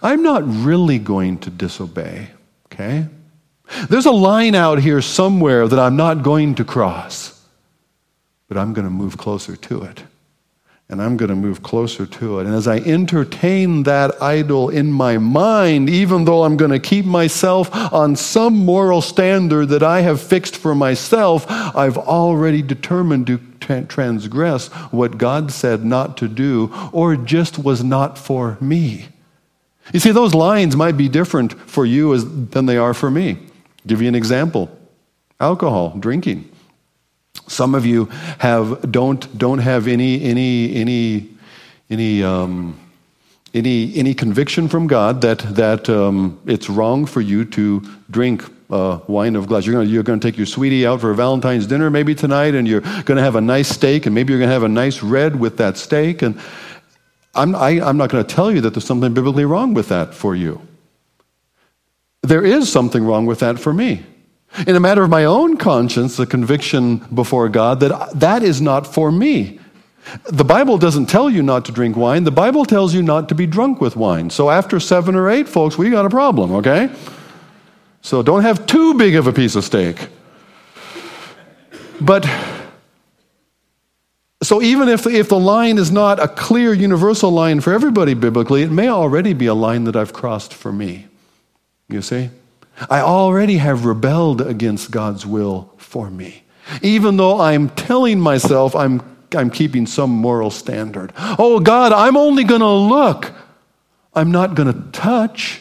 I'm 0.02 0.22
not 0.22 0.42
really 0.44 0.98
going 0.98 1.38
to 1.38 1.50
disobey, 1.50 2.30
okay? 2.66 3.06
There's 3.88 4.06
a 4.06 4.10
line 4.10 4.54
out 4.54 4.78
here 4.80 5.00
somewhere 5.00 5.68
that 5.68 5.78
I'm 5.78 5.96
not 5.96 6.22
going 6.22 6.54
to 6.56 6.64
cross, 6.64 7.40
but 8.48 8.56
I'm 8.56 8.72
going 8.72 8.86
to 8.86 8.90
move 8.90 9.16
closer 9.16 9.56
to 9.56 9.82
it. 9.84 10.02
And 10.94 11.02
I'm 11.02 11.16
going 11.16 11.30
to 11.30 11.34
move 11.34 11.60
closer 11.60 12.06
to 12.06 12.38
it. 12.38 12.46
And 12.46 12.54
as 12.54 12.68
I 12.68 12.76
entertain 12.76 13.82
that 13.82 14.22
idol 14.22 14.68
in 14.68 14.92
my 14.92 15.18
mind, 15.18 15.90
even 15.90 16.24
though 16.24 16.44
I'm 16.44 16.56
going 16.56 16.70
to 16.70 16.78
keep 16.78 17.04
myself 17.04 17.68
on 17.92 18.14
some 18.14 18.54
moral 18.54 19.02
standard 19.02 19.70
that 19.70 19.82
I 19.82 20.02
have 20.02 20.20
fixed 20.20 20.56
for 20.56 20.72
myself, 20.72 21.46
I've 21.50 21.98
already 21.98 22.62
determined 22.62 23.26
to 23.26 23.38
transgress 23.88 24.68
what 24.92 25.18
God 25.18 25.50
said 25.50 25.84
not 25.84 26.16
to 26.18 26.28
do 26.28 26.72
or 26.92 27.16
just 27.16 27.58
was 27.58 27.82
not 27.82 28.16
for 28.16 28.56
me. 28.60 29.08
You 29.92 29.98
see, 29.98 30.12
those 30.12 30.32
lines 30.32 30.76
might 30.76 30.96
be 30.96 31.08
different 31.08 31.54
for 31.68 31.84
you 31.84 32.14
as, 32.14 32.24
than 32.50 32.66
they 32.66 32.76
are 32.76 32.94
for 32.94 33.10
me. 33.10 33.30
I'll 33.30 33.88
give 33.88 34.00
you 34.00 34.06
an 34.06 34.14
example 34.14 34.70
alcohol, 35.40 35.96
drinking. 35.98 36.48
Some 37.46 37.74
of 37.74 37.84
you 37.84 38.06
have 38.38 38.90
don't 38.90 39.36
don't 39.36 39.58
have 39.58 39.86
any 39.86 40.22
any 40.22 40.74
any 40.74 41.28
any 41.90 42.22
um, 42.22 42.78
any 43.52 43.94
any 43.96 44.14
conviction 44.14 44.68
from 44.68 44.86
God 44.86 45.20
that 45.20 45.40
that 45.54 45.88
um, 45.88 46.40
it's 46.46 46.70
wrong 46.70 47.04
for 47.04 47.20
you 47.20 47.44
to 47.46 47.82
drink 48.10 48.44
uh, 48.70 49.00
wine 49.06 49.36
of 49.36 49.46
glass. 49.46 49.66
You're 49.66 49.74
going 49.74 49.88
you're 49.88 50.02
to 50.02 50.18
take 50.18 50.38
your 50.38 50.46
sweetie 50.46 50.86
out 50.86 51.00
for 51.00 51.10
a 51.10 51.14
Valentine's 51.14 51.66
dinner 51.66 51.90
maybe 51.90 52.14
tonight, 52.14 52.54
and 52.54 52.66
you're 52.66 52.80
going 52.80 53.16
to 53.16 53.22
have 53.22 53.36
a 53.36 53.40
nice 53.40 53.68
steak, 53.68 54.06
and 54.06 54.14
maybe 54.14 54.32
you're 54.32 54.40
going 54.40 54.48
to 54.48 54.54
have 54.54 54.62
a 54.62 54.68
nice 54.68 55.02
red 55.02 55.38
with 55.38 55.58
that 55.58 55.76
steak. 55.76 56.22
And 56.22 56.40
I'm 57.34 57.54
I, 57.54 57.70
am 57.70 57.82
i 57.82 57.88
am 57.90 57.96
not 57.98 58.10
going 58.10 58.24
to 58.24 58.34
tell 58.34 58.50
you 58.50 58.62
that 58.62 58.70
there's 58.70 58.86
something 58.86 59.12
biblically 59.12 59.44
wrong 59.44 59.74
with 59.74 59.88
that 59.88 60.14
for 60.14 60.34
you. 60.34 60.60
There 62.22 62.44
is 62.44 62.72
something 62.72 63.04
wrong 63.04 63.26
with 63.26 63.40
that 63.40 63.58
for 63.58 63.74
me 63.74 64.02
in 64.66 64.76
a 64.76 64.80
matter 64.80 65.02
of 65.02 65.10
my 65.10 65.24
own 65.24 65.56
conscience, 65.56 66.16
the 66.16 66.26
conviction 66.26 66.98
before 67.12 67.48
God 67.48 67.80
that 67.80 68.10
that 68.14 68.42
is 68.42 68.60
not 68.60 68.86
for 68.86 69.10
me. 69.10 69.60
The 70.26 70.44
Bible 70.44 70.76
doesn't 70.78 71.06
tell 71.06 71.30
you 71.30 71.42
not 71.42 71.64
to 71.64 71.72
drink 71.72 71.96
wine. 71.96 72.24
The 72.24 72.30
Bible 72.30 72.64
tells 72.64 72.94
you 72.94 73.02
not 73.02 73.28
to 73.30 73.34
be 73.34 73.46
drunk 73.46 73.80
with 73.80 73.96
wine. 73.96 74.30
So 74.30 74.50
after 74.50 74.78
seven 74.78 75.14
or 75.14 75.30
eight, 75.30 75.48
folks, 75.48 75.78
we 75.78 75.90
got 75.90 76.04
a 76.04 76.10
problem, 76.10 76.52
okay? 76.56 76.90
So 78.02 78.22
don't 78.22 78.42
have 78.42 78.66
too 78.66 78.94
big 78.94 79.16
of 79.16 79.26
a 79.26 79.32
piece 79.32 79.56
of 79.56 79.64
steak. 79.64 80.08
But 82.00 82.28
so 84.42 84.60
even 84.60 84.90
if, 84.90 85.06
if 85.06 85.30
the 85.30 85.38
line 85.38 85.78
is 85.78 85.90
not 85.90 86.20
a 86.20 86.28
clear 86.28 86.74
universal 86.74 87.30
line 87.30 87.60
for 87.60 87.72
everybody 87.72 88.12
biblically, 88.12 88.62
it 88.62 88.70
may 88.70 88.88
already 88.88 89.32
be 89.32 89.46
a 89.46 89.54
line 89.54 89.84
that 89.84 89.96
I've 89.96 90.12
crossed 90.12 90.52
for 90.52 90.70
me. 90.70 91.06
You 91.88 92.02
see? 92.02 92.28
I 92.90 93.00
already 93.00 93.58
have 93.58 93.84
rebelled 93.84 94.40
against 94.40 94.90
God's 94.90 95.24
will 95.26 95.72
for 95.76 96.10
me. 96.10 96.44
Even 96.82 97.16
though 97.16 97.40
I'm 97.40 97.68
telling 97.70 98.20
myself 98.20 98.74
I'm, 98.74 99.02
I'm 99.32 99.50
keeping 99.50 99.86
some 99.86 100.10
moral 100.10 100.50
standard. 100.50 101.12
Oh, 101.16 101.60
God, 101.60 101.92
I'm 101.92 102.16
only 102.16 102.44
going 102.44 102.60
to 102.60 102.68
look, 102.68 103.32
I'm 104.14 104.30
not 104.30 104.54
going 104.54 104.72
to 104.72 104.90
touch. 104.90 105.60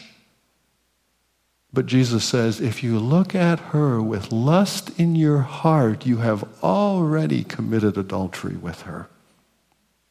But 1.72 1.86
Jesus 1.86 2.24
says, 2.24 2.60
if 2.60 2.84
you 2.84 3.00
look 3.00 3.34
at 3.34 3.58
her 3.58 4.00
with 4.00 4.30
lust 4.30 4.98
in 4.98 5.16
your 5.16 5.40
heart, 5.40 6.06
you 6.06 6.18
have 6.18 6.44
already 6.62 7.42
committed 7.42 7.98
adultery 7.98 8.54
with 8.54 8.82
her. 8.82 9.08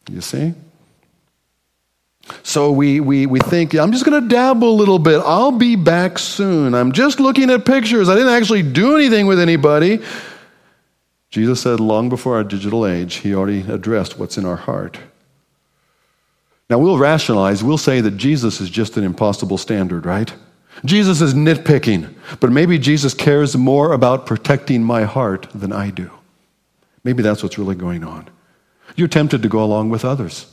You 0.09 0.19
see? 0.19 0.55
So 2.43 2.71
we, 2.71 2.99
we, 2.99 3.25
we 3.25 3.39
think, 3.39 3.73
I'm 3.73 3.91
just 3.91 4.05
going 4.05 4.21
to 4.21 4.27
dabble 4.27 4.69
a 4.69 4.71
little 4.71 4.99
bit. 4.99 5.21
I'll 5.25 5.51
be 5.51 5.75
back 5.75 6.17
soon. 6.17 6.73
I'm 6.73 6.91
just 6.91 7.19
looking 7.19 7.49
at 7.49 7.65
pictures. 7.65 8.07
I 8.07 8.15
didn't 8.15 8.33
actually 8.33 8.63
do 8.63 8.95
anything 8.95 9.27
with 9.27 9.39
anybody. 9.39 9.99
Jesus 11.29 11.61
said 11.61 11.79
long 11.79 12.09
before 12.09 12.35
our 12.35 12.43
digital 12.43 12.85
age, 12.85 13.15
he 13.15 13.33
already 13.33 13.61
addressed 13.61 14.19
what's 14.19 14.37
in 14.37 14.45
our 14.45 14.55
heart. 14.55 14.99
Now 16.69 16.79
we'll 16.79 16.97
rationalize, 16.97 17.63
we'll 17.63 17.77
say 17.77 18.01
that 18.01 18.17
Jesus 18.17 18.61
is 18.61 18.69
just 18.69 18.97
an 18.97 19.03
impossible 19.03 19.57
standard, 19.57 20.05
right? 20.05 20.33
Jesus 20.85 21.21
is 21.21 21.33
nitpicking, 21.33 22.13
but 22.39 22.51
maybe 22.51 22.77
Jesus 22.77 23.13
cares 23.13 23.55
more 23.57 23.93
about 23.93 24.25
protecting 24.25 24.83
my 24.83 25.03
heart 25.03 25.47
than 25.53 25.71
I 25.71 25.89
do. 25.89 26.09
Maybe 27.03 27.21
that's 27.21 27.43
what's 27.43 27.57
really 27.57 27.75
going 27.75 28.03
on. 28.03 28.29
You're 28.95 29.07
tempted 29.07 29.41
to 29.41 29.49
go 29.49 29.63
along 29.63 29.89
with 29.89 30.05
others. 30.05 30.52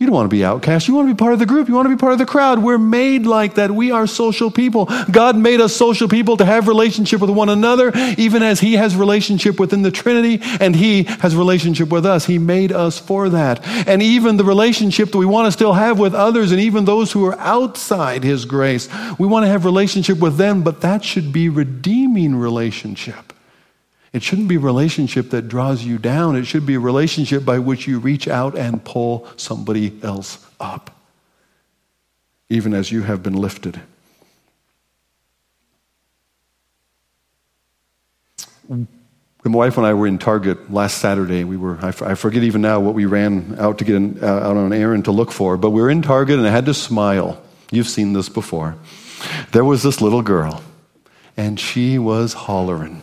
You 0.00 0.06
don't 0.06 0.14
want 0.14 0.30
to 0.30 0.34
be 0.34 0.46
outcast. 0.46 0.88
You 0.88 0.94
want 0.94 1.08
to 1.08 1.14
be 1.14 1.18
part 1.18 1.34
of 1.34 1.38
the 1.40 1.44
group. 1.44 1.68
You 1.68 1.74
want 1.74 1.84
to 1.84 1.94
be 1.94 2.00
part 2.00 2.14
of 2.14 2.18
the 2.18 2.24
crowd. 2.24 2.62
We're 2.62 2.78
made 2.78 3.26
like 3.26 3.56
that. 3.56 3.70
We 3.70 3.90
are 3.90 4.06
social 4.06 4.50
people. 4.50 4.88
God 5.10 5.36
made 5.36 5.60
us 5.60 5.76
social 5.76 6.08
people 6.08 6.38
to 6.38 6.44
have 6.46 6.68
relationship 6.68 7.20
with 7.20 7.28
one 7.28 7.50
another, 7.50 7.92
even 8.16 8.42
as 8.42 8.60
He 8.60 8.76
has 8.76 8.96
relationship 8.96 9.60
within 9.60 9.82
the 9.82 9.90
Trinity 9.90 10.40
and 10.58 10.74
He 10.74 11.02
has 11.02 11.36
relationship 11.36 11.90
with 11.90 12.06
us. 12.06 12.24
He 12.24 12.38
made 12.38 12.72
us 12.72 12.98
for 12.98 13.28
that. 13.28 13.60
And 13.86 14.00
even 14.00 14.38
the 14.38 14.44
relationship 14.44 15.10
that 15.10 15.18
we 15.18 15.26
want 15.26 15.48
to 15.48 15.52
still 15.52 15.74
have 15.74 15.98
with 15.98 16.14
others 16.14 16.50
and 16.50 16.62
even 16.62 16.86
those 16.86 17.12
who 17.12 17.26
are 17.26 17.38
outside 17.38 18.24
His 18.24 18.46
grace, 18.46 18.88
we 19.18 19.26
want 19.26 19.44
to 19.44 19.48
have 19.48 19.66
relationship 19.66 20.18
with 20.18 20.38
them, 20.38 20.62
but 20.62 20.80
that 20.80 21.04
should 21.04 21.30
be 21.30 21.50
redeeming 21.50 22.36
relationship. 22.36 23.34
It 24.12 24.22
shouldn't 24.22 24.48
be 24.48 24.56
a 24.56 24.60
relationship 24.60 25.30
that 25.30 25.48
draws 25.48 25.84
you 25.84 25.96
down. 25.96 26.34
It 26.34 26.44
should 26.44 26.66
be 26.66 26.74
a 26.74 26.80
relationship 26.80 27.44
by 27.44 27.60
which 27.60 27.86
you 27.86 28.00
reach 28.00 28.26
out 28.26 28.58
and 28.58 28.84
pull 28.84 29.28
somebody 29.36 29.98
else 30.02 30.44
up, 30.58 30.90
even 32.48 32.74
as 32.74 32.90
you 32.90 33.02
have 33.02 33.22
been 33.22 33.36
lifted. 33.36 33.80
My 38.68 38.86
wife 39.44 39.78
and 39.78 39.86
I 39.86 39.94
were 39.94 40.06
in 40.06 40.18
Target 40.18 40.72
last 40.72 40.98
Saturday. 40.98 41.44
We 41.44 41.56
were, 41.56 41.78
I 41.80 42.14
forget 42.14 42.42
even 42.42 42.62
now 42.62 42.78
what 42.80 42.94
we 42.94 43.06
ran 43.06 43.56
out 43.58 43.78
to 43.78 43.84
get 43.84 44.22
uh, 44.22 44.26
out 44.26 44.56
on 44.56 44.72
an 44.72 44.72
errand 44.72 45.06
to 45.06 45.12
look 45.12 45.32
for, 45.32 45.56
but 45.56 45.70
we 45.70 45.80
were 45.80 45.90
in 45.90 46.02
Target 46.02 46.38
and 46.38 46.46
I 46.46 46.50
had 46.50 46.66
to 46.66 46.74
smile. 46.74 47.42
You've 47.70 47.88
seen 47.88 48.12
this 48.12 48.28
before. 48.28 48.76
There 49.52 49.64
was 49.64 49.82
this 49.82 50.00
little 50.00 50.22
girl, 50.22 50.62
and 51.36 51.58
she 51.58 51.98
was 51.98 52.32
hollering. 52.32 53.02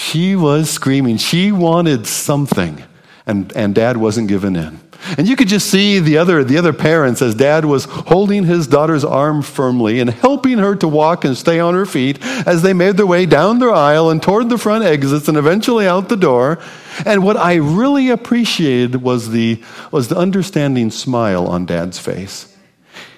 She 0.00 0.34
was 0.34 0.70
screaming. 0.70 1.18
She 1.18 1.52
wanted 1.52 2.06
something, 2.06 2.82
and, 3.26 3.52
and 3.54 3.74
dad 3.74 3.98
wasn't 3.98 4.28
giving 4.28 4.56
in. 4.56 4.80
And 5.18 5.28
you 5.28 5.36
could 5.36 5.46
just 5.46 5.70
see 5.70 5.98
the 5.98 6.16
other, 6.16 6.42
the 6.42 6.56
other 6.56 6.72
parents 6.72 7.20
as 7.20 7.34
dad 7.34 7.66
was 7.66 7.84
holding 7.84 8.44
his 8.44 8.66
daughter's 8.66 9.04
arm 9.04 9.42
firmly 9.42 10.00
and 10.00 10.08
helping 10.08 10.56
her 10.58 10.74
to 10.76 10.88
walk 10.88 11.24
and 11.26 11.36
stay 11.36 11.60
on 11.60 11.74
her 11.74 11.84
feet 11.84 12.18
as 12.46 12.62
they 12.62 12.72
made 12.72 12.96
their 12.96 13.06
way 13.06 13.26
down 13.26 13.58
the 13.58 13.68
aisle 13.68 14.08
and 14.08 14.22
toward 14.22 14.48
the 14.48 14.58
front 14.58 14.84
exits 14.84 15.28
and 15.28 15.36
eventually 15.36 15.86
out 15.86 16.08
the 16.08 16.16
door. 16.16 16.58
And 17.04 17.22
what 17.22 17.36
I 17.36 17.56
really 17.56 18.08
appreciated 18.08 19.02
was 19.02 19.30
the, 19.30 19.62
was 19.92 20.08
the 20.08 20.16
understanding 20.16 20.90
smile 20.90 21.46
on 21.46 21.66
dad's 21.66 21.98
face. 21.98 22.49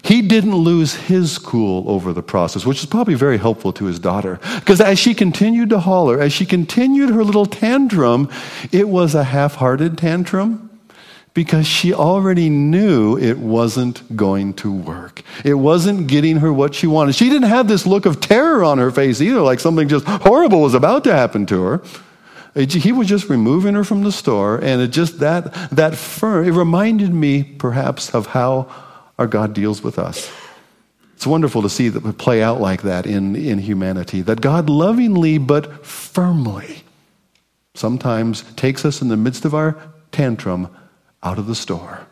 He 0.05 0.21
didn't 0.21 0.57
lose 0.57 0.95
his 0.95 1.39
cool 1.39 1.89
over 1.89 2.13
the 2.13 2.23
process, 2.23 2.67
which 2.67 2.81
is 2.81 2.87
probably 2.87 3.15
very 3.15 3.39
helpful 3.39 3.73
to 3.75 3.85
his 3.85 3.99
daughter. 3.99 4.41
Because 4.57 4.81
as 4.81 4.99
she 4.99 5.15
continued 5.15 5.71
to 5.71 5.79
holler, 5.79 6.21
as 6.21 6.33
she 6.33 6.45
continued 6.45 7.11
her 7.11 7.23
little 7.23 7.47
tantrum, 7.47 8.29
it 8.73 8.89
was 8.89 9.15
a 9.15 9.25
half 9.25 9.57
hearted 9.57 9.97
tantrum 9.97 10.71
because 11.35 11.67
she 11.67 11.95
already 11.95 12.51
knew 12.51 13.17
it 13.17 13.39
wasn't 13.39 14.17
going 14.17 14.53
to 14.55 14.73
work. 14.73 15.23
It 15.45 15.55
wasn't 15.55 16.09
getting 16.09 16.39
her 16.39 16.53
what 16.53 16.75
she 16.75 16.87
wanted. 16.87 17.15
She 17.15 17.31
didn't 17.31 17.49
have 17.49 17.69
this 17.69 17.87
look 17.87 18.05
of 18.05 18.21
terror 18.21 18.65
on 18.65 18.79
her 18.79 18.91
face 18.91 19.21
either, 19.21 19.41
like 19.41 19.61
something 19.61 19.89
just 19.89 20.05
horrible 20.07 20.61
was 20.61 20.75
about 20.75 21.05
to 21.05 21.13
happen 21.13 21.47
to 21.47 21.63
her. 21.63 21.83
He 22.55 22.93
was 22.93 23.09
just 23.09 23.31
removing 23.31 23.75
her 23.75 23.85
from 23.85 24.03
the 24.03 24.13
store, 24.13 24.59
and 24.59 24.83
it 24.83 24.89
just 24.89 25.21
that 25.21 25.71
that 25.71 25.95
firm. 25.95 26.47
It 26.47 26.51
reminded 26.51 27.15
me, 27.15 27.45
perhaps, 27.45 28.11
of 28.15 28.27
how 28.27 28.71
our 29.19 29.27
God 29.27 29.55
deals 29.55 29.83
with 29.83 29.99
us. 29.99 30.31
It's 31.15 31.27
wonderful 31.27 31.63
to 31.63 31.71
see 31.71 31.89
that 31.89 32.19
play 32.19 32.43
out 32.43 32.61
like 32.61 32.83
that 32.83 33.07
in, 33.07 33.37
in 33.37 33.59
humanity, 33.59 34.23
that 34.23 34.41
God 34.41 34.69
lovingly 34.69 35.39
but 35.39 35.87
firmly 35.87 36.83
sometimes 37.75 38.43
takes 38.55 38.85
us 38.85 39.01
in 39.01 39.09
the 39.09 39.17
midst 39.17 39.45
of 39.45 39.55
our 39.55 39.77
tantrum 40.11 40.69
out 41.23 41.39
of 41.39 41.47
the 41.47 41.55
store. 41.55 42.07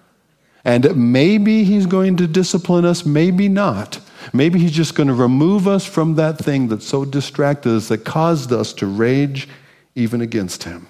And 0.65 0.95
maybe 1.13 1.65
he's 1.65 1.87
going 1.87 2.17
to 2.19 2.27
discipline 2.27 2.85
us, 2.85 3.05
maybe 3.05 3.49
not. 3.49 3.99
Maybe 4.33 4.59
he's 4.59 4.73
just 4.73 4.95
going 4.95 5.09
to 5.09 5.15
remove 5.15 5.67
us 5.67 5.87
from 5.87 6.15
that 6.17 6.39
thing 6.39 6.69
that 6.69 6.83
so 6.83 7.05
distracted 7.05 7.73
us, 7.73 7.89
that 7.89 8.05
caused 8.05 8.53
us 8.53 8.73
to 8.75 8.87
rage 8.87 9.49
even 9.95 10.21
against 10.21 10.65
him. 10.65 10.87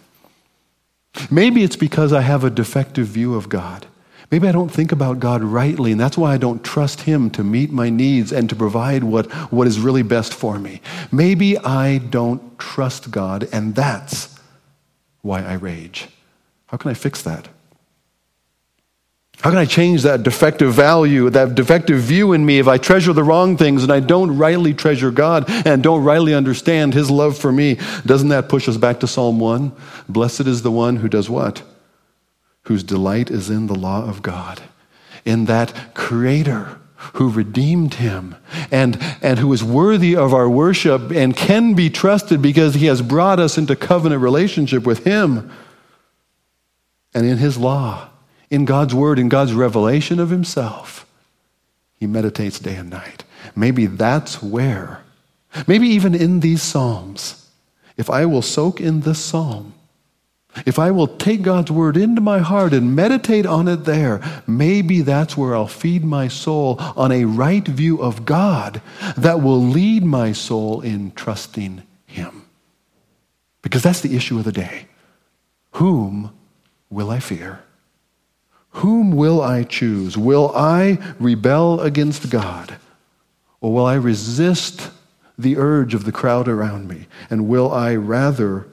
Maybe 1.31 1.63
it's 1.63 1.77
because 1.77 2.13
I 2.13 2.21
have 2.21 2.45
a 2.45 2.51
defective 2.51 3.07
view 3.07 3.35
of 3.35 3.49
God. 3.49 3.87
Maybe 4.31 4.47
I 4.47 4.53
don't 4.53 4.71
think 4.71 4.93
about 4.93 5.19
God 5.19 5.43
rightly, 5.43 5.91
and 5.91 6.01
that's 6.01 6.17
why 6.17 6.33
I 6.33 6.37
don't 6.37 6.63
trust 6.63 7.01
Him 7.03 7.31
to 7.31 7.43
meet 7.43 7.73
my 7.73 7.91
needs 7.91 8.31
and 8.33 8.49
to 8.49 8.55
provide 8.55 9.03
what, 9.03 9.31
what 9.53 9.67
is 9.67 9.81
really 9.81 10.05
best 10.05 10.33
for 10.33 10.59
me. 10.59 10.81
Maybe 11.11 11.59
I 11.59 11.99
don't 11.99 12.57
trust 12.59 13.11
God, 13.11 13.49
and 13.53 13.75
that's 13.75 14.39
why 15.23 15.43
I 15.43 15.55
rage. 15.55 16.09
How 16.67 16.77
can 16.77 16.91
I 16.91 16.95
fix 16.95 17.23
that? 17.23 17.49
How 19.41 19.49
can 19.49 19.59
I 19.59 19.65
change 19.65 20.03
that 20.03 20.23
defective 20.23 20.75
value, 20.75 21.31
that 21.31 21.55
defective 21.55 21.99
view 21.99 22.35
in 22.35 22.45
me 22.45 22.59
if 22.59 22.69
I 22.69 22.77
treasure 22.77 23.15
the 23.15 23.25
wrong 23.25 23.57
things 23.57 23.83
and 23.83 23.91
I 23.91 23.99
don't 23.99 24.37
rightly 24.37 24.75
treasure 24.75 25.11
God 25.11 25.45
and 25.49 25.83
don't 25.83 26.05
rightly 26.05 26.35
understand 26.35 26.93
His 26.93 27.11
love 27.11 27.39
for 27.39 27.51
me? 27.51 27.79
Doesn't 28.05 28.29
that 28.29 28.51
push 28.51 28.69
us 28.69 28.77
back 28.77 29.01
to 29.01 29.07
Psalm 29.07 29.41
1? 29.41 29.73
Blessed 30.11 30.43
is 30.43 30.61
the 30.61 30.71
one 30.71 30.97
who 30.97 31.09
does 31.09 31.31
what? 31.31 31.63
Whose 32.65 32.83
delight 32.83 33.31
is 33.31 33.51
in 33.51 33.67
the 33.67 33.75
law 33.75 34.05
of 34.09 34.23
God, 34.23 34.63
in 35.25 35.47
that 35.47 35.95
Creator 35.95 36.79
who 37.15 37.31
redeemed 37.31 37.95
him 37.95 38.37
and, 38.71 38.99
and 39.23 39.39
who 39.39 39.51
is 39.53 39.65
worthy 39.65 40.15
of 40.15 40.35
our 40.35 40.49
worship 40.51 41.11
and 41.11 41.35
can 41.35 41.73
be 41.73 41.89
trusted 41.89 42.43
because 42.43 42.75
he 42.75 42.87
has 42.87 43.01
brought 43.01 43.41
us 43.41 43.57
into 43.57 43.75
covenant 43.75 44.21
relationship 44.21 44.85
with 44.85 45.05
him 45.05 45.51
and 47.15 47.27
in 47.27 47.39
his 47.39 47.57
law 47.57 48.11
in 48.51 48.65
God's 48.65 48.95
word, 48.95 49.19
in 49.19 49.29
God's 49.29 49.55
revelation 49.55 50.19
of 50.19 50.31
himself, 50.31 51.07
he 51.95 52.07
meditates 52.07 52.59
day 52.59 52.75
and 52.75 52.91
night. 52.91 53.25
Maybe 53.55 53.87
that's 53.87 54.43
where, 54.43 55.03
maybe 55.67 55.87
even 55.89 56.15
in 56.15 56.41
these 56.41 56.63
Psalms, 56.63 57.49
if 57.97 58.11
I 58.11 58.27
will 58.27 58.43
soak 58.43 58.81
in 58.81 59.01
this 59.03 59.23
psalm, 59.23 59.70
if 60.67 60.79
I 60.79 60.91
will 60.91 61.07
take 61.07 61.43
God's 61.43 61.71
word 61.71 61.97
into 61.97 62.21
my 62.21 62.41
heart 62.41 62.73
and 62.73 62.95
meditate 62.95 63.47
on 63.47 63.69
it 63.69 63.85
there, 63.85 64.21
maybe 64.47 65.01
that's 65.03 65.37
where 65.37 65.55
I'll 65.55 65.69
feed 65.69 66.05
my 66.05 66.29
soul 66.29 66.77
on 66.97 67.13
a 67.13 67.25
right 67.25 67.67
view 67.67 68.03
of 68.03 68.25
God 68.25 68.83
that 69.17 69.43
will 69.43 69.61
lead 69.61 70.05
my 70.05 70.33
soul 70.33 70.81
in 70.81 71.13
trusting 71.13 71.83
Him. 72.07 72.47
Because 73.63 73.83
that's 73.83 74.01
the 74.01 74.17
issue 74.17 74.39
of 74.39 74.45
the 74.45 74.53
day. 74.53 74.87
Whom 75.73 76.33
will 76.89 77.11
I 77.11 77.21
fear? 77.21 77.61
Whom 78.71 79.13
will 79.13 79.41
I 79.41 79.65
choose? 79.65 80.17
Will 80.17 80.53
I 80.55 80.99
rebel 81.19 81.81
against 81.81 82.31
God? 82.31 82.77
Or 83.61 83.73
will 83.73 83.87
I 83.87 83.95
resist 83.95 84.91
the 85.39 85.57
urge 85.57 85.95
of 85.95 86.05
the 86.05 86.13
crowd 86.13 86.49
around 86.49 86.89
me? 86.89 87.07
And 87.29 87.49
will 87.49 87.73
I 87.73 87.95
rather 87.95 88.67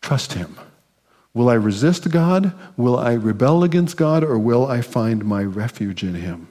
trust 0.00 0.34
Him? 0.34 0.56
Will 1.32 1.48
I 1.48 1.54
resist 1.54 2.10
God? 2.10 2.52
Will 2.76 2.98
I 2.98 3.12
rebel 3.12 3.62
against 3.62 3.96
God? 3.96 4.24
Or 4.24 4.38
will 4.38 4.66
I 4.66 4.80
find 4.80 5.24
my 5.24 5.42
refuge 5.42 6.02
in 6.02 6.14
Him? 6.14 6.48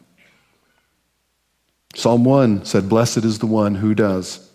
Psalm 1.95 2.23
1 2.23 2.65
said, 2.65 2.87
Blessed 2.87 3.25
is 3.25 3.39
the 3.39 3.47
one 3.47 3.75
who 3.75 3.93
does. 3.93 4.49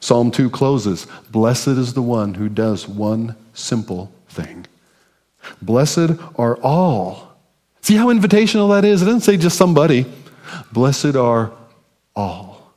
Psalm 0.00 0.30
2 0.30 0.50
closes, 0.50 1.06
Blessed 1.30 1.68
is 1.68 1.94
the 1.94 2.02
one 2.02 2.34
who 2.34 2.48
does 2.48 2.86
one 2.86 3.34
simple 3.52 4.12
thing. 4.28 4.66
Blessed 5.62 6.10
are 6.36 6.56
all. 6.62 7.36
See 7.80 7.96
how 7.96 8.08
invitational 8.08 8.74
that 8.74 8.84
is? 8.84 9.02
It 9.02 9.06
doesn't 9.06 9.22
say 9.22 9.36
just 9.36 9.56
somebody. 9.56 10.06
Blessed 10.72 11.16
are 11.16 11.52
all. 12.14 12.74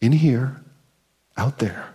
In 0.00 0.12
here, 0.12 0.60
out 1.36 1.58
there. 1.58 1.94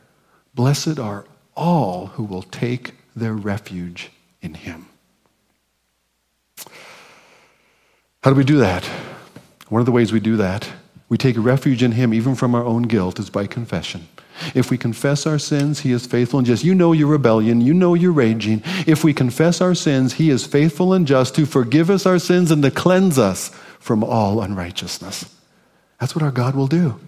Blessed 0.54 1.00
are 1.00 1.26
all 1.56 2.08
who 2.08 2.24
will 2.24 2.44
take 2.44 2.94
their 3.16 3.34
refuge 3.34 4.12
in 4.42 4.54
him. 4.56 4.88
How 8.24 8.32
do 8.32 8.36
we 8.36 8.44
do 8.44 8.58
that? 8.58 8.86
One 9.70 9.82
of 9.82 9.86
the 9.86 9.92
ways 9.92 10.12
we 10.12 10.20
do 10.20 10.38
that, 10.38 10.70
we 11.10 11.18
take 11.18 11.36
refuge 11.38 11.84
in 11.84 11.94
him 11.94 12.14
even 12.14 12.36
from 12.36 12.56
our 12.56 12.64
own 12.64 12.84
guilt, 12.84 13.20
is 13.20 13.30
by 13.30 13.48
confession. 13.48 14.08
If 14.56 14.70
we 14.70 14.78
confess 14.78 15.26
our 15.26 15.40
sins, 15.40 15.82
He 15.82 15.92
is 15.92 16.06
faithful 16.06 16.40
and 16.40 16.46
just. 16.46 16.64
You 16.64 16.76
know 16.76 16.92
your 16.92 17.08
rebellion. 17.08 17.62
You 17.62 17.74
know 17.74 17.94
you're 17.94 18.12
raging. 18.12 18.62
If 18.88 19.04
we 19.04 19.14
confess 19.14 19.62
our 19.62 19.76
sins, 19.76 20.14
He 20.14 20.30
is 20.30 20.46
faithful 20.46 20.94
and 20.94 21.08
just 21.08 21.36
to 21.36 21.46
forgive 21.46 21.90
us 21.90 22.06
our 22.06 22.20
sins 22.20 22.52
and 22.52 22.64
to 22.64 22.72
cleanse 22.72 23.18
us 23.20 23.50
from 23.80 24.04
all 24.04 24.42
unrighteousness. 24.42 25.26
That's 26.00 26.16
what 26.16 26.24
our 26.24 26.32
God 26.32 26.56
will 26.56 26.68
do. 26.68 27.00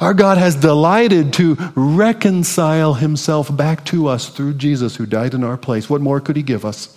Our 0.00 0.14
God 0.14 0.38
has 0.38 0.54
delighted 0.54 1.32
to 1.34 1.56
reconcile 1.74 2.94
Himself 2.94 3.54
back 3.54 3.84
to 3.86 4.08
us 4.08 4.28
through 4.28 4.54
Jesus 4.54 4.96
who 4.96 5.06
died 5.06 5.34
in 5.34 5.44
our 5.44 5.56
place. 5.56 5.88
What 5.88 6.00
more 6.00 6.20
could 6.20 6.36
He 6.36 6.42
give 6.42 6.64
us? 6.64 6.96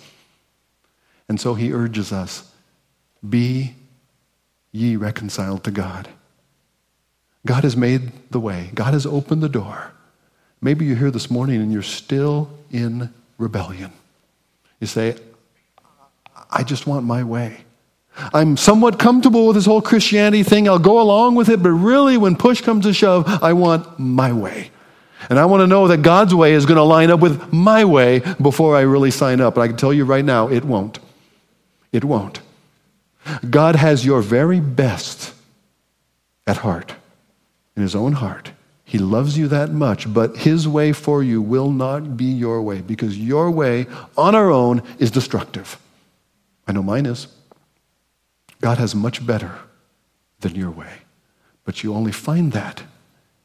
And 1.28 1.40
so 1.40 1.54
He 1.54 1.72
urges 1.72 2.12
us 2.12 2.48
be 3.28 3.74
ye 4.72 4.96
reconciled 4.96 5.64
to 5.64 5.70
God. 5.70 6.08
God 7.46 7.64
has 7.64 7.76
made 7.76 8.12
the 8.30 8.40
way, 8.40 8.70
God 8.74 8.92
has 8.92 9.06
opened 9.06 9.42
the 9.42 9.48
door. 9.48 9.92
Maybe 10.60 10.84
you're 10.84 10.96
here 10.96 11.10
this 11.10 11.30
morning 11.30 11.60
and 11.60 11.72
you're 11.72 11.82
still 11.82 12.48
in 12.70 13.12
rebellion. 13.36 13.92
You 14.80 14.86
say, 14.86 15.16
I 16.50 16.62
just 16.62 16.86
want 16.86 17.04
my 17.04 17.24
way. 17.24 17.64
I'm 18.16 18.56
somewhat 18.56 18.98
comfortable 18.98 19.46
with 19.46 19.56
this 19.56 19.66
whole 19.66 19.82
Christianity 19.82 20.42
thing. 20.42 20.68
I'll 20.68 20.78
go 20.78 21.00
along 21.00 21.34
with 21.34 21.48
it, 21.48 21.62
but 21.62 21.70
really, 21.70 22.18
when 22.18 22.36
push 22.36 22.60
comes 22.60 22.84
to 22.84 22.92
shove, 22.92 23.24
I 23.42 23.52
want 23.52 23.98
my 23.98 24.32
way. 24.32 24.70
And 25.30 25.38
I 25.38 25.44
want 25.46 25.62
to 25.62 25.66
know 25.66 25.88
that 25.88 26.02
God's 26.02 26.34
way 26.34 26.52
is 26.52 26.66
going 26.66 26.76
to 26.76 26.82
line 26.82 27.10
up 27.10 27.20
with 27.20 27.52
my 27.52 27.84
way 27.84 28.20
before 28.40 28.76
I 28.76 28.80
really 28.80 29.10
sign 29.10 29.40
up. 29.40 29.56
And 29.56 29.62
I 29.62 29.68
can 29.68 29.76
tell 29.76 29.92
you 29.92 30.04
right 30.04 30.24
now, 30.24 30.48
it 30.48 30.64
won't. 30.64 30.98
It 31.92 32.04
won't. 32.04 32.40
God 33.48 33.76
has 33.76 34.04
your 34.04 34.20
very 34.20 34.60
best 34.60 35.32
at 36.46 36.58
heart 36.58 36.94
in 37.76 37.82
his 37.82 37.94
own 37.94 38.14
heart. 38.14 38.52
He 38.84 38.98
loves 38.98 39.38
you 39.38 39.48
that 39.48 39.70
much, 39.70 40.12
but 40.12 40.36
his 40.36 40.68
way 40.68 40.92
for 40.92 41.22
you 41.22 41.40
will 41.40 41.70
not 41.70 42.16
be 42.16 42.26
your 42.26 42.60
way 42.60 42.82
because 42.82 43.16
your 43.16 43.50
way 43.50 43.86
on 44.18 44.34
our 44.34 44.50
own 44.50 44.82
is 44.98 45.10
destructive. 45.10 45.78
I 46.66 46.72
know 46.72 46.82
mine 46.82 47.06
is. 47.06 47.26
God 48.62 48.78
has 48.78 48.94
much 48.94 49.26
better 49.26 49.58
than 50.40 50.54
your 50.54 50.70
way. 50.70 51.02
But 51.64 51.82
you 51.82 51.94
only 51.94 52.12
find 52.12 52.52
that 52.52 52.84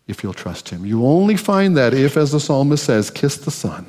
if 0.07 0.23
you'll 0.23 0.33
trust 0.33 0.69
him. 0.69 0.85
You 0.85 1.05
only 1.05 1.35
find 1.35 1.75
that 1.75 1.93
if, 1.93 2.15
as 2.15 2.31
the 2.31 2.39
psalmist 2.39 2.85
says, 2.85 3.09
kiss 3.09 3.35
the 3.35 3.51
Son. 3.51 3.87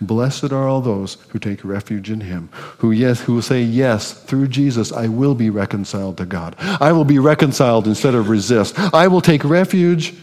Blessed 0.00 0.52
are 0.52 0.68
all 0.68 0.80
those 0.80 1.16
who 1.30 1.40
take 1.40 1.64
refuge 1.64 2.08
in 2.08 2.20
him, 2.20 2.48
who 2.78 2.92
yes, 2.92 3.20
who 3.20 3.42
say, 3.42 3.60
Yes, 3.60 4.12
through 4.12 4.46
Jesus 4.46 4.92
I 4.92 5.08
will 5.08 5.34
be 5.34 5.50
reconciled 5.50 6.16
to 6.18 6.24
God. 6.24 6.54
I 6.58 6.92
will 6.92 7.04
be 7.04 7.18
reconciled 7.18 7.86
instead 7.86 8.14
of 8.14 8.28
resist. 8.28 8.78
I 8.94 9.08
will 9.08 9.20
take 9.20 9.44
refuge 9.44 10.14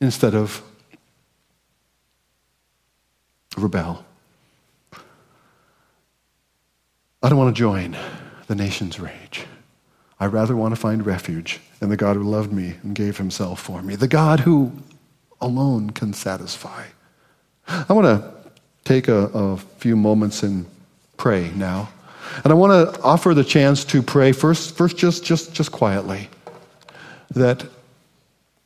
instead 0.00 0.34
of 0.34 0.62
rebel. 3.56 4.04
I 7.22 7.28
don't 7.28 7.38
want 7.38 7.56
to 7.56 7.58
join 7.58 7.96
the 8.46 8.54
nation's 8.54 9.00
rage. 9.00 9.46
I 10.20 10.26
rather 10.26 10.54
want 10.54 10.72
to 10.72 10.80
find 10.80 11.04
refuge 11.04 11.60
in 11.80 11.88
the 11.88 11.96
God 11.96 12.16
who 12.16 12.22
loved 12.22 12.52
me 12.52 12.74
and 12.82 12.94
gave 12.94 13.18
himself 13.18 13.60
for 13.60 13.82
me, 13.82 13.96
the 13.96 14.08
God 14.08 14.40
who 14.40 14.72
alone 15.40 15.90
can 15.90 16.12
satisfy. 16.12 16.84
I 17.66 17.92
want 17.92 18.06
to 18.06 18.32
take 18.84 19.08
a, 19.08 19.26
a 19.34 19.56
few 19.56 19.96
moments 19.96 20.42
and 20.42 20.66
pray 21.16 21.50
now. 21.54 21.88
And 22.44 22.52
I 22.52 22.54
want 22.54 22.94
to 22.94 23.00
offer 23.02 23.34
the 23.34 23.44
chance 23.44 23.84
to 23.86 24.02
pray 24.02 24.32
first, 24.32 24.76
first 24.76 24.96
just, 24.96 25.24
just, 25.24 25.52
just 25.52 25.72
quietly. 25.72 26.28
That 27.30 27.66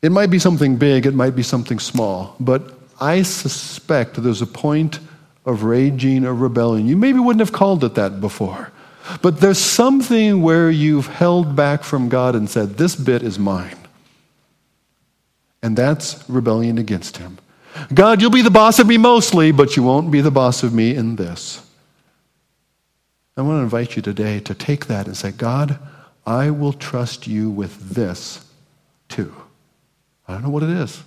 it 0.01 0.11
might 0.11 0.29
be 0.29 0.39
something 0.39 0.77
big, 0.77 1.05
it 1.05 1.13
might 1.13 1.35
be 1.35 1.43
something 1.43 1.79
small, 1.79 2.35
but 2.39 2.73
I 2.99 3.23
suspect 3.23 4.21
there's 4.21 4.41
a 4.41 4.47
point 4.47 4.99
of 5.45 5.63
raging 5.63 6.25
or 6.25 6.33
rebellion. 6.33 6.87
You 6.87 6.97
maybe 6.97 7.19
wouldn't 7.19 7.39
have 7.39 7.51
called 7.51 7.83
it 7.83 7.95
that 7.95 8.21
before, 8.21 8.71
but 9.21 9.39
there's 9.39 9.59
something 9.59 10.41
where 10.41 10.69
you've 10.69 11.07
held 11.07 11.55
back 11.55 11.83
from 11.83 12.09
God 12.09 12.35
and 12.35 12.49
said, 12.49 12.77
This 12.77 12.95
bit 12.95 13.23
is 13.23 13.39
mine. 13.39 13.77
And 15.61 15.77
that's 15.77 16.27
rebellion 16.29 16.77
against 16.77 17.17
Him. 17.17 17.37
God, 17.93 18.21
you'll 18.21 18.31
be 18.31 18.41
the 18.41 18.51
boss 18.51 18.79
of 18.79 18.87
me 18.87 18.97
mostly, 18.97 19.51
but 19.51 19.75
you 19.75 19.83
won't 19.83 20.11
be 20.11 20.21
the 20.21 20.31
boss 20.31 20.63
of 20.63 20.73
me 20.73 20.95
in 20.95 21.15
this. 21.15 21.63
I 23.35 23.41
want 23.41 23.59
to 23.59 23.63
invite 23.63 23.95
you 23.95 24.01
today 24.01 24.39
to 24.41 24.55
take 24.55 24.87
that 24.87 25.05
and 25.05 25.15
say, 25.15 25.31
God, 25.31 25.77
I 26.25 26.49
will 26.49 26.73
trust 26.73 27.27
you 27.27 27.49
with 27.49 27.91
this 27.91 28.43
too. 29.09 29.33
I 30.27 30.33
don't 30.33 30.43
know 30.43 30.49
what 30.49 30.63
it 30.63 30.69
is. 30.69 31.03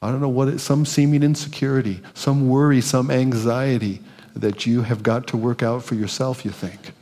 I 0.00 0.10
don't 0.10 0.20
know 0.20 0.28
what 0.28 0.48
it, 0.48 0.60
some 0.60 0.86
seeming 0.86 1.24
insecurity, 1.24 2.00
some 2.14 2.48
worry, 2.48 2.80
some 2.80 3.10
anxiety 3.10 4.00
that 4.38 4.66
you 4.66 4.82
have 4.82 5.02
got 5.02 5.26
to 5.28 5.36
work 5.36 5.62
out 5.62 5.82
for 5.82 5.94
yourself, 5.94 6.44
you 6.44 6.50
think. 6.50 6.92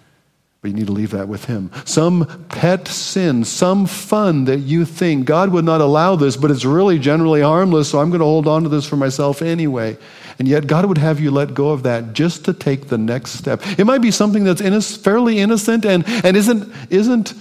But 0.63 0.71
you 0.71 0.77
need 0.79 0.87
to 0.87 0.93
leave 0.93 1.11
that 1.11 1.29
with 1.29 1.45
Him. 1.45 1.71
Some 1.85 2.47
pet 2.49 2.89
sin, 2.89 3.45
some 3.45 3.87
fun 3.87 4.47
that 4.47 4.61
you 4.61 4.85
think 4.85 5.27
God 5.27 5.51
would 5.51 5.65
not 5.65 5.81
allow 5.81 6.17
this, 6.17 6.37
but 6.37 6.51
it's 6.51 6.65
really 6.65 6.99
generally 6.99 7.43
harmless, 7.43 7.91
so 7.91 8.01
I'm 8.01 8.11
going 8.11 8.21
to 8.21 8.27
hold 8.27 8.49
on 8.49 8.63
to 8.63 8.69
this 8.69 8.87
for 8.87 8.97
myself 8.97 9.43
anyway. 9.43 9.97
And 10.39 10.49
yet 10.49 10.67
God 10.67 10.87
would 10.87 10.99
have 10.99 11.21
you 11.21 11.31
let 11.31 11.55
go 11.55 11.71
of 11.71 11.85
that 11.85 12.15
just 12.15 12.45
to 12.47 12.53
take 12.53 12.89
the 12.89 12.99
next 12.99 13.33
step. 13.33 13.61
It 13.79 13.85
might 13.85 14.03
be 14.03 14.11
something 14.11 14.45
that's 14.45 14.97
fairly 14.97 15.39
innocent 15.39 15.85
and, 15.85 16.05
and 16.25 16.37
isn't, 16.37 16.73
isn't, 16.91 17.35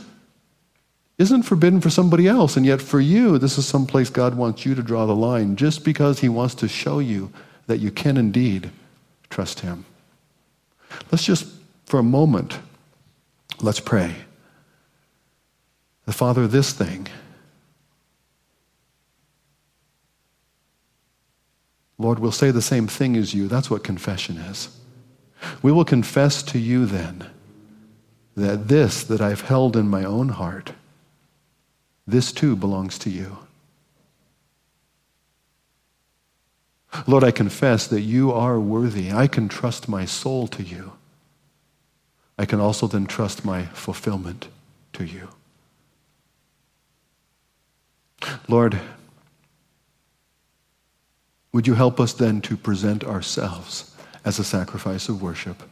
isn't 1.18 1.44
forbidden 1.44 1.82
for 1.82 1.90
somebody 1.90 2.28
else. 2.28 2.56
And 2.58 2.66
yet 2.66 2.82
for 2.82 3.00
you, 3.00 3.38
this 3.38 3.58
is 3.58 3.66
some 3.66 3.86
place 3.86 4.10
God 4.10 4.36
wants 4.36 4.66
you 4.66 4.76
to 4.76 4.84
draw 4.84 5.06
the 5.06 5.16
line 5.16 5.56
just 5.56 5.84
because 5.84 6.20
He 6.20 6.30
wants 6.30 6.56
to 6.56 6.68
show 6.68 7.00
you 7.00 7.32
that 7.68 7.80
you 7.80 7.92
can 7.92 8.18
indeed 8.18 8.70
trust 9.30 9.62
Him. 9.62 9.86
Let's 11.12 11.26
just 11.26 11.48
for 11.86 12.00
a 12.00 12.04
moment, 12.04 12.60
let's 13.62 13.80
pray. 13.80 14.16
The 16.06 16.14
Father, 16.14 16.48
this 16.48 16.74
thing, 16.74 17.08
Lord, 21.98 22.20
we'll 22.20 22.32
say 22.32 22.52
the 22.52 22.62
same 22.62 22.88
thing 22.88 23.16
as 23.16 23.34
you. 23.34 23.48
That's 23.48 23.70
what 23.70 23.84
confession 23.84 24.38
is. 24.38 24.78
We 25.62 25.72
will 25.72 25.86
confess 25.86 26.44
to 26.44 26.60
you 26.60 26.86
then 26.86 27.30
that 28.36 28.68
this 28.68 29.04
that 29.04 29.22
I've 29.22 29.42
held 29.42 29.78
in 29.78 29.88
my 29.88 30.04
own 30.04 30.30
heart, 30.30 30.74
this 32.06 32.32
too 32.32 32.56
belongs 32.56 33.00
to 33.00 33.10
you. 33.10 33.38
Lord, 37.08 37.24
I 37.24 37.32
confess 37.32 37.88
that 37.88 38.02
you 38.02 38.32
are 38.32 38.60
worthy. 38.60 39.12
I 39.12 39.28
can 39.28 39.48
trust 39.48 39.88
my 39.88 40.06
soul 40.06 40.48
to 40.50 40.64
you. 40.64 40.94
I 42.38 42.46
can 42.46 42.60
also 42.60 42.88
then 42.88 43.06
trust 43.06 43.46
my 43.46 43.66
fulfillment 43.68 44.48
to 44.94 45.06
you. 45.06 45.30
Lord, 48.48 48.80
would 51.54 51.68
you 51.68 51.76
help 51.76 52.00
us 52.00 52.14
then 52.14 52.42
to 52.42 52.58
present 52.58 53.04
ourselves 53.04 53.96
as 54.24 54.40
a 54.40 54.44
sacrifice 54.44 55.08
of 55.08 55.22
worship? 55.22 55.64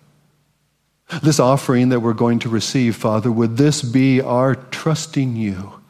This 1.22 1.40
offering 1.40 1.90
that 1.90 2.00
we're 2.00 2.14
going 2.14 2.40
to 2.40 2.50
receive, 2.50 2.96
Father, 2.96 3.32
would 3.32 3.58
this 3.58 3.82
be 3.82 4.22
our 4.22 4.56
trusting 4.56 5.36
you 5.36 5.82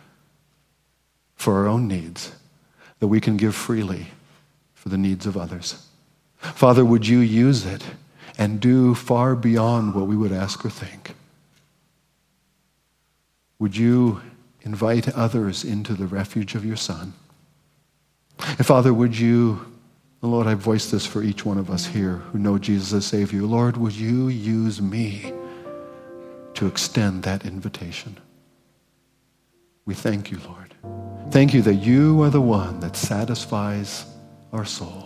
for 1.36 1.58
our 1.58 1.68
own 1.68 1.88
needs, 1.88 2.32
that 3.00 3.08
we 3.08 3.20
can 3.20 3.38
give 3.38 3.54
freely 3.54 4.08
for 4.84 4.90
the 4.90 4.98
needs 4.98 5.26
of 5.26 5.38
others? 5.38 5.88
Father, 6.36 6.84
would 6.84 7.08
you 7.08 7.20
use 7.20 7.66
it 7.66 7.86
and 8.38 8.60
do 8.60 8.94
far 8.94 9.34
beyond 9.34 9.96
what 9.96 10.08
we 10.08 10.18
would 10.18 10.34
ask 10.34 10.66
or 10.66 10.70
think? 10.70 11.16
Would 13.60 13.78
you 13.78 14.22
invite 14.64 15.08
others 15.16 15.64
into 15.64 15.94
the 15.94 16.06
refuge 16.06 16.54
of 16.54 16.66
your 16.66 16.76
Son? 16.76 17.14
And 18.40 18.66
Father, 18.66 18.94
would 18.94 19.18
you, 19.18 19.66
Lord, 20.22 20.48
I 20.48 20.56
voice 20.56 20.92
this 20.92 21.06
for 21.06 21.24
each 21.24 21.46
one 21.46 21.58
of 21.58 21.70
us 21.70 21.86
here 21.86 22.18
who 22.34 22.38
know 22.38 22.58
Jesus 22.58 22.92
as 22.92 23.06
Savior. 23.06 23.44
Lord, 23.44 23.78
would 23.78 23.94
you 23.94 24.28
use 24.28 24.82
me 24.82 25.32
to 26.56 26.68
extend 26.68 27.24
that 27.24 27.46
invitation? 27.46 28.18
We 29.86 29.94
thank 29.94 30.30
you, 30.30 30.40
Lord. 30.46 30.74
Thank 31.32 31.54
you 31.54 31.62
that 31.62 31.76
you 31.76 32.22
are 32.22 32.30
the 32.30 32.42
one 32.42 32.82
that 32.82 32.98
satisfies 32.98 34.13
our 34.54 34.64
soul. 34.64 35.03